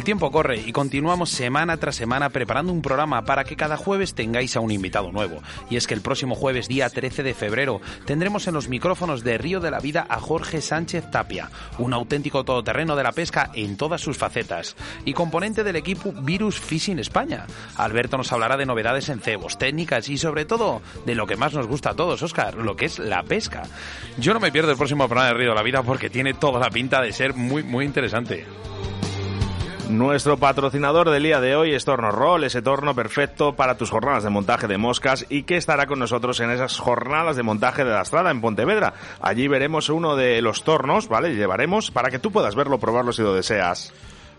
El 0.03 0.07
tiempo 0.07 0.32
corre 0.32 0.61
y 0.66 0.72
continuamos 0.72 1.30
semana 1.30 1.76
tras 1.76 1.94
semana 1.94 2.30
preparando 2.30 2.72
un 2.72 2.82
programa 2.82 3.24
para 3.24 3.44
que 3.44 3.55
cada 3.55 3.76
jueves 3.76 4.14
tengáis 4.14 4.57
a 4.57 4.61
un 4.61 4.72
invitado 4.72 5.12
nuevo. 5.12 5.40
Y 5.70 5.76
es 5.76 5.86
que 5.86 5.94
el 5.94 6.00
próximo 6.00 6.34
jueves, 6.34 6.66
día 6.66 6.90
13 6.90 7.22
de 7.22 7.34
febrero, 7.34 7.80
tendremos 8.05 8.48
en 8.48 8.55
los 8.55 8.68
micrófonos 8.68 9.22
de 9.22 9.38
Río 9.38 9.61
de 9.61 9.70
la 9.70 9.78
Vida 9.78 10.05
a 10.09 10.18
Jorge 10.18 10.61
Sánchez 10.61 11.09
Tapia, 11.12 11.50
un 11.78 11.94
auténtico 11.94 12.42
todoterreno 12.42 12.96
de 12.96 13.05
la 13.05 13.12
pesca 13.12 13.53
en 13.55 13.76
todas 13.76 14.00
sus 14.00 14.18
facetas 14.18 14.74
y 15.05 15.12
componente 15.12 15.62
del 15.62 15.76
equipo 15.76 16.12
Virus 16.12 16.59
Fishing 16.59 16.98
España. 16.98 17.46
Alberto 17.76 18.16
nos 18.16 18.32
hablará 18.32 18.57
de 18.57 18.66
novedades 18.66 19.09
en 19.09 19.20
cebos, 19.20 19.57
técnicas 19.57 20.09
y 20.09 20.18
sobre 20.18 20.44
todo 20.44 20.82
de 21.07 21.14
lo 21.14 21.28
que 21.28 21.36
más 21.36 21.55
nos 21.55 21.68
gusta 21.68 21.90
a 21.90 21.94
todos, 21.94 22.20
Oscar, 22.24 22.57
lo 22.57 22.74
que 22.74 22.86
es 22.86 22.98
la 22.98 23.22
pesca. 23.22 23.62
Yo 24.18 24.34
no 24.34 24.40
me 24.40 24.50
pierdo 24.50 24.72
el 24.72 24.76
próximo 24.76 25.07
programa 25.07 25.28
de 25.28 25.34
Río 25.34 25.50
de 25.50 25.55
la 25.55 25.62
Vida 25.62 25.84
porque 25.84 26.11
tiene 26.11 26.34
toda 26.34 26.59
la 26.59 26.70
pinta 26.70 27.00
de 27.00 27.12
ser 27.12 27.34
muy, 27.34 27.62
muy 27.62 27.84
interesante. 27.84 28.44
Nuestro 29.89 30.37
patrocinador 30.39 31.11
del 31.11 31.24
día 31.24 31.41
de 31.41 31.57
hoy 31.57 31.74
es 31.74 31.85
Torno 31.85 32.11
Roll, 32.11 32.45
ese 32.45 32.62
torno 32.62 32.95
perfecto 32.95 33.55
para 33.55 33.76
tus 33.76 33.91
jornadas 33.91 34.22
de 34.22 34.30
montaje 34.30 34.66
de 34.66 34.78
moscas 34.78 35.26
y 35.28 35.43
que 35.43 35.57
estará 35.57 35.87
con 35.87 35.99
nosotros 35.99 36.39
en 36.41 36.51
esas 36.51 36.78
jornadas 36.78 37.37
de 37.37 37.43
montaje 37.43 37.85
de 37.85 37.91
la 37.91 38.03
estrada 38.03 38.30
en 38.30 38.41
Pontevedra. 38.41 38.95
Allí 39.20 39.49
veremos 39.49 39.89
uno 39.89 40.16
de 40.16 40.41
los 40.41 40.62
tornos, 40.62 41.09
¿vale? 41.09 41.35
Llevaremos 41.35 41.91
para 41.91 42.11
que 42.11 42.20
tú 42.20 42.30
puedas 42.30 42.55
verlo, 42.55 42.78
probarlo 42.78 43.12
si 43.12 43.22
lo 43.22 43.35
deseas. 43.35 43.93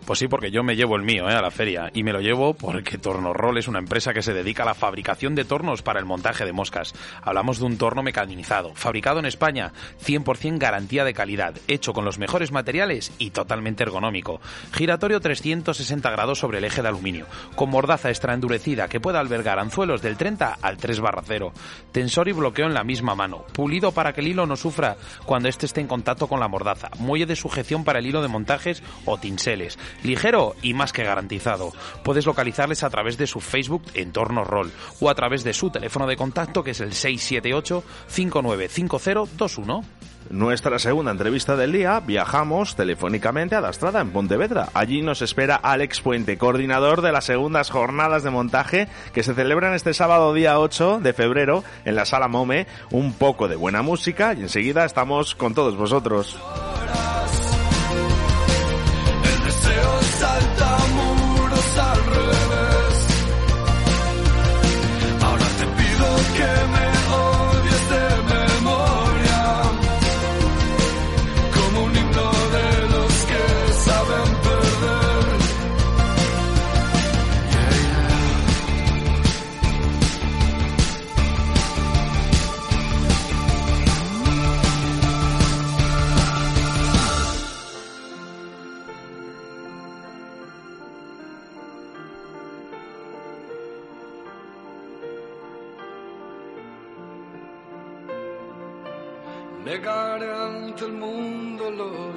Pues 0.05 0.19
sí, 0.19 0.27
porque 0.27 0.51
yo 0.51 0.63
me 0.63 0.75
llevo 0.75 0.97
el 0.97 1.03
mío 1.03 1.29
¿eh? 1.29 1.33
a 1.33 1.41
la 1.41 1.49
feria 1.49 1.89
y 1.93 2.03
me 2.03 2.11
lo 2.11 2.19
llevo 2.19 2.53
porque 2.53 2.97
Tornorol 2.97 3.57
es 3.57 3.69
una 3.69 3.79
empresa 3.79 4.13
que 4.13 4.21
se 4.21 4.33
dedica 4.33 4.63
a 4.63 4.65
la 4.65 4.73
fabricación 4.73 5.33
de 5.33 5.45
tornos 5.45 5.81
para 5.81 5.99
el 5.99 6.05
montaje 6.05 6.43
de 6.43 6.51
moscas. 6.51 6.93
Hablamos 7.21 7.59
de 7.59 7.65
un 7.65 7.77
torno 7.77 8.03
mecanizado, 8.03 8.75
fabricado 8.75 9.19
en 9.19 9.25
España, 9.25 9.71
100% 10.05 10.57
garantía 10.57 11.05
de 11.05 11.13
calidad, 11.13 11.55
hecho 11.69 11.93
con 11.93 12.03
los 12.03 12.19
mejores 12.19 12.51
materiales 12.51 13.13
y 13.17 13.29
totalmente 13.29 13.83
ergonómico. 13.83 14.41
Giratorio 14.73 15.21
360 15.21 16.09
grados 16.11 16.39
sobre 16.39 16.57
el 16.57 16.65
eje 16.65 16.81
de 16.81 16.89
aluminio, 16.89 17.25
con 17.55 17.69
mordaza 17.69 18.09
extra 18.09 18.33
endurecida 18.33 18.89
que 18.89 18.99
puede 18.99 19.19
albergar 19.19 19.57
anzuelos 19.57 20.01
del 20.01 20.17
30 20.17 20.57
al 20.61 20.77
3 20.77 20.99
barra 20.99 21.23
0. 21.25 21.53
Tensor 21.93 22.27
y 22.27 22.33
bloqueo 22.33 22.65
en 22.65 22.73
la 22.73 22.83
misma 22.83 23.15
mano, 23.15 23.45
pulido 23.53 23.93
para 23.93 24.11
que 24.11 24.19
el 24.19 24.27
hilo 24.27 24.45
no 24.45 24.57
sufra 24.57 24.97
cuando 25.25 25.47
éste 25.47 25.65
esté 25.65 25.79
en 25.79 25.87
contacto 25.87 26.27
con 26.27 26.41
la 26.41 26.49
mordaza, 26.49 26.89
muelle 26.99 27.25
de 27.25 27.37
sujeción 27.37 27.85
para 27.85 27.99
el 27.99 28.07
hilo 28.07 28.21
de 28.21 28.27
montajes 28.27 28.83
o 29.05 29.17
tinseles 29.17 29.79
ligero 30.03 30.55
y 30.61 30.73
más 30.73 30.93
que 30.93 31.03
garantizado. 31.03 31.71
Puedes 32.03 32.25
localizarles 32.25 32.83
a 32.83 32.89
través 32.89 33.17
de 33.17 33.27
su 33.27 33.39
Facebook 33.39 33.83
Entorno 33.93 34.43
Roll 34.43 34.71
o 34.99 35.09
a 35.09 35.15
través 35.15 35.43
de 35.43 35.53
su 35.53 35.69
teléfono 35.69 36.07
de 36.07 36.17
contacto 36.17 36.63
que 36.63 36.71
es 36.71 36.81
el 36.81 36.93
678 36.93 37.83
595021. 38.07 39.83
Nuestra 40.29 40.79
segunda 40.79 41.11
entrevista 41.11 41.55
del 41.55 41.73
día, 41.73 41.99
viajamos 41.99 42.75
telefónicamente 42.75 43.55
a 43.55 43.61
la 43.61 43.69
Estrada 43.69 44.01
en 44.01 44.11
Pontevedra. 44.11 44.69
Allí 44.73 45.01
nos 45.01 45.21
espera 45.21 45.55
Alex 45.55 46.01
Puente, 46.01 46.37
coordinador 46.37 47.01
de 47.01 47.11
las 47.11 47.25
segundas 47.25 47.69
jornadas 47.69 48.23
de 48.23 48.29
montaje 48.29 48.87
que 49.13 49.23
se 49.23 49.33
celebran 49.33 49.73
este 49.73 49.93
sábado 49.93 50.33
día 50.33 50.59
8 50.59 51.01
de 51.01 51.13
febrero 51.13 51.63
en 51.85 51.95
la 51.95 52.05
Sala 52.05 52.27
Mome. 52.29 52.67
Un 52.89 53.13
poco 53.13 53.47
de 53.47 53.55
buena 53.55 53.81
música 53.81 54.33
y 54.33 54.41
enseguida 54.41 54.85
estamos 54.85 55.35
con 55.35 55.53
todos 55.53 55.75
vosotros. 55.75 56.37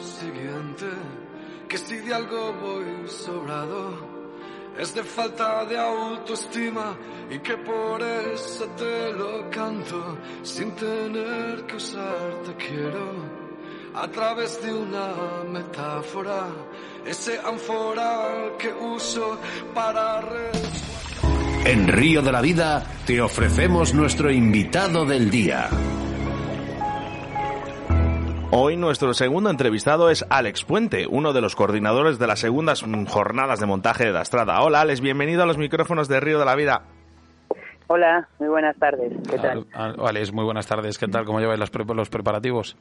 Siguiente, 0.01 0.86
que 1.68 1.78
si 1.78 1.97
de 1.97 2.14
algo 2.14 2.53
voy 2.55 3.09
sobrado, 3.09 4.16
es 4.78 4.94
de 4.94 5.03
falta 5.03 5.64
de 5.64 5.78
autoestima 5.78 6.97
y 7.30 7.38
que 7.38 7.57
por 7.57 8.03
eso 8.03 8.66
te 8.76 9.12
lo 9.12 9.49
canto, 9.51 10.18
sin 10.42 10.70
tener 10.72 11.64
que 11.66 11.76
usarte 11.76 12.55
quiero, 12.59 13.14
a 13.94 14.09
través 14.09 14.62
de 14.62 14.74
una 14.74 15.09
metáfora, 15.51 16.49
ese 17.07 17.38
ánfora 17.38 18.53
que 18.59 18.72
uso 18.72 19.38
para... 19.74 20.20
En 21.64 21.88
Río 21.88 22.22
de 22.22 22.30
la 22.30 22.40
Vida 22.40 22.86
te 23.07 23.20
ofrecemos 23.20 23.92
nuestro 23.92 24.30
invitado 24.30 25.05
del 25.05 25.30
día. 25.30 25.68
Hoy 28.59 28.78
nuestro 28.78 29.12
segundo 29.12 29.50
entrevistado 29.50 30.09
es 30.09 30.24
Alex 30.30 30.64
Puente, 30.64 31.07
uno 31.07 31.34
de 31.34 31.42
los 31.42 31.54
coordinadores 31.54 32.18
de 32.18 32.26
las 32.26 32.40
segundas 32.40 32.82
jornadas 33.07 33.61
de 33.61 33.66
montaje 33.66 34.07
de 34.07 34.12
la 34.12 34.22
Estrada. 34.22 34.62
Hola 34.62 34.80
Alex, 34.80 35.02
bienvenido 35.02 35.42
a 35.42 35.46
los 35.46 35.59
micrófonos 35.59 36.09
de 36.09 36.20
Río 36.20 36.38
de 36.38 36.46
la 36.46 36.54
Vida. 36.57 36.82
Hola, 37.88 38.26
muy 38.38 38.48
buenas 38.48 38.74
tardes. 38.78 39.12
¿Qué 39.30 39.36
tal? 39.36 39.66
Ah, 39.74 39.92
Vale, 39.98 40.22
muy 40.32 40.44
buenas 40.44 40.66
tardes. 40.66 40.96
¿Qué 40.96 41.07
tal? 41.07 41.26
¿Cómo 41.26 41.38
lleváis 41.38 41.61
los, 41.61 41.68
pre- 41.70 41.84
los 41.84 42.09
preparativos? 42.09 42.78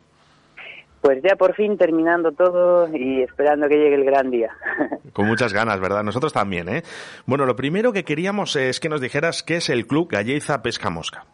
Pues 1.01 1.21
ya 1.21 1.35
por 1.35 1.53
fin 1.55 1.77
terminando 1.77 2.31
todo 2.31 2.87
y 2.95 3.21
esperando 3.23 3.67
que 3.67 3.75
llegue 3.75 3.95
el 3.95 4.05
gran 4.05 4.31
día. 4.31 4.51
Con 5.13 5.27
muchas 5.27 5.51
ganas, 5.51 5.81
¿verdad? 5.81 6.03
Nosotros 6.03 6.31
también, 6.31 6.69
¿eh? 6.69 6.83
Bueno, 7.25 7.45
lo 7.45 7.57
primero 7.57 7.91
que 7.91 8.05
queríamos 8.05 8.55
es 8.55 8.79
que 8.79 8.87
nos 8.87 9.01
dijeras 9.01 9.43
qué 9.43 9.57
es 9.57 9.69
el 9.69 9.87
Club 9.87 10.07
Galleiza 10.09 10.61
Pesca 10.61 10.89
Mosca. 10.89 11.25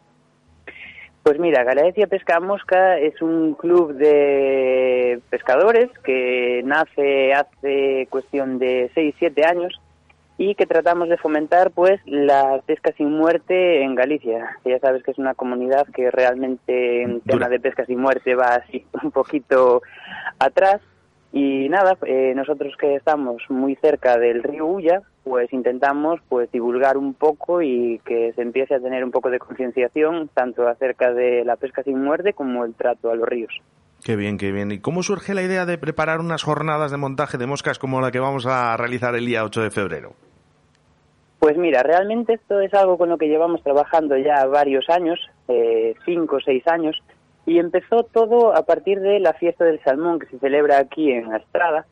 Pues 1.24 1.38
mira, 1.38 1.64
Galaecia 1.64 2.08
Pesca 2.08 2.40
Mosca 2.40 2.98
es 2.98 3.22
un 3.22 3.54
club 3.54 3.94
de 3.94 5.20
pescadores 5.30 5.90
que 6.04 6.62
nace 6.66 7.34
hace 7.34 8.08
cuestión 8.10 8.58
de 8.58 8.90
6-7 8.96 9.46
años 9.46 9.80
y 10.40 10.56
que 10.56 10.66
tratamos 10.66 11.10
de 11.10 11.18
fomentar 11.18 11.70
pues 11.70 12.02
la 12.06 12.60
pesca 12.66 12.92
sin 12.98 13.12
muerte 13.12 13.84
en 13.84 13.94
Galicia. 13.94 14.58
Ya 14.66 14.80
sabes 14.80 15.04
que 15.04 15.12
es 15.12 15.20
una 15.20 15.36
comunidad 15.36 15.86
que 15.94 16.10
realmente 16.10 17.04
en 17.04 17.22
tema 17.22 17.48
de 17.50 17.60
pesca 17.60 17.86
sin 17.86 18.00
muerte 18.00 18.34
va 18.34 18.56
así 18.56 18.84
un 19.04 19.12
poquito 19.12 19.84
atrás 20.40 20.82
y 21.32 21.70
nada, 21.70 21.98
eh, 22.08 22.34
nosotros 22.36 22.76
que 22.78 22.96
estamos 22.96 23.44
muy 23.50 23.76
cerca 23.76 24.18
del 24.18 24.42
río 24.42 24.66
Ulla, 24.66 25.04
pues 25.24 25.52
intentamos 25.54 26.20
pues 26.28 26.52
divulgar 26.52 26.98
un 26.98 27.14
poco 27.14 27.62
y 27.62 28.00
que 28.06 28.34
se 28.34 28.42
empiece 28.42 28.76
a 28.76 28.80
tener 28.80 29.04
un 29.04 29.12
poco 29.12 29.30
de 29.30 29.40
concienciación 29.40 30.30
tanto 30.34 30.68
acerca 30.68 31.14
de 31.14 31.46
la 31.46 31.56
pesca 31.56 31.84
sin 31.84 32.02
muerte 32.02 32.34
como 32.34 32.66
el 32.66 32.74
trato 32.74 33.12
a 33.12 33.16
los 33.16 33.28
ríos. 33.28 33.54
Qué 34.04 34.16
bien, 34.16 34.38
qué 34.38 34.52
bien. 34.52 34.72
¿Y 34.72 34.80
cómo 34.80 35.04
surge 35.04 35.36
la 35.36 35.44
idea 35.44 35.66
de 35.66 35.78
preparar 35.78 36.22
unas 36.22 36.42
jornadas 36.42 36.90
de 36.90 36.98
montaje 36.98 37.38
de 37.38 37.46
moscas 37.46 37.78
como 37.78 38.02
la 38.02 38.12
que 38.12 38.20
vamos 38.20 38.48
a 38.48 38.76
realizar 38.78 39.16
el 39.16 39.28
día 39.28 39.44
8 39.44 39.62
de 39.62 39.72
febrero? 39.72 40.14
Pues 41.38 41.58
mira, 41.58 41.84
realmente 41.84 42.34
esto 42.34 42.60
es 42.60 42.74
algo 42.74 42.98
con 42.98 43.10
lo 43.10 43.18
que 43.18 43.28
llevamos 43.28 43.64
trabajando 43.64 44.18
ya 44.18 44.46
varios 44.46 44.90
años, 44.90 45.20
eh, 45.48 45.96
cinco 46.06 46.38
o 46.38 46.40
seis 46.40 46.68
años, 46.68 46.96
y 47.46 47.58
empezó 47.58 48.04
todo 48.04 48.56
a 48.56 48.64
partir 48.64 49.00
de 49.00 49.20
la 49.20 49.34
fiesta 49.34 49.66
del 49.66 49.82
salmón 49.84 50.20
que 50.20 50.28
se 50.28 50.40
celebra 50.40 50.78
aquí 50.78 51.12
en 51.12 51.34
Estrada 51.34 51.86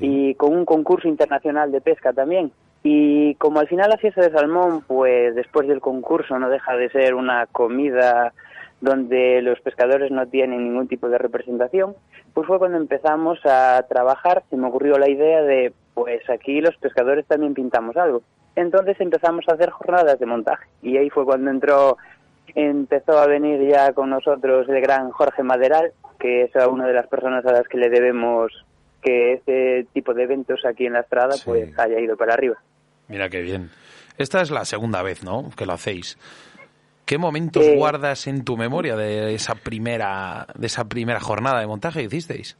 y 0.00 0.34
con 0.34 0.54
un 0.54 0.64
concurso 0.64 1.08
internacional 1.08 1.72
de 1.72 1.80
pesca 1.80 2.12
también. 2.12 2.52
Y 2.88 3.34
como 3.34 3.58
al 3.58 3.66
final 3.66 3.90
la 3.90 3.96
fiesta 3.96 4.20
de 4.20 4.30
salmón, 4.30 4.80
pues 4.86 5.34
después 5.34 5.66
del 5.66 5.80
concurso 5.80 6.38
no 6.38 6.48
deja 6.48 6.76
de 6.76 6.88
ser 6.90 7.16
una 7.16 7.46
comida 7.46 8.32
donde 8.80 9.42
los 9.42 9.60
pescadores 9.60 10.12
no 10.12 10.24
tienen 10.28 10.62
ningún 10.62 10.86
tipo 10.86 11.08
de 11.08 11.18
representación, 11.18 11.96
pues 12.32 12.46
fue 12.46 12.60
cuando 12.60 12.78
empezamos 12.78 13.40
a 13.44 13.84
trabajar, 13.88 14.44
se 14.50 14.56
me 14.56 14.68
ocurrió 14.68 14.98
la 14.98 15.08
idea 15.08 15.42
de, 15.42 15.72
pues 15.94 16.30
aquí 16.30 16.60
los 16.60 16.76
pescadores 16.76 17.26
también 17.26 17.54
pintamos 17.54 17.96
algo. 17.96 18.22
Entonces 18.54 19.00
empezamos 19.00 19.44
a 19.48 19.54
hacer 19.54 19.70
jornadas 19.70 20.20
de 20.20 20.26
montaje 20.26 20.68
y 20.80 20.96
ahí 20.96 21.10
fue 21.10 21.24
cuando 21.24 21.50
entró, 21.50 21.96
empezó 22.54 23.18
a 23.18 23.26
venir 23.26 23.68
ya 23.68 23.94
con 23.94 24.10
nosotros 24.10 24.68
el 24.68 24.80
gran 24.80 25.10
Jorge 25.10 25.42
Maderal, 25.42 25.90
que 26.20 26.42
es 26.42 26.52
una 26.70 26.86
de 26.86 26.94
las 26.94 27.08
personas 27.08 27.44
a 27.46 27.52
las 27.52 27.66
que 27.66 27.78
le 27.78 27.90
debemos 27.90 28.64
que 29.02 29.32
este 29.32 29.88
tipo 29.92 30.14
de 30.14 30.22
eventos 30.22 30.64
aquí 30.64 30.86
en 30.86 30.92
la 30.92 31.00
Estrada 31.00 31.34
pues 31.44 31.76
haya 31.80 31.98
ido 31.98 32.16
para 32.16 32.34
arriba. 32.34 32.56
Mira 33.08 33.28
qué 33.28 33.40
bien. 33.42 33.70
Esta 34.18 34.40
es 34.40 34.50
la 34.50 34.64
segunda 34.64 35.02
vez, 35.02 35.22
¿no? 35.22 35.50
Que 35.56 35.66
lo 35.66 35.74
hacéis. 35.74 36.18
¿Qué 37.04 37.18
momentos 37.18 37.64
Eh, 37.64 37.76
guardas 37.76 38.26
en 38.26 38.44
tu 38.44 38.56
memoria 38.56 38.96
de 38.96 39.34
esa 39.34 39.54
primera 39.54 40.46
de 40.56 40.66
esa 40.66 40.84
primera 40.86 41.20
jornada 41.20 41.60
de 41.60 41.66
montaje 41.66 42.00
que 42.00 42.06
hicisteis? 42.06 42.56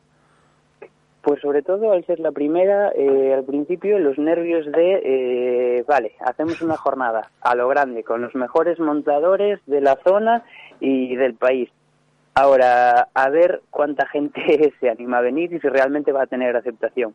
Pues 1.22 1.40
sobre 1.40 1.62
todo 1.62 1.90
al 1.90 2.06
ser 2.06 2.20
la 2.20 2.30
primera, 2.30 2.92
eh, 2.94 3.34
al 3.34 3.42
principio 3.42 3.98
los 3.98 4.16
nervios 4.16 4.64
de, 4.70 5.00
eh, 5.78 5.84
vale, 5.88 6.12
hacemos 6.20 6.62
una 6.62 6.76
jornada 6.76 7.30
a 7.40 7.56
lo 7.56 7.66
grande 7.66 8.04
con 8.04 8.22
los 8.22 8.36
mejores 8.36 8.78
montadores 8.78 9.58
de 9.66 9.80
la 9.80 9.98
zona 10.04 10.44
y 10.78 11.16
del 11.16 11.34
país. 11.34 11.68
Ahora, 12.36 13.08
a 13.12 13.30
ver 13.30 13.62
cuánta 13.70 14.06
gente 14.06 14.72
se 14.80 14.88
anima 14.88 15.18
a 15.18 15.22
venir 15.22 15.52
y 15.52 15.58
si 15.58 15.68
realmente 15.68 16.12
va 16.12 16.22
a 16.22 16.26
tener 16.26 16.54
aceptación. 16.54 17.14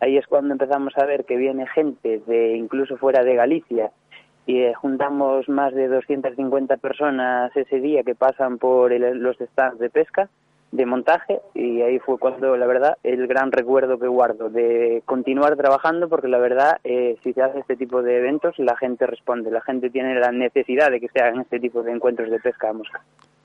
Ahí 0.00 0.16
es 0.18 0.26
cuando 0.26 0.52
empezamos 0.52 0.96
a 0.98 1.06
ver 1.06 1.24
que 1.24 1.36
viene 1.36 1.66
gente 1.68 2.20
de 2.26 2.56
incluso 2.56 2.96
fuera 2.98 3.24
de 3.24 3.34
Galicia 3.34 3.90
y 4.44 4.60
eh, 4.60 4.74
juntamos 4.74 5.48
más 5.48 5.74
de 5.74 5.88
250 5.88 6.76
personas 6.76 7.56
ese 7.56 7.80
día 7.80 8.02
que 8.02 8.14
pasan 8.14 8.58
por 8.58 8.92
el- 8.92 9.18
los 9.18 9.36
stands 9.38 9.78
de 9.78 9.90
pesca, 9.90 10.28
de 10.72 10.84
montaje, 10.84 11.40
y 11.54 11.80
ahí 11.80 11.98
fue 12.00 12.18
cuando, 12.18 12.56
la 12.56 12.66
verdad, 12.66 12.98
el 13.04 13.26
gran 13.28 13.50
recuerdo 13.52 13.98
que 13.98 14.08
guardo 14.08 14.50
de 14.50 15.00
continuar 15.06 15.56
trabajando, 15.56 16.08
porque 16.08 16.28
la 16.28 16.38
verdad, 16.38 16.78
eh, 16.84 17.16
si 17.22 17.32
se 17.32 17.42
hace 17.42 17.60
este 17.60 17.76
tipo 17.76 18.02
de 18.02 18.18
eventos, 18.18 18.58
la 18.58 18.76
gente 18.76 19.06
responde, 19.06 19.50
la 19.50 19.60
gente 19.62 19.90
tiene 19.90 20.18
la 20.20 20.32
necesidad 20.32 20.90
de 20.90 21.00
que 21.00 21.08
se 21.08 21.20
hagan 21.22 21.40
este 21.40 21.60
tipo 21.60 21.82
de 21.82 21.92
encuentros 21.92 22.30
de 22.30 22.40
pesca 22.40 22.68
a 22.68 22.72
mosca. 22.72 23.00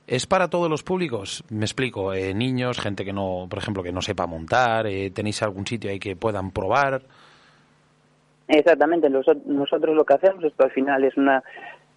¿Es 0.07 0.27
para 0.27 0.49
todos 0.49 0.69
los 0.69 0.83
públicos? 0.83 1.43
Me 1.49 1.65
explico, 1.65 2.13
eh, 2.13 2.33
niños, 2.33 2.79
gente 2.79 3.05
que 3.05 3.13
no, 3.13 3.47
por 3.49 3.59
ejemplo, 3.59 3.83
que 3.83 3.91
no 3.91 4.01
sepa 4.01 4.27
montar, 4.27 4.87
eh, 4.87 5.11
¿tenéis 5.11 5.41
algún 5.41 5.65
sitio 5.65 5.89
ahí 5.89 5.99
que 5.99 6.15
puedan 6.15 6.51
probar? 6.51 7.01
Exactamente, 8.47 9.09
nosotros 9.09 9.95
lo 9.95 10.03
que 10.03 10.13
hacemos, 10.13 10.43
esto 10.43 10.65
al 10.65 10.71
final 10.71 11.05
es 11.05 11.15
una 11.15 11.41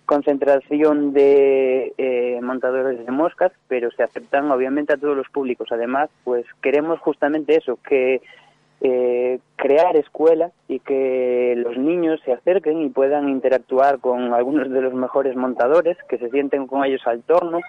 concentración 0.07 1.12
de 1.12 1.92
eh, 1.96 2.38
montadores 2.42 3.05
de 3.05 3.11
moscas, 3.11 3.52
pero 3.68 3.90
se 3.90 4.02
aceptan 4.02 4.50
obviamente 4.50 4.92
a 4.92 4.96
todos 4.96 5.16
los 5.16 5.28
públicos. 5.28 5.68
Además, 5.72 6.11
pues 6.22 6.44
queremos 6.62 7.00
justamente 7.00 7.57
eso, 7.57 7.78
que 7.88 8.22
eh, 8.80 9.38
crear 9.57 9.96
escuela 9.96 10.50
y 10.68 10.80
que 10.80 11.55
los 11.57 11.78
niños 11.78 12.20
se 12.24 12.32
acerquen 12.32 12.82
y 12.82 12.90
puedan 12.90 13.28
interactuar 13.28 13.98
con 13.98 14.34
algunos 14.34 14.70
de 14.70 14.80
los 14.82 14.92
mejores 14.92 15.36
montadores, 15.36 15.96
que 16.09 16.18
se 16.18 16.30
sienten 16.30 16.66
con 16.66 16.84
ellos 16.84 17.00
al 17.07 17.22
torno, 17.22 17.61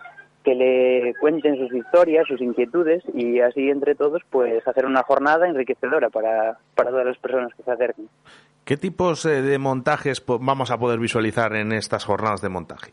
que 0.45 0.55
le 0.55 1.13
cuenten 1.19 1.57
sus 1.57 1.73
historias, 1.73 2.25
sus 2.27 2.39
inquietudes 2.39 3.03
y 3.13 3.39
así 3.41 3.69
entre 3.69 3.95
todos 3.95 4.21
pues 4.29 4.65
hacer 4.67 4.85
una 4.85 5.03
jornada 5.03 5.47
enriquecedora 5.47 6.09
para, 6.09 6.57
para 6.75 6.91
todas 6.91 7.05
las 7.07 7.17
personas 7.17 7.53
que 7.55 7.63
se 7.63 7.71
acerquen. 7.71 8.07
¿Qué 8.63 8.77
tipos 8.77 9.25
eh, 9.25 9.41
de 9.41 9.57
montajes 9.57 10.23
vamos 10.25 10.71
a 10.71 10.77
poder 10.77 10.99
visualizar 10.99 11.53
en 11.55 11.71
estas 11.73 12.05
jornadas 12.05 12.41
de 12.41 12.49
montaje? 12.49 12.91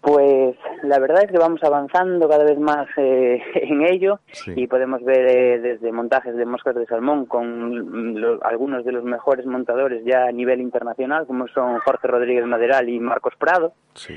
Pues 0.00 0.56
la 0.84 1.00
verdad 1.00 1.24
es 1.24 1.32
que 1.32 1.38
vamos 1.38 1.62
avanzando 1.64 2.28
cada 2.28 2.44
vez 2.44 2.58
más 2.60 2.86
eh, 2.96 3.42
en 3.54 3.82
ello 3.82 4.20
Sí. 4.30 4.52
y 4.54 4.66
podemos 4.68 5.02
ver 5.02 5.26
eh, 5.28 5.58
desde 5.58 5.90
montajes 5.90 6.36
de 6.36 6.46
moscas 6.46 6.76
de 6.76 6.86
salmón 6.86 7.26
con 7.26 8.16
algunos 8.42 8.84
de 8.84 8.92
los 8.92 9.02
mejores 9.02 9.46
montadores 9.46 10.04
ya 10.04 10.26
a 10.26 10.32
nivel 10.32 10.60
internacional, 10.60 11.26
como 11.26 11.48
son 11.48 11.78
Jorge 11.80 12.06
Rodríguez 12.06 12.46
Maderal 12.46 12.88
y 12.88 13.00
Marcos 13.00 13.34
Prado. 13.36 13.72
Sí. 13.94 14.14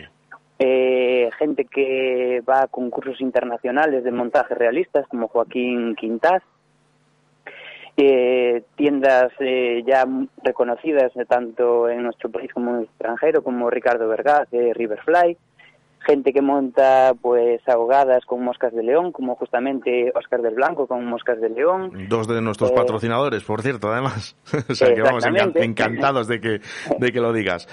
Eh, 0.61 1.29
gente 1.39 1.63
que 1.63 2.41
va 2.47 2.63
a 2.63 2.67
concursos 2.67 3.21
internacionales 3.21 4.03
de 4.03 4.11
montaje 4.11 4.53
realistas, 4.55 5.07
como 5.07 5.29
Joaquín 5.29 5.95
Quintás. 5.95 6.43
Eh, 8.01 8.63
tiendas 8.75 9.31
eh, 9.39 9.83
ya 9.85 10.05
reconocidas 10.43 11.11
eh, 11.17 11.25
tanto 11.25 11.89
en 11.89 12.03
nuestro 12.03 12.29
país 12.29 12.49
como 12.53 12.71
en 12.71 12.77
el 12.77 12.83
extranjero, 12.83 13.43
como 13.43 13.69
Ricardo 13.69 14.07
Vergaz 14.07 14.49
de 14.51 14.73
Riverfly. 14.73 15.37
Gente 16.05 16.31
que 16.31 16.41
monta 16.41 17.13
pues 17.21 17.61
ahogadas 17.67 18.23
con 18.25 18.41
moscas 18.43 18.73
de 18.73 18.83
león, 18.83 19.11
como 19.11 19.35
justamente 19.35 20.13
Oscar 20.15 20.41
del 20.41 20.55
Blanco 20.55 20.87
con 20.87 21.05
moscas 21.05 21.41
de 21.41 21.49
león. 21.49 22.07
Dos 22.07 22.25
de 22.27 22.41
nuestros 22.41 22.71
Eh, 22.71 22.73
patrocinadores, 22.73 23.43
por 23.43 23.61
cierto, 23.61 23.91
además. 23.91 24.37
o 24.69 24.73
sea 24.73 24.93
que 24.93 25.01
vamos 25.01 25.25
encantados 25.55 26.27
de 26.29 26.39
que, 26.39 26.61
de 26.99 27.11
que 27.11 27.19
lo 27.19 27.33
digas. 27.33 27.67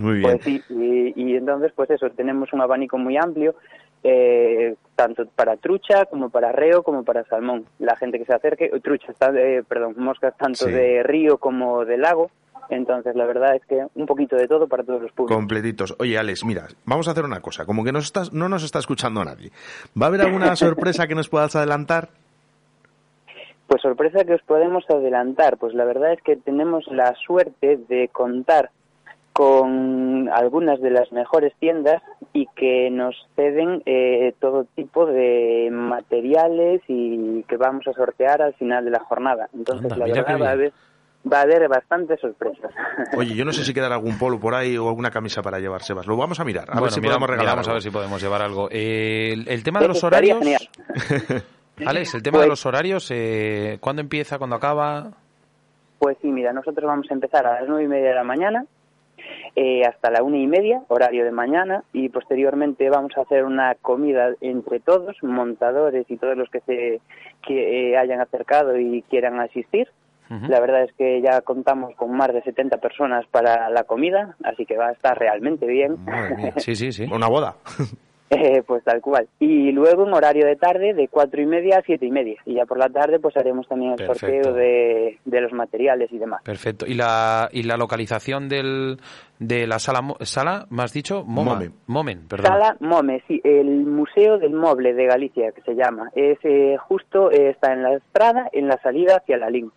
Muy 0.00 0.18
bien. 0.18 0.38
Pues 0.38 0.44
sí, 0.44 0.62
y, 0.70 1.12
y 1.14 1.36
entonces, 1.36 1.72
pues 1.74 1.90
eso, 1.90 2.08
tenemos 2.10 2.52
un 2.52 2.60
abanico 2.62 2.96
muy 2.96 3.16
amplio, 3.18 3.54
eh, 4.02 4.74
tanto 4.96 5.26
para 5.26 5.56
trucha 5.58 6.06
como 6.06 6.30
para 6.30 6.52
reo 6.52 6.82
como 6.82 7.04
para 7.04 7.24
salmón. 7.24 7.66
La 7.78 7.96
gente 7.96 8.18
que 8.18 8.24
se 8.24 8.32
acerque, 8.34 8.70
eh, 8.72 8.80
trucha, 8.80 9.12
está- 9.12 9.30
eh, 9.38 9.62
perdón, 9.68 9.94
moscas 9.98 10.34
tanto 10.38 10.64
Sí. 10.66 10.72
de 10.72 11.02
río 11.02 11.36
como 11.36 11.84
de 11.84 11.98
lago. 11.98 12.30
Entonces, 12.70 13.14
la 13.16 13.26
verdad 13.26 13.56
es 13.56 13.64
que 13.66 13.84
un 13.96 14.06
poquito 14.06 14.36
de 14.36 14.46
todo 14.48 14.68
para 14.68 14.84
todos 14.84 15.02
los 15.02 15.10
públicos. 15.12 15.36
Completitos. 15.36 15.94
Oye, 15.98 16.16
Alex, 16.16 16.44
mira, 16.44 16.68
vamos 16.86 17.08
a 17.08 17.10
hacer 17.10 17.24
una 17.24 17.40
cosa. 17.40 17.66
Como 17.66 17.82
que 17.84 17.90
nos 17.92 18.04
estás, 18.04 18.32
no 18.32 18.48
nos 18.48 18.62
está 18.62 18.78
escuchando 18.78 19.22
nadie. 19.24 19.50
¿Va 20.00 20.06
a 20.06 20.08
haber 20.08 20.20
alguna 20.22 20.54
sorpresa 20.56 21.06
que 21.08 21.14
nos 21.16 21.28
puedas 21.28 21.54
adelantar? 21.56 22.08
Pues 23.66 23.82
sorpresa 23.82 24.24
que 24.24 24.34
os 24.34 24.42
podemos 24.42 24.84
adelantar, 24.88 25.56
pues 25.58 25.74
la 25.74 25.84
verdad 25.84 26.12
es 26.12 26.22
que 26.22 26.36
tenemos 26.36 26.86
la 26.88 27.14
suerte 27.26 27.78
de 27.88 28.08
contar 28.08 28.70
con 29.40 30.28
algunas 30.34 30.82
de 30.82 30.90
las 30.90 31.10
mejores 31.12 31.54
tiendas 31.58 32.02
y 32.34 32.46
que 32.54 32.90
nos 32.90 33.16
ceden 33.36 33.82
eh, 33.86 34.34
todo 34.38 34.66
tipo 34.76 35.06
de 35.06 35.70
materiales 35.72 36.82
y 36.88 37.42
que 37.44 37.56
vamos 37.56 37.86
a 37.88 37.94
sortear 37.94 38.42
al 38.42 38.52
final 38.54 38.84
de 38.84 38.90
la 38.90 38.98
jornada. 39.00 39.48
Entonces, 39.54 39.90
Anda, 39.90 40.06
la 40.06 40.12
verdad 40.14 40.38
va 40.42 40.48
a, 40.48 40.52
haber, 40.52 40.72
va 41.32 41.38
a 41.38 41.42
haber 41.44 41.68
bastantes 41.68 42.20
sorpresas. 42.20 42.70
Oye, 43.16 43.34
yo 43.34 43.46
no 43.46 43.52
sé 43.54 43.64
si 43.64 43.72
quedará 43.72 43.94
algún 43.94 44.18
polo 44.18 44.38
por 44.38 44.54
ahí 44.54 44.76
o 44.76 44.90
alguna 44.90 45.10
camisa 45.10 45.40
para 45.40 45.58
llevar, 45.58 45.80
Sebas. 45.80 46.06
Lo 46.06 46.18
vamos 46.18 46.38
a 46.38 46.44
mirar. 46.44 46.68
A 46.70 46.78
ver 46.78 46.90
si 46.90 47.00
mira- 47.00 47.12
podemos 47.14 47.30
regalar 47.30 47.52
miramos 47.54 47.68
a 47.68 47.72
ver 47.72 47.82
si 47.82 47.90
podemos 47.90 48.20
llevar 48.22 48.42
algo. 48.42 48.68
Eh, 48.70 49.32
el, 49.32 49.48
el 49.48 49.62
tema 49.62 49.80
de 49.80 49.88
los 49.88 50.04
horarios... 50.04 50.38
Alex, 51.86 52.14
el 52.14 52.22
tema 52.22 52.36
de 52.40 52.42
Pues- 52.42 52.48
los 52.50 52.66
horarios, 52.66 53.10
eh, 53.10 53.78
¿cuándo 53.80 54.02
empieza, 54.02 54.36
cuándo 54.36 54.56
acaba? 54.56 55.12
Pues 55.98 56.18
sí, 56.20 56.28
mira, 56.28 56.52
nosotros 56.52 56.86
vamos 56.86 57.06
a 57.10 57.14
empezar 57.14 57.46
a 57.46 57.60
las 57.60 57.68
nueve 57.68 57.84
y 57.84 57.88
media 57.88 58.10
de 58.10 58.14
la 58.16 58.24
mañana 58.24 58.66
eh, 59.56 59.82
hasta 59.84 60.10
la 60.10 60.22
una 60.22 60.38
y 60.38 60.46
media, 60.46 60.82
horario 60.88 61.24
de 61.24 61.32
mañana, 61.32 61.84
y 61.92 62.08
posteriormente 62.08 62.88
vamos 62.88 63.12
a 63.16 63.22
hacer 63.22 63.44
una 63.44 63.74
comida 63.76 64.34
entre 64.40 64.80
todos, 64.80 65.16
montadores 65.22 66.06
y 66.08 66.16
todos 66.16 66.36
los 66.36 66.48
que 66.50 66.60
se 66.60 67.00
que 67.46 67.90
eh, 67.92 67.96
hayan 67.96 68.20
acercado 68.20 68.78
y 68.78 69.02
quieran 69.02 69.40
asistir. 69.40 69.88
La 70.48 70.60
verdad 70.60 70.84
es 70.84 70.92
que 70.92 71.20
ya 71.20 71.40
contamos 71.40 71.92
con 71.96 72.16
más 72.16 72.32
de 72.32 72.40
70 72.42 72.76
personas 72.76 73.26
para 73.32 73.68
la 73.68 73.82
comida, 73.82 74.36
así 74.44 74.64
que 74.64 74.76
va 74.76 74.86
a 74.86 74.92
estar 74.92 75.18
realmente 75.18 75.66
bien. 75.66 76.04
Madre 76.04 76.36
mía. 76.36 76.52
Sí, 76.58 76.76
sí, 76.76 76.92
sí. 76.92 77.04
Una 77.12 77.26
boda. 77.26 77.56
Eh, 78.32 78.62
pues 78.64 78.84
tal 78.84 79.00
cual. 79.00 79.26
Y 79.40 79.72
luego 79.72 80.06
en 80.06 80.14
horario 80.14 80.46
de 80.46 80.54
tarde 80.54 80.94
de 80.94 81.08
cuatro 81.08 81.42
y 81.42 81.46
media 81.46 81.78
a 81.78 81.82
siete 81.82 82.06
y 82.06 82.12
media. 82.12 82.36
Y 82.46 82.54
ya 82.54 82.64
por 82.64 82.78
la 82.78 82.88
tarde 82.88 83.18
pues 83.18 83.36
haremos 83.36 83.66
también 83.66 83.90
el 83.92 83.96
Perfecto. 83.96 84.44
sorteo 84.44 84.52
de, 84.54 85.18
de 85.24 85.40
los 85.40 85.52
materiales 85.52 86.12
y 86.12 86.18
demás. 86.18 86.40
Perfecto. 86.44 86.86
¿Y 86.86 86.94
la, 86.94 87.48
y 87.50 87.64
la 87.64 87.76
localización 87.76 88.48
del, 88.48 88.98
de 89.40 89.66
la 89.66 89.80
sala, 89.80 90.00
mo- 90.00 90.16
sala, 90.20 90.66
me 90.70 90.84
has 90.84 90.92
dicho? 90.92 91.24
Moma. 91.26 91.54
Momen. 91.54 91.72
Momen, 91.88 92.28
perdón. 92.28 92.52
Sala 92.52 92.76
Mome, 92.78 93.22
sí, 93.26 93.40
el 93.42 93.66
Museo 93.84 94.38
del 94.38 94.52
Moble 94.52 94.94
de 94.94 95.06
Galicia, 95.06 95.50
que 95.50 95.62
se 95.62 95.74
llama. 95.74 96.08
Es 96.14 96.38
eh, 96.44 96.76
justo, 96.88 97.32
eh, 97.32 97.50
está 97.50 97.72
en 97.72 97.82
la 97.82 97.94
estrada, 97.96 98.48
en 98.52 98.68
la 98.68 98.78
salida 98.80 99.16
hacia 99.16 99.38
la 99.38 99.50
Lin. 99.50 99.72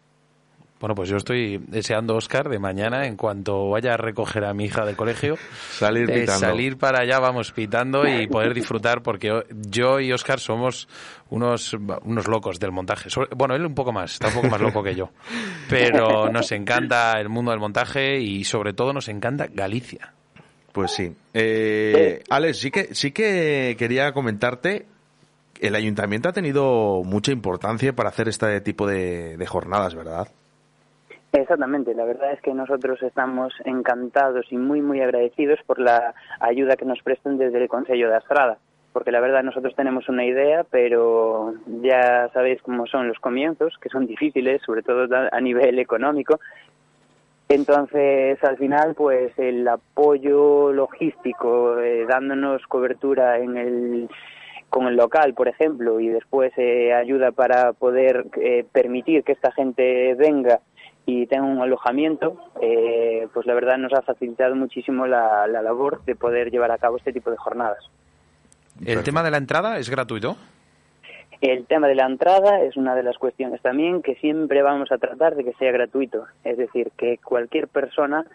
Bueno, 0.83 0.95
pues 0.95 1.07
yo 1.07 1.15
estoy 1.15 1.63
deseando, 1.65 2.17
Oscar, 2.17 2.49
de 2.49 2.59
mañana, 2.59 3.07
en 3.07 3.15
cuanto 3.15 3.69
vaya 3.69 3.93
a 3.93 3.95
recoger 3.95 4.43
a 4.43 4.53
mi 4.53 4.65
hija 4.65 4.85
del 4.85 4.97
colegio, 4.97 5.37
Salir 5.71 6.07
de 6.07 6.19
pitando. 6.19 6.39
salir 6.41 6.77
para 6.77 7.03
allá, 7.03 7.19
vamos, 7.19 7.53
pitando 7.53 8.05
y 8.05 8.27
poder 8.27 8.53
disfrutar, 8.53 9.01
porque 9.01 9.45
yo 9.49 10.01
y 10.01 10.11
Oscar 10.11 10.41
somos 10.41 10.89
unos, 11.29 11.73
unos 12.03 12.27
locos 12.27 12.59
del 12.59 12.73
montaje. 12.73 13.07
Bueno, 13.33 13.55
él 13.55 13.65
un 13.65 13.75
poco 13.75 13.93
más, 13.93 14.11
está 14.11 14.27
un 14.27 14.33
poco 14.33 14.49
más 14.49 14.59
loco 14.59 14.83
que 14.83 14.93
yo. 14.93 15.11
Pero 15.69 16.29
nos 16.29 16.51
encanta 16.51 17.13
el 17.17 17.29
mundo 17.29 17.51
del 17.51 17.61
montaje 17.61 18.19
y 18.19 18.43
sobre 18.43 18.73
todo 18.73 18.91
nos 18.91 19.07
encanta 19.07 19.47
Galicia. 19.49 20.11
Pues 20.73 20.91
sí. 20.91 21.15
Eh, 21.33 22.21
Alex, 22.29 22.57
sí 22.57 22.71
que, 22.71 22.93
sí 22.93 23.13
que 23.13 23.77
quería 23.79 24.11
comentarte. 24.11 24.85
El 25.61 25.75
ayuntamiento 25.75 26.27
ha 26.27 26.33
tenido 26.33 27.03
mucha 27.05 27.31
importancia 27.31 27.93
para 27.93 28.09
hacer 28.09 28.27
este 28.27 28.59
tipo 28.59 28.85
de, 28.85 29.37
de 29.37 29.47
jornadas, 29.47 29.95
¿verdad? 29.95 30.27
Exactamente, 31.35 31.95
la 31.95 32.05
verdad 32.05 32.31
es 32.31 32.41
que 32.41 32.53
nosotros 32.53 33.01
estamos 33.01 33.53
encantados 33.65 34.45
y 34.51 34.57
muy, 34.57 34.81
muy 34.81 35.01
agradecidos 35.01 35.59
por 35.65 35.79
la 35.79 36.13
ayuda 36.39 36.75
que 36.75 36.85
nos 36.85 37.01
prestan 37.01 37.39
desde 37.39 37.57
el 37.57 37.67
Consejo 37.67 38.07
de 38.07 38.15
Astrada, 38.15 38.59
porque 38.93 39.11
la 39.11 39.19
verdad 39.19 39.41
nosotros 39.41 39.75
tenemos 39.75 40.07
una 40.09 40.25
idea, 40.25 40.63
pero 40.63 41.55
ya 41.81 42.29
sabéis 42.33 42.61
cómo 42.61 42.85
son 42.85 43.07
los 43.07 43.17
comienzos, 43.17 43.75
que 43.81 43.89
son 43.89 44.05
difíciles, 44.05 44.61
sobre 44.61 44.83
todo 44.83 45.07
a 45.31 45.41
nivel 45.41 45.79
económico. 45.79 46.39
Entonces, 47.49 48.41
al 48.43 48.57
final, 48.57 48.93
pues 48.93 49.31
el 49.39 49.67
apoyo 49.67 50.71
logístico, 50.71 51.79
eh, 51.79 52.05
dándonos 52.07 52.61
cobertura 52.67 53.39
en 53.39 53.57
el 53.57 54.09
con 54.69 54.87
el 54.87 54.95
local, 54.95 55.35
por 55.35 55.47
ejemplo, 55.47 55.99
y 55.99 56.09
después 56.09 56.51
eh, 56.57 56.93
ayuda 56.93 57.31
para 57.31 57.73
poder 57.73 58.25
eh, 58.41 58.65
permitir 58.71 59.23
que 59.23 59.33
esta 59.33 59.51
gente 59.51 60.15
venga 60.15 60.61
y 61.05 61.27
tenga 61.27 61.43
un 61.43 61.61
alojamiento, 61.61 62.37
eh, 62.61 63.27
pues 63.33 63.45
la 63.45 63.53
verdad 63.53 63.77
nos 63.77 63.93
ha 63.93 64.01
facilitado 64.01 64.55
muchísimo 64.55 65.05
la, 65.05 65.47
la, 65.47 65.61
labor 65.61 66.03
de 66.05 66.15
poder 66.15 66.49
llevar 66.49 66.71
a 66.71 66.77
cabo 66.77 66.97
este 66.97 67.11
tipo 67.11 67.29
de 67.29 67.37
jornadas. 67.37 67.89
¿El 68.85 69.03
tema 69.03 69.21
de 69.23 69.31
la 69.31 69.37
entrada 69.37 69.77
es 69.77 69.89
gratuito? 69.89 70.37
El 71.41 71.65
tema 71.65 71.89
de 71.89 71.95
la 71.95 72.05
entrada 72.05 72.61
es 72.61 72.77
una 72.77 72.95
de 72.95 73.03
las 73.03 73.17
cuestiones 73.17 73.61
también 73.61 74.01
que 74.01 74.15
siempre 74.15 74.61
vamos 74.61 74.93
a 74.93 74.97
tratar 74.97 75.35
de 75.35 75.43
que 75.43 75.51
sea 75.53 75.73
gratuito, 75.73 76.25
es 76.45 76.57
decir, 76.57 76.91
que 76.95 77.17
cualquier 77.17 77.67
persona 77.67 78.25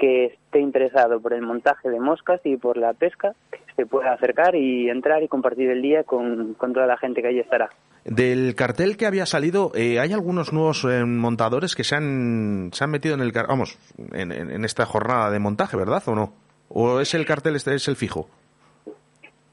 que 0.00 0.24
esté 0.26 0.60
interesado 0.60 1.20
por 1.20 1.34
el 1.34 1.42
montaje 1.42 1.90
de 1.90 2.00
moscas 2.00 2.40
y 2.44 2.56
por 2.56 2.78
la 2.78 2.94
pesca 2.94 3.34
se 3.76 3.84
pueda 3.84 4.12
acercar 4.12 4.56
y 4.56 4.88
entrar 4.88 5.22
y 5.22 5.28
compartir 5.28 5.70
el 5.70 5.82
día 5.82 6.04
con, 6.04 6.54
con 6.54 6.72
toda 6.72 6.86
la 6.86 6.96
gente 6.96 7.20
que 7.20 7.28
allí 7.28 7.40
estará. 7.40 7.68
Del 8.04 8.54
cartel 8.54 8.96
que 8.96 9.06
había 9.06 9.26
salido, 9.26 9.72
eh, 9.74 10.00
hay 10.00 10.14
algunos 10.14 10.54
nuevos 10.54 10.84
eh, 10.84 11.04
montadores 11.04 11.76
que 11.76 11.84
se 11.84 11.96
han, 11.96 12.70
se 12.72 12.82
han 12.82 12.90
metido 12.90 13.14
en 13.14 13.20
el 13.20 13.32
vamos 13.32 13.78
en, 14.12 14.32
en, 14.32 14.64
esta 14.64 14.86
jornada 14.86 15.30
de 15.30 15.38
montaje, 15.38 15.76
¿verdad 15.76 16.02
o 16.06 16.14
no? 16.14 16.32
¿O 16.70 17.00
es 17.00 17.14
el 17.14 17.26
cartel 17.26 17.56
este 17.56 17.74
es 17.74 17.86
el 17.88 17.96
fijo? 17.96 18.26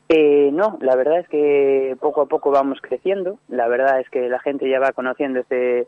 Eh, 0.10 0.52
no, 0.54 0.78
la 0.80 0.96
verdad 0.96 1.20
es 1.20 1.28
que 1.28 1.98
poco 2.00 2.22
a 2.22 2.28
poco 2.28 2.52
vamos 2.52 2.80
creciendo. 2.82 3.40
La 3.50 3.68
verdad 3.68 4.00
es 4.00 4.10
que 4.10 4.30
la 4.30 4.40
gente 4.40 4.70
ya 4.70 4.80
va 4.80 4.94
conociendo 4.94 5.42
este, 5.42 5.88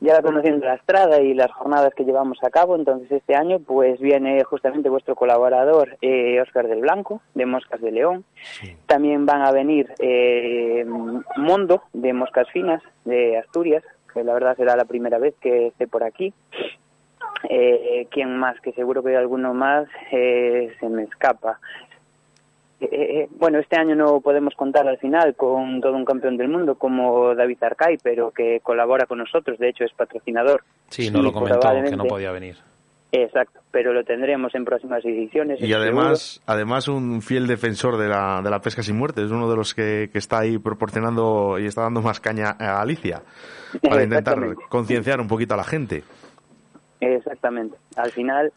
ya 0.00 0.14
va 0.14 0.22
conociendo 0.22 0.66
la 0.66 0.74
estrada 0.74 1.20
y 1.20 1.34
las 1.34 1.50
jornadas 1.52 1.92
que 1.94 2.04
llevamos 2.04 2.38
a 2.42 2.50
cabo. 2.50 2.76
Entonces 2.76 3.10
este 3.10 3.34
año 3.34 3.58
pues 3.58 4.00
viene 4.00 4.42
justamente 4.44 4.88
vuestro 4.88 5.14
colaborador 5.16 5.96
eh, 6.02 6.40
Oscar 6.40 6.68
del 6.68 6.80
Blanco 6.80 7.20
de 7.34 7.46
Moscas 7.46 7.80
de 7.80 7.92
León. 7.92 8.24
También 8.86 9.26
van 9.26 9.42
a 9.42 9.52
venir 9.52 9.92
eh, 9.98 10.84
Mondo 11.36 11.82
de 11.92 12.12
Moscas 12.12 12.48
Finas 12.52 12.82
de 13.04 13.38
Asturias, 13.38 13.82
que 14.12 14.24
la 14.24 14.34
verdad 14.34 14.56
será 14.56 14.76
la 14.76 14.84
primera 14.84 15.18
vez 15.18 15.34
que 15.40 15.68
esté 15.68 15.86
por 15.86 16.04
aquí. 16.04 16.32
Eh, 17.48 18.06
¿Quién 18.10 18.36
más? 18.36 18.60
Que 18.60 18.72
seguro 18.72 19.02
que 19.02 19.10
hay 19.10 19.16
alguno 19.16 19.54
más 19.54 19.88
eh, 20.12 20.72
se 20.80 20.88
me 20.88 21.04
escapa. 21.04 21.60
Eh, 22.80 22.88
eh, 22.92 23.28
bueno, 23.38 23.58
este 23.58 23.76
año 23.76 23.96
no 23.96 24.20
podemos 24.20 24.54
contar 24.54 24.86
al 24.86 24.98
final 24.98 25.34
con 25.34 25.80
todo 25.80 25.94
un 25.94 26.04
campeón 26.04 26.36
del 26.36 26.48
mundo 26.48 26.76
como 26.76 27.34
David 27.34 27.62
Arcay, 27.62 27.98
pero 28.02 28.30
que 28.30 28.60
colabora 28.60 29.06
con 29.06 29.18
nosotros, 29.18 29.58
de 29.58 29.70
hecho 29.70 29.84
es 29.84 29.92
patrocinador. 29.92 30.62
Sí, 30.88 31.10
no 31.10 31.22
lo 31.22 31.32
comentó, 31.32 31.60
que 31.60 31.96
no 31.96 32.04
podía 32.04 32.30
venir. 32.30 32.56
Exacto, 33.10 33.60
pero 33.70 33.92
lo 33.94 34.04
tendremos 34.04 34.54
en 34.54 34.64
próximas 34.64 35.02
ediciones. 35.04 35.60
Y 35.62 35.72
además, 35.72 36.42
además 36.46 36.88
un 36.88 37.22
fiel 37.22 37.46
defensor 37.46 37.96
de 37.96 38.06
la, 38.06 38.42
de 38.44 38.50
la 38.50 38.60
pesca 38.60 38.82
sin 38.82 38.96
muerte, 38.96 39.24
es 39.24 39.30
uno 39.30 39.50
de 39.50 39.56
los 39.56 39.74
que, 39.74 40.10
que 40.12 40.18
está 40.18 40.40
ahí 40.40 40.58
proporcionando 40.58 41.58
y 41.58 41.66
está 41.66 41.82
dando 41.82 42.02
más 42.02 42.20
caña 42.20 42.54
a 42.58 42.80
Alicia 42.80 43.22
para 43.82 44.02
intentar 44.04 44.54
concienciar 44.68 45.20
un 45.20 45.26
poquito 45.26 45.54
a 45.54 45.56
la 45.56 45.64
gente. 45.64 46.04
Exactamente, 47.00 47.76
al 47.96 48.10
final 48.10 48.52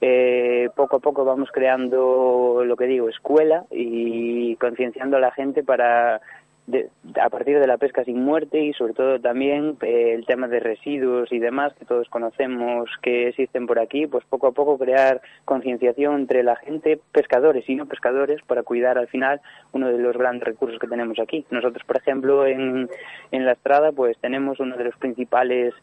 eh, 0.00 0.68
poco 0.76 0.96
a 0.96 1.00
poco 1.00 1.24
vamos 1.24 1.50
creando, 1.52 2.62
lo 2.64 2.76
que 2.76 2.86
digo, 2.86 3.08
escuela 3.08 3.64
y 3.70 4.56
concienciando 4.56 5.16
a 5.16 5.20
la 5.20 5.32
gente 5.32 5.64
para, 5.64 6.20
de, 6.68 6.90
a 7.20 7.30
partir 7.30 7.58
de 7.58 7.66
la 7.66 7.78
pesca 7.78 8.04
sin 8.04 8.22
muerte 8.22 8.60
y 8.60 8.74
sobre 8.74 8.92
todo 8.92 9.18
también 9.18 9.76
eh, 9.82 10.12
el 10.14 10.26
tema 10.26 10.48
de 10.48 10.60
residuos 10.60 11.32
y 11.32 11.38
demás 11.38 11.72
que 11.74 11.86
todos 11.86 12.08
conocemos 12.10 12.90
que 13.02 13.28
existen 13.28 13.66
por 13.66 13.78
aquí, 13.78 14.06
pues 14.06 14.24
poco 14.26 14.48
a 14.48 14.52
poco 14.52 14.78
crear 14.78 15.20
concienciación 15.44 16.14
entre 16.20 16.42
la 16.42 16.56
gente, 16.56 17.00
pescadores 17.10 17.68
y 17.68 17.74
no 17.74 17.86
pescadores, 17.86 18.40
para 18.42 18.62
cuidar 18.62 18.98
al 18.98 19.08
final 19.08 19.40
uno 19.72 19.88
de 19.88 19.98
los 19.98 20.16
grandes 20.16 20.46
recursos 20.46 20.78
que 20.78 20.86
tenemos 20.86 21.18
aquí. 21.18 21.44
Nosotros, 21.50 21.82
por 21.86 21.96
ejemplo, 21.96 22.46
en, 22.46 22.88
en 23.32 23.46
la 23.46 23.52
estrada, 23.52 23.90
pues 23.92 24.18
tenemos 24.18 24.60
uno 24.60 24.76
de 24.76 24.84
los 24.84 24.96
principales 24.96 25.74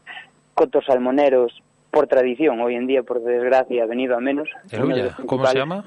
cotos 0.53 0.85
salmoneros 0.85 1.61
por 1.95 2.07
tradición, 2.07 2.59
hoy 2.59 2.75
en 2.75 2.87
día, 2.87 3.03
por 3.03 3.23
desgracia, 3.23 3.83
ha 3.83 3.85
venido 3.85 4.17
a 4.17 4.19
menos. 4.19 4.49
¿Cómo 5.25 5.45
se 5.47 5.57
llama? 5.57 5.81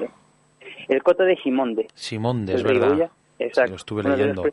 El 0.88 1.02
coto 1.02 1.22
de 1.24 1.36
Simonde. 1.36 1.86
Simonde, 1.94 2.54
es 2.54 2.62
verdad. 2.62 3.10
Exacto. 3.38 3.72
lo 3.72 3.76
estuve 3.76 4.02
leyendo. 4.04 4.44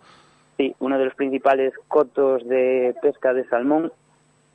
Sí, 0.58 0.76
uno 0.80 1.00
de 1.00 1.06
los 1.06 1.16
principales 1.16 1.74
cotos 1.88 2.46
de 2.46 2.94
pesca 3.02 3.34
de 3.34 3.46
salmón 3.46 3.94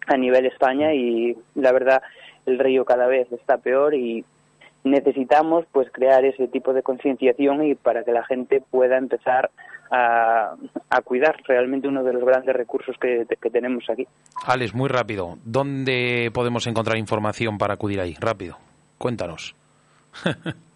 a 0.08 0.18
nivel 0.18 0.44
España 0.44 0.92
y 0.92 1.38
la 1.54 1.72
verdad 1.72 2.02
el 2.44 2.58
río 2.58 2.84
cada 2.84 3.06
vez 3.06 3.32
está 3.32 3.56
peor 3.56 3.94
y 3.94 4.26
necesitamos 4.84 5.64
pues 5.72 5.90
crear 5.90 6.26
ese 6.26 6.48
tipo 6.48 6.74
de 6.74 6.82
concienciación 6.82 7.64
y 7.64 7.76
para 7.76 8.04
que 8.04 8.12
la 8.12 8.24
gente 8.24 8.62
pueda 8.70 8.98
empezar 8.98 9.50
a, 9.90 10.54
a, 10.90 11.00
cuidar 11.02 11.36
realmente 11.46 11.88
uno 11.88 12.02
de 12.04 12.12
los 12.12 12.24
grandes 12.24 12.54
recursos 12.54 12.96
que, 13.00 13.26
que 13.40 13.50
tenemos 13.50 13.84
aquí. 13.90 14.06
Alex, 14.46 14.74
muy 14.74 14.88
rápido, 14.88 15.38
¿dónde 15.44 16.30
podemos 16.32 16.66
encontrar 16.66 16.96
información 16.96 17.58
para 17.58 17.74
acudir 17.74 18.00
ahí? 18.00 18.16
Rápido, 18.20 18.56
cuéntanos. 18.98 19.54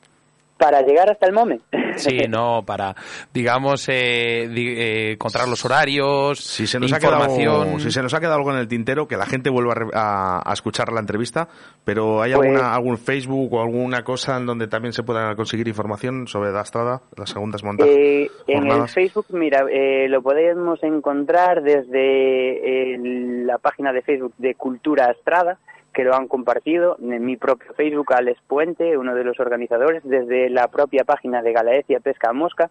para 0.58 0.82
llegar 0.82 1.10
hasta 1.10 1.26
el 1.26 1.32
momento. 1.32 1.64
Sí, 1.96 2.22
no, 2.28 2.64
para, 2.66 2.92
digamos, 3.32 3.88
eh, 3.88 4.46
eh, 4.52 5.12
encontrar 5.12 5.46
los 5.46 5.64
horarios, 5.64 6.40
si 6.40 6.66
se 6.66 6.80
nos 6.80 6.90
información. 6.90 7.30
Ha 7.30 7.64
quedado, 7.66 7.78
si 7.78 7.92
se 7.92 8.02
nos 8.02 8.12
ha 8.14 8.18
quedado 8.18 8.34
algo 8.38 8.50
en 8.50 8.56
el 8.58 8.66
tintero, 8.66 9.06
que 9.06 9.16
la 9.16 9.26
gente 9.26 9.48
vuelva 9.48 9.74
a, 9.94 10.42
a 10.44 10.52
escuchar 10.52 10.92
la 10.92 10.98
entrevista, 10.98 11.46
pero 11.84 12.20
¿hay 12.20 12.32
Pues- 12.34 12.48
alguna, 12.48 12.74
algún 12.74 12.98
Facebook 12.98 13.52
o 13.54 13.62
alguna 13.62 14.02
cosa 14.02 14.36
en 14.38 14.46
donde 14.46 14.66
también 14.66 14.92
se 14.92 15.04
pueda 15.04 15.36
conseguir 15.36 15.68
información 15.68 16.26
sobre 16.26 16.50
la 16.50 16.62
estrada, 16.62 17.00
las 17.16 17.30
segundas 17.30 17.62
montajes? 17.62 17.94
Eh, 17.96 18.28
en 18.48 18.66
el? 18.66 18.88
Facebook, 18.88 19.26
mira, 19.30 19.64
eh, 19.70 20.08
lo 20.08 20.20
podemos 20.20 20.82
encontrar 20.82 21.62
desde 21.62 22.94
el- 22.94 23.46
la 23.46 23.58
página 23.58 23.92
de 23.92 24.02
Facebook 24.02 24.34
de 24.38 24.56
Cultura 24.56 25.12
Estrada, 25.12 25.58
que 25.94 26.04
lo 26.04 26.14
han 26.14 26.28
compartido, 26.28 26.98
en 27.00 27.24
mi 27.24 27.36
propio 27.36 27.72
Facebook, 27.74 28.12
Alex 28.12 28.40
Puente, 28.46 28.98
uno 28.98 29.14
de 29.14 29.24
los 29.24 29.40
organizadores, 29.40 30.02
desde 30.04 30.50
la 30.50 30.68
propia 30.68 31.04
página 31.04 31.40
de 31.40 31.52
Galaecia 31.52 32.00
Pesca 32.00 32.32
Mosca, 32.32 32.70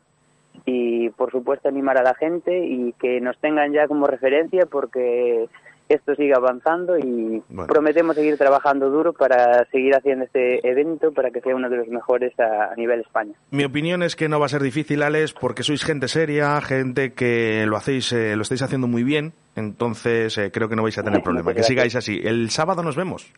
y 0.66 1.10
por 1.12 1.32
supuesto 1.32 1.68
animar 1.68 1.98
a 1.98 2.04
la 2.04 2.14
gente 2.14 2.66
y 2.66 2.94
que 2.94 3.20
nos 3.22 3.38
tengan 3.40 3.74
ya 3.74 3.88
como 3.88 4.06
referencia 4.08 4.66
porque 4.66 5.48
esto 5.90 6.16
sigue 6.16 6.34
avanzando 6.36 6.98
y 6.98 7.42
Bueno. 7.50 7.68
prometemos 7.72 8.16
seguir 8.16 8.38
trabajando 8.38 8.90
duro 8.90 9.14
para 9.14 9.66
seguir 9.72 9.96
haciendo 9.96 10.26
este 10.26 10.68
evento 10.68 11.12
para 11.12 11.30
que 11.32 11.42
sea 11.42 11.56
uno 11.56 11.70
de 11.70 11.78
los 11.78 11.88
mejores 11.88 12.38
a, 12.40 12.72
a 12.72 12.76
nivel 12.76 13.02
España. 13.02 13.34
Mi 13.52 13.64
opinión 13.66 14.02
es 14.04 14.16
que 14.16 14.30
no 14.30 14.40
va 14.40 14.46
a 14.48 14.50
ser 14.50 14.62
difícil, 14.62 15.04
Alex, 15.04 15.34
porque 15.34 15.64
sois 15.64 15.84
gente 15.84 16.08
seria, 16.08 16.60
gente 16.62 17.14
que 17.14 17.66
lo 17.68 17.76
hacéis, 17.78 18.12
eh, 18.14 18.36
lo 18.36 18.42
estáis 18.44 18.62
haciendo 18.62 18.88
muy 18.88 19.04
bien, 19.04 19.34
entonces 19.56 20.38
eh, 20.38 20.52
creo 20.52 20.70
que 20.70 20.76
no 20.76 20.84
vais 20.84 20.98
a 20.98 21.04
tener 21.04 21.22
problema. 21.22 21.54
Que 21.54 21.64
sigáis 21.64 21.96
así. 21.96 22.20
El 22.24 22.50
sábado 22.50 22.82
nos 22.84 22.96
vemos. 22.96 23.32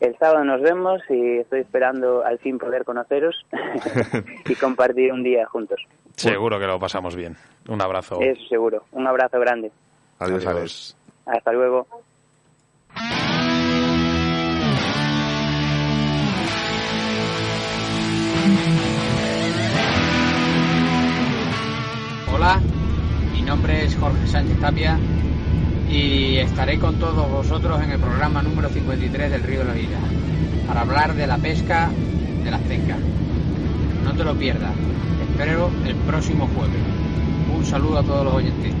El 0.00 0.16
sábado 0.18 0.44
nos 0.44 0.60
vemos 0.60 1.00
y 1.08 1.38
estoy 1.38 1.60
esperando 1.60 2.24
al 2.24 2.38
fin 2.38 2.58
poder 2.58 2.84
conoceros 2.84 3.34
y 4.48 4.54
compartir 4.54 5.12
un 5.12 5.22
día 5.22 5.46
juntos. 5.46 5.80
Seguro 6.14 6.58
que 6.60 6.66
lo 6.66 6.78
pasamos 6.78 7.16
bien. 7.16 7.36
Un 7.68 7.80
abrazo. 7.80 8.20
Eso 8.20 8.42
seguro. 8.48 8.84
Un 8.92 9.06
abrazo 9.06 9.40
grande. 9.40 9.72
Adiós, 10.20 10.44
Adiós. 10.46 10.56
Alex. 10.56 10.97
Hasta 11.28 11.52
luego. 11.52 11.86
Hola, 22.32 22.60
mi 23.32 23.42
nombre 23.42 23.84
es 23.84 23.96
Jorge 23.96 24.26
Sánchez 24.26 24.58
Tapia 24.60 24.98
y 25.90 26.36
estaré 26.38 26.78
con 26.78 26.98
todos 26.98 27.30
vosotros 27.30 27.82
en 27.82 27.90
el 27.90 28.00
programa 28.00 28.42
número 28.42 28.70
53 28.70 29.30
del 29.30 29.42
Río 29.42 29.58
de 29.60 29.64
la 29.64 29.72
Vida 29.74 29.98
para 30.66 30.80
hablar 30.80 31.14
de 31.14 31.26
la 31.26 31.36
pesca 31.36 31.90
de 32.42 32.50
las 32.50 32.62
tencas. 32.62 32.98
No 34.02 34.14
te 34.14 34.24
lo 34.24 34.34
pierdas, 34.34 34.72
espero 35.30 35.70
el 35.84 35.96
próximo 35.96 36.48
jueves. 36.54 36.80
Un 37.54 37.66
saludo 37.66 37.98
a 37.98 38.02
todos 38.02 38.24
los 38.24 38.34
oyentes. 38.34 38.72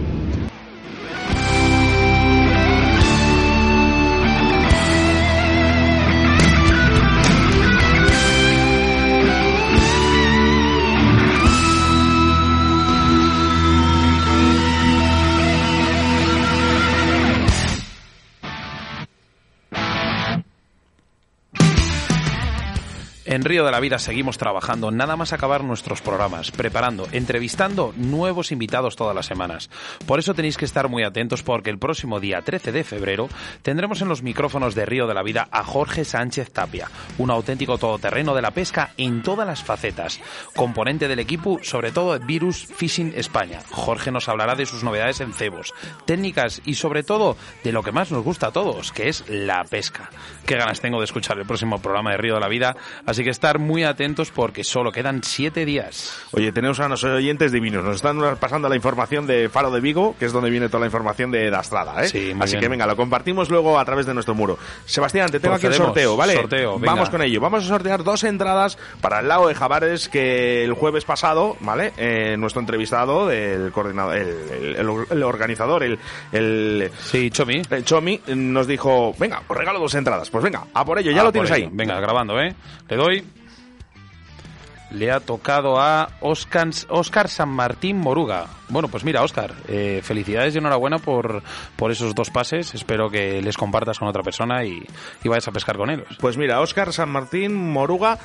En 23.30 23.44
Río 23.44 23.66
de 23.66 23.70
la 23.70 23.78
Vida 23.78 23.98
seguimos 23.98 24.38
trabajando, 24.38 24.90
nada 24.90 25.14
más 25.14 25.34
acabar 25.34 25.62
nuestros 25.62 26.00
programas, 26.00 26.50
preparando, 26.50 27.06
entrevistando 27.12 27.92
nuevos 27.94 28.52
invitados 28.52 28.96
todas 28.96 29.14
las 29.14 29.26
semanas. 29.26 29.68
Por 30.06 30.18
eso 30.18 30.32
tenéis 30.32 30.56
que 30.56 30.64
estar 30.64 30.88
muy 30.88 31.02
atentos 31.02 31.42
porque 31.42 31.68
el 31.68 31.78
próximo 31.78 32.20
día 32.20 32.40
13 32.40 32.72
de 32.72 32.84
febrero 32.84 33.28
tendremos 33.60 34.00
en 34.00 34.08
los 34.08 34.22
micrófonos 34.22 34.74
de 34.74 34.86
Río 34.86 35.06
de 35.06 35.12
la 35.12 35.22
Vida 35.22 35.46
a 35.50 35.62
Jorge 35.62 36.06
Sánchez 36.06 36.50
Tapia, 36.52 36.88
un 37.18 37.30
auténtico 37.30 37.76
todoterreno 37.76 38.34
de 38.34 38.40
la 38.40 38.52
pesca 38.52 38.94
en 38.96 39.22
todas 39.22 39.46
las 39.46 39.62
facetas, 39.62 40.20
componente 40.56 41.06
del 41.06 41.18
equipo, 41.18 41.58
sobre 41.62 41.92
todo 41.92 42.18
de 42.18 42.24
Virus 42.24 42.64
Fishing 42.64 43.12
España. 43.14 43.60
Jorge 43.70 44.10
nos 44.10 44.30
hablará 44.30 44.54
de 44.54 44.64
sus 44.64 44.84
novedades 44.84 45.20
en 45.20 45.34
cebos, 45.34 45.74
técnicas 46.06 46.62
y 46.64 46.76
sobre 46.76 47.02
todo 47.02 47.36
de 47.62 47.72
lo 47.72 47.82
que 47.82 47.92
más 47.92 48.10
nos 48.10 48.24
gusta 48.24 48.46
a 48.46 48.52
todos, 48.52 48.90
que 48.90 49.10
es 49.10 49.28
la 49.28 49.64
pesca. 49.64 50.08
Qué 50.46 50.56
ganas 50.56 50.80
tengo 50.80 50.98
de 50.98 51.04
escuchar 51.04 51.38
el 51.38 51.44
próximo 51.44 51.78
programa 51.82 52.12
de 52.12 52.16
Río 52.16 52.36
de 52.36 52.40
la 52.40 52.48
Vida, 52.48 52.74
así 53.04 53.17
que 53.24 53.30
estar 53.30 53.58
muy 53.58 53.84
atentos 53.84 54.30
porque 54.30 54.64
solo 54.64 54.92
quedan 54.92 55.22
siete 55.22 55.64
días. 55.64 56.12
Oye, 56.32 56.52
tenemos 56.52 56.80
a 56.80 56.88
nuestros 56.88 57.12
oyentes 57.14 57.52
divinos. 57.52 57.84
Nos 57.84 57.96
están 57.96 58.18
pasando 58.40 58.68
la 58.68 58.76
información 58.76 59.26
de 59.26 59.48
Faro 59.48 59.70
de 59.70 59.80
Vigo, 59.80 60.14
que 60.18 60.26
es 60.26 60.32
donde 60.32 60.50
viene 60.50 60.68
toda 60.68 60.80
la 60.80 60.86
información 60.86 61.30
de 61.30 61.50
Dastrada, 61.50 62.04
¿eh? 62.04 62.08
Sí, 62.08 62.32
muy 62.34 62.44
Así 62.44 62.52
bien. 62.54 62.60
que 62.62 62.68
venga, 62.68 62.86
lo 62.86 62.96
compartimos 62.96 63.50
luego 63.50 63.78
a 63.78 63.84
través 63.84 64.06
de 64.06 64.14
nuestro 64.14 64.34
muro. 64.34 64.58
Sebastián, 64.84 65.30
te 65.30 65.40
tengo 65.40 65.54
aquí 65.54 65.66
el 65.66 65.74
sorteo, 65.74 66.16
¿vale? 66.16 66.34
Sorteo. 66.34 66.78
Vamos 66.78 67.10
con 67.10 67.22
ello. 67.22 67.40
Vamos 67.40 67.64
a 67.64 67.68
sortear 67.68 68.04
dos 68.04 68.24
entradas 68.24 68.78
para 69.00 69.20
el 69.20 69.28
lago 69.28 69.48
de 69.48 69.54
Jabares 69.54 70.08
que 70.08 70.64
el 70.64 70.72
jueves 70.72 71.04
pasado, 71.04 71.56
¿vale? 71.60 71.92
Eh, 71.96 72.36
nuestro 72.38 72.60
entrevistado, 72.60 73.30
el 73.30 73.70
coordinador, 73.72 74.16
el, 74.16 74.28
el- 74.28 74.76
el- 74.76 75.06
el 75.10 75.22
organizador, 75.22 75.82
el, 75.82 75.98
el, 76.32 76.90
Sí, 77.02 77.30
Chomi. 77.30 77.62
el 77.70 77.84
Chomi, 77.84 78.20
nos 78.28 78.66
dijo, 78.66 79.14
venga, 79.18 79.42
os 79.48 79.56
regalo 79.56 79.78
dos 79.78 79.94
entradas. 79.94 80.30
Pues 80.30 80.42
venga, 80.44 80.64
a 80.74 80.84
por 80.84 80.98
ello, 80.98 81.10
ya 81.10 81.20
Ah, 81.22 81.24
lo 81.24 81.32
tienes 81.32 81.50
ello. 81.50 81.66
ahí. 81.66 81.70
Venga, 81.72 81.98
grabando, 82.00 82.40
¿eh? 82.40 82.54
Le 82.88 82.96
doy. 82.96 83.07
Le 84.90 85.10
ha 85.10 85.20
tocado 85.20 85.78
a 85.78 86.08
Oscar, 86.20 86.70
Oscar 86.88 87.28
San 87.28 87.50
Martín 87.50 87.98
Moruga. 87.98 88.46
Bueno, 88.70 88.88
pues 88.88 89.04
mira, 89.04 89.22
Oscar, 89.22 89.54
eh, 89.68 90.00
felicidades 90.02 90.54
y 90.54 90.58
enhorabuena 90.58 90.98
por, 90.98 91.42
por 91.76 91.90
esos 91.90 92.14
dos 92.14 92.30
pases. 92.30 92.74
Espero 92.74 93.10
que 93.10 93.42
les 93.42 93.56
compartas 93.56 93.98
con 93.98 94.08
otra 94.08 94.22
persona 94.22 94.64
y, 94.64 94.82
y 95.22 95.28
vayas 95.28 95.46
a 95.48 95.52
pescar 95.52 95.76
con 95.76 95.90
ellos. 95.90 96.16
Pues 96.20 96.38
mira, 96.38 96.60
Óscar 96.60 96.94
San 96.94 97.10
Martín 97.10 97.54
Moruga, 97.54 98.18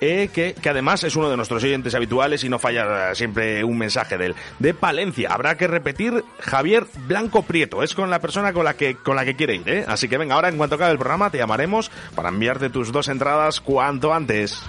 eh, 0.00 0.28
que, 0.32 0.54
que 0.54 0.68
además 0.68 1.04
es 1.04 1.16
uno 1.16 1.30
de 1.30 1.36
nuestros 1.36 1.62
oyentes 1.62 1.94
habituales 1.94 2.44
y 2.44 2.48
no 2.48 2.58
falla 2.58 3.14
siempre 3.14 3.64
un 3.64 3.78
mensaje 3.78 4.18
de 4.18 4.26
él. 4.26 4.34
De 4.58 4.74
Palencia, 4.74 5.32
habrá 5.32 5.56
que 5.56 5.66
repetir 5.66 6.24
Javier 6.40 6.86
Blanco 7.06 7.42
Prieto, 7.42 7.82
es 7.82 7.94
con 7.94 8.10
la 8.10 8.20
persona 8.20 8.52
con 8.52 8.64
la 8.64 8.74
que, 8.74 8.96
con 8.96 9.16
la 9.16 9.24
que 9.24 9.36
quiere 9.36 9.56
ir, 9.56 9.68
¿eh? 9.68 9.84
Así 9.86 10.08
que 10.08 10.18
venga, 10.18 10.34
ahora 10.34 10.48
en 10.48 10.56
cuanto 10.56 10.76
acabe 10.76 10.92
el 10.92 10.98
programa 10.98 11.30
te 11.30 11.38
llamaremos 11.38 11.90
para 12.14 12.28
enviarte 12.28 12.70
tus 12.70 12.92
dos 12.92 13.08
entradas 13.08 13.60
cuanto 13.60 14.12
antes. 14.12 14.62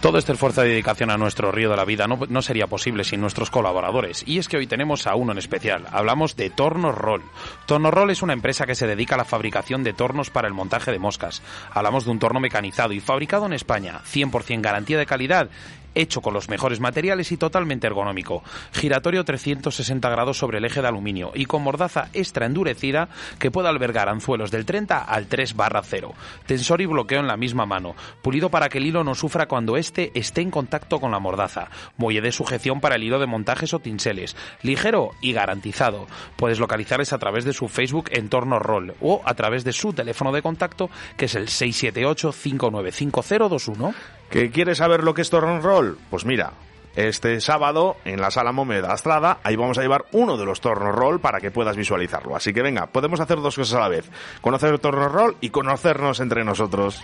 Todo 0.00 0.16
este 0.16 0.32
esfuerzo 0.32 0.64
y 0.64 0.70
dedicación 0.70 1.10
a 1.10 1.18
nuestro 1.18 1.52
río 1.52 1.68
de 1.68 1.76
la 1.76 1.84
vida 1.84 2.06
no, 2.06 2.18
no 2.30 2.40
sería 2.40 2.66
posible 2.66 3.04
sin 3.04 3.20
nuestros 3.20 3.50
colaboradores. 3.50 4.24
Y 4.26 4.38
es 4.38 4.48
que 4.48 4.56
hoy 4.56 4.66
tenemos 4.66 5.06
a 5.06 5.14
uno 5.14 5.32
en 5.32 5.38
especial. 5.38 5.86
Hablamos 5.92 6.36
de 6.36 6.48
Tornos 6.48 6.94
Roll. 6.94 7.22
Tornos 7.66 7.92
Roll 7.92 8.08
es 8.08 8.22
una 8.22 8.32
empresa 8.32 8.64
que 8.64 8.74
se 8.74 8.86
dedica 8.86 9.16
a 9.16 9.18
la 9.18 9.26
fabricación 9.26 9.84
de 9.84 9.92
tornos 9.92 10.30
para 10.30 10.48
el 10.48 10.54
montaje 10.54 10.90
de 10.90 10.98
moscas. 10.98 11.42
Hablamos 11.70 12.06
de 12.06 12.12
un 12.12 12.18
torno 12.18 12.40
mecanizado 12.40 12.94
y 12.94 13.00
fabricado 13.00 13.44
en 13.44 13.52
España. 13.52 14.00
100% 14.10 14.62
garantía 14.62 14.96
de 14.96 15.04
calidad 15.04 15.50
hecho 15.94 16.20
con 16.20 16.34
los 16.34 16.48
mejores 16.48 16.80
materiales 16.80 17.32
y 17.32 17.36
totalmente 17.36 17.86
ergonómico. 17.86 18.42
Giratorio 18.72 19.24
360 19.24 20.08
grados 20.08 20.38
sobre 20.38 20.58
el 20.58 20.64
eje 20.64 20.82
de 20.82 20.88
aluminio 20.88 21.32
y 21.34 21.46
con 21.46 21.62
mordaza 21.62 22.08
extra 22.12 22.46
endurecida 22.46 23.08
que 23.38 23.50
puede 23.50 23.68
albergar 23.68 24.08
anzuelos 24.08 24.50
del 24.50 24.64
30 24.64 24.98
al 25.02 25.26
3 25.26 25.56
barra 25.56 25.82
0. 25.82 26.14
Tensor 26.46 26.80
y 26.80 26.86
bloqueo 26.86 27.20
en 27.20 27.26
la 27.26 27.36
misma 27.36 27.66
mano. 27.66 27.94
Pulido 28.22 28.50
para 28.50 28.68
que 28.68 28.78
el 28.78 28.86
hilo 28.86 29.04
no 29.04 29.14
sufra 29.14 29.46
cuando 29.46 29.76
éste 29.76 30.10
esté 30.14 30.40
en 30.40 30.50
contacto 30.50 31.00
con 31.00 31.10
la 31.10 31.18
mordaza. 31.18 31.68
Muelle 31.96 32.20
de 32.20 32.32
sujeción 32.32 32.80
para 32.80 32.96
el 32.96 33.04
hilo 33.04 33.18
de 33.18 33.26
montajes 33.26 33.74
o 33.74 33.78
tinseles. 33.80 34.36
Ligero 34.62 35.10
y 35.20 35.32
garantizado. 35.32 36.06
Puedes 36.36 36.58
localizarles 36.58 37.12
a 37.12 37.18
través 37.18 37.44
de 37.44 37.52
su 37.52 37.68
Facebook 37.68 38.10
Entorno 38.12 38.58
Roll 38.58 38.94
o 39.00 39.22
a 39.24 39.34
través 39.34 39.64
de 39.64 39.72
su 39.72 39.92
teléfono 39.92 40.32
de 40.32 40.42
contacto 40.42 40.90
que 41.16 41.26
es 41.26 41.34
el 41.34 41.48
678 41.48 42.32
595021. 42.32 43.94
¿Que 44.30 44.50
quieres 44.50 44.78
saber 44.78 45.02
lo 45.02 45.12
que 45.12 45.22
es 45.22 45.30
Torn 45.30 45.60
Pues 46.10 46.24
mira, 46.24 46.52
este 46.96 47.40
sábado 47.40 47.96
en 48.04 48.20
la 48.20 48.30
sala 48.30 48.52
Momeda 48.52 48.92
Astrada, 48.92 49.38
ahí 49.42 49.56
vamos 49.56 49.78
a 49.78 49.82
llevar 49.82 50.06
uno 50.12 50.36
de 50.36 50.44
los 50.44 50.60
Torno 50.60 50.92
Roll 50.92 51.20
para 51.20 51.40
que 51.40 51.50
puedas 51.50 51.76
visualizarlo. 51.76 52.36
Así 52.36 52.52
que 52.52 52.62
venga, 52.62 52.86
podemos 52.86 53.20
hacer 53.20 53.40
dos 53.40 53.56
cosas 53.56 53.76
a 53.76 53.80
la 53.80 53.88
vez. 53.88 54.10
Conocer 54.40 54.72
el 54.72 54.80
Torno 54.80 55.08
Roll 55.08 55.36
y 55.40 55.50
conocernos 55.50 56.20
entre 56.20 56.44
nosotros. 56.44 57.00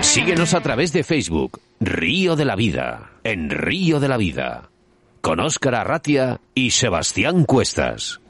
Síguenos 0.00 0.54
a 0.54 0.60
través 0.60 0.92
de 0.92 1.04
Facebook, 1.04 1.60
Río 1.80 2.34
de 2.34 2.44
la 2.44 2.56
Vida, 2.56 3.10
en 3.24 3.50
Río 3.50 4.00
de 4.00 4.08
la 4.08 4.16
Vida, 4.16 4.70
con 5.20 5.38
Óscar 5.38 5.74
Arratia 5.74 6.40
y 6.54 6.70
Sebastián 6.70 7.44
Cuestas. 7.44 8.20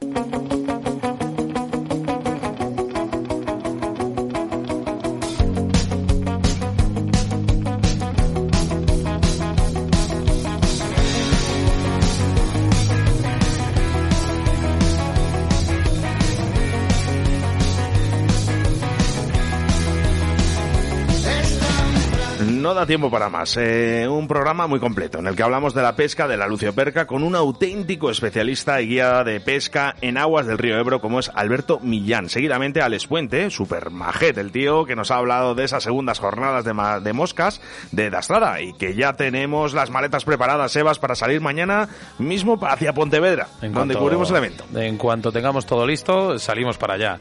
Da 22.79 22.85
tiempo 22.85 23.11
para 23.11 23.29
más. 23.29 23.57
Eh, 23.57 24.07
un 24.09 24.27
programa 24.27 24.65
muy 24.67 24.79
completo 24.79 25.19
en 25.19 25.27
el 25.27 25.35
que 25.35 25.43
hablamos 25.43 25.73
de 25.73 25.81
la 25.81 25.95
pesca 25.95 26.27
de 26.27 26.37
la 26.37 26.47
lucioperca 26.47 27.05
con 27.05 27.23
un 27.23 27.35
auténtico 27.35 28.09
especialista 28.09 28.81
y 28.81 28.87
guía 28.87 29.23
de 29.23 29.39
pesca 29.39 29.95
en 30.01 30.17
aguas 30.17 30.45
del 30.47 30.57
río 30.57 30.77
Ebro 30.79 31.01
como 31.01 31.19
es 31.19 31.29
Alberto 31.35 31.79
Millán. 31.81 32.29
Seguidamente 32.29 32.81
Alex 32.81 33.07
Puente, 33.07 33.49
super 33.51 33.89
majet 33.89 34.37
el 34.37 34.51
tío 34.51 34.85
que 34.85 34.95
nos 34.95 35.11
ha 35.11 35.17
hablado 35.17 35.55
de 35.55 35.65
esas 35.65 35.83
segundas 35.83 36.19
jornadas 36.19 36.63
de, 36.65 36.73
de 37.03 37.13
moscas 37.13 37.61
de 37.91 38.09
Dastrada 38.09 38.61
y 38.61 38.73
que 38.73 38.95
ya 38.95 39.13
tenemos 39.13 39.73
las 39.73 39.89
maletas 39.89 40.23
preparadas, 40.25 40.71
Sebas, 40.71 40.99
para 40.99 41.15
salir 41.15 41.41
mañana 41.41 41.89
mismo 42.17 42.57
hacia 42.61 42.93
Pontevedra, 42.93 43.47
En 43.61 43.73
donde 43.73 43.93
cuanto- 43.93 43.99
cubrimos 43.99 44.29
el 44.31 44.37
evento. 44.37 44.63
En 44.75 44.97
cuanto 44.97 45.31
tengamos 45.31 45.65
todo 45.65 45.85
listo, 45.85 46.39
salimos 46.39 46.77
para 46.77 46.93
allá. 46.95 47.19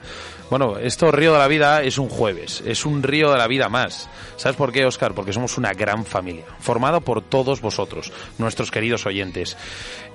Bueno, 0.50 0.78
esto 0.78 1.10
Río 1.12 1.32
de 1.34 1.38
la 1.38 1.48
Vida 1.48 1.82
es 1.82 1.98
un 1.98 2.08
jueves, 2.08 2.62
es 2.66 2.86
un 2.86 3.02
Río 3.02 3.30
de 3.30 3.36
la 3.38 3.46
Vida 3.48 3.68
más. 3.68 4.08
¿Sabes 4.36 4.56
por 4.56 4.72
qué, 4.72 4.86
Oscar? 4.86 5.12
Porque 5.12 5.32
somos 5.32 5.47
una 5.56 5.72
gran 5.72 6.04
familia, 6.04 6.44
formada 6.60 7.00
por 7.00 7.22
todos 7.22 7.60
vosotros, 7.62 8.12
nuestros 8.38 8.70
queridos 8.70 9.06
oyentes. 9.06 9.56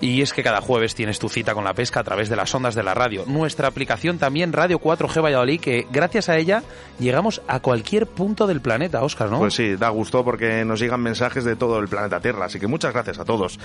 Y 0.01 0.21
es 0.21 0.33
que 0.33 0.43
cada 0.43 0.59
jueves 0.61 0.95
tienes 0.95 1.17
tu 1.17 1.29
cita 1.29 1.53
con 1.53 1.63
la 1.63 1.73
pesca 1.73 2.01
a 2.01 2.03
través 2.03 2.27
de 2.29 2.35
las 2.35 2.53
ondas 2.53 2.75
de 2.75 2.83
la 2.83 2.93
radio. 2.93 3.23
Nuestra 3.25 3.69
aplicación 3.69 4.17
también, 4.19 4.51
Radio 4.51 4.79
4G 4.79 5.23
Valladolid, 5.23 5.61
que 5.61 5.87
gracias 5.91 6.27
a 6.29 6.37
ella 6.37 6.61
llegamos 6.99 7.41
a 7.47 7.61
cualquier 7.61 8.05
punto 8.05 8.45
del 8.45 8.59
planeta, 8.61 9.01
Oscar, 9.01 9.31
¿no? 9.31 9.39
Pues 9.39 9.53
sí, 9.53 9.75
da 9.77 9.89
gusto 9.89 10.23
porque 10.25 10.65
nos 10.65 10.79
llegan 10.79 11.01
mensajes 11.01 11.45
de 11.45 11.55
todo 11.55 11.79
el 11.79 11.87
planeta 11.87 12.19
Tierra, 12.19 12.45
así 12.45 12.59
que 12.59 12.67
muchas 12.67 12.91
gracias 12.93 13.17
a 13.19 13.25
todos. 13.25 13.57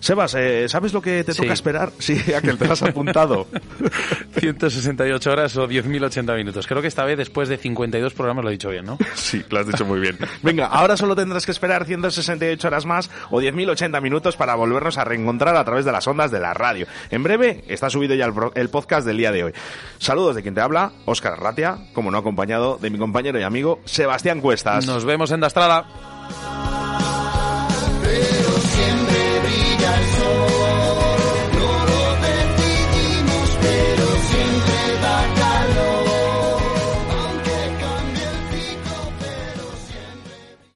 Sebas, 0.00 0.34
eh, 0.34 0.68
¿sabes 0.68 0.92
lo 0.92 1.00
que 1.00 1.22
te 1.22 1.32
Sí. 1.32 1.42
toca 1.42 1.52
esperar? 1.54 1.92
Sí, 2.00 2.20
a 2.34 2.40
que 2.40 2.52
te 2.54 2.64
has 2.64 2.82
apuntado. 2.82 3.46
168 4.40 5.30
horas 5.30 5.56
o 5.56 5.68
10.080 5.68 6.34
minutos. 6.36 6.66
Creo 6.66 6.82
que 6.82 6.88
esta 6.88 7.04
vez, 7.04 7.16
después 7.18 7.48
de 7.48 7.56
52 7.56 8.12
programas, 8.14 8.44
lo 8.44 8.50
he 8.50 8.52
dicho 8.52 8.70
bien, 8.70 8.84
¿no? 8.86 8.98
Sí, 9.14 9.42
lo 9.50 9.60
has 9.60 9.66
dicho 9.66 9.84
muy 9.84 10.00
bien. 10.00 10.16
Venga, 10.42 10.66
ahora 10.66 10.96
solo 11.06 11.14
tendrás 11.14 11.46
que 11.46 11.52
esperar 11.52 11.84
168 11.84 12.66
horas 12.66 12.84
más 12.84 13.08
o 13.30 13.40
10.080 13.40 14.02
minutos 14.02 14.36
para 14.36 14.56
volvernos 14.56 14.98
a 14.98 15.04
reencontrar 15.04 15.54
a 15.54 15.64
través 15.64 15.84
de 15.84 15.92
las 15.92 16.04
ondas 16.08 16.32
de 16.32 16.40
la 16.40 16.52
radio. 16.52 16.88
En 17.10 17.22
breve 17.22 17.62
está 17.68 17.88
subido 17.88 18.16
ya 18.16 18.26
el, 18.54 18.70
podcast 18.70 19.06
del 19.06 19.16
día 19.16 19.30
de 19.30 19.44
hoy. 19.44 19.52
Saludos 19.98 20.34
de 20.34 20.42
quien 20.42 20.56
te 20.56 20.60
habla, 20.60 20.90
Óscar 21.04 21.34
Arratia, 21.34 21.78
como 21.92 22.10
no 22.10 22.18
acompañado 22.18 22.76
de 22.78 22.90
mi 22.90 22.98
compañero 22.98 23.38
y 23.38 23.44
amigo 23.44 23.78
Sebastián 23.84 24.40
Cuestas. 24.40 24.84
Nos 24.84 25.04
vemos 25.04 25.30
en 25.30 25.38
Dastrada. 25.38 25.86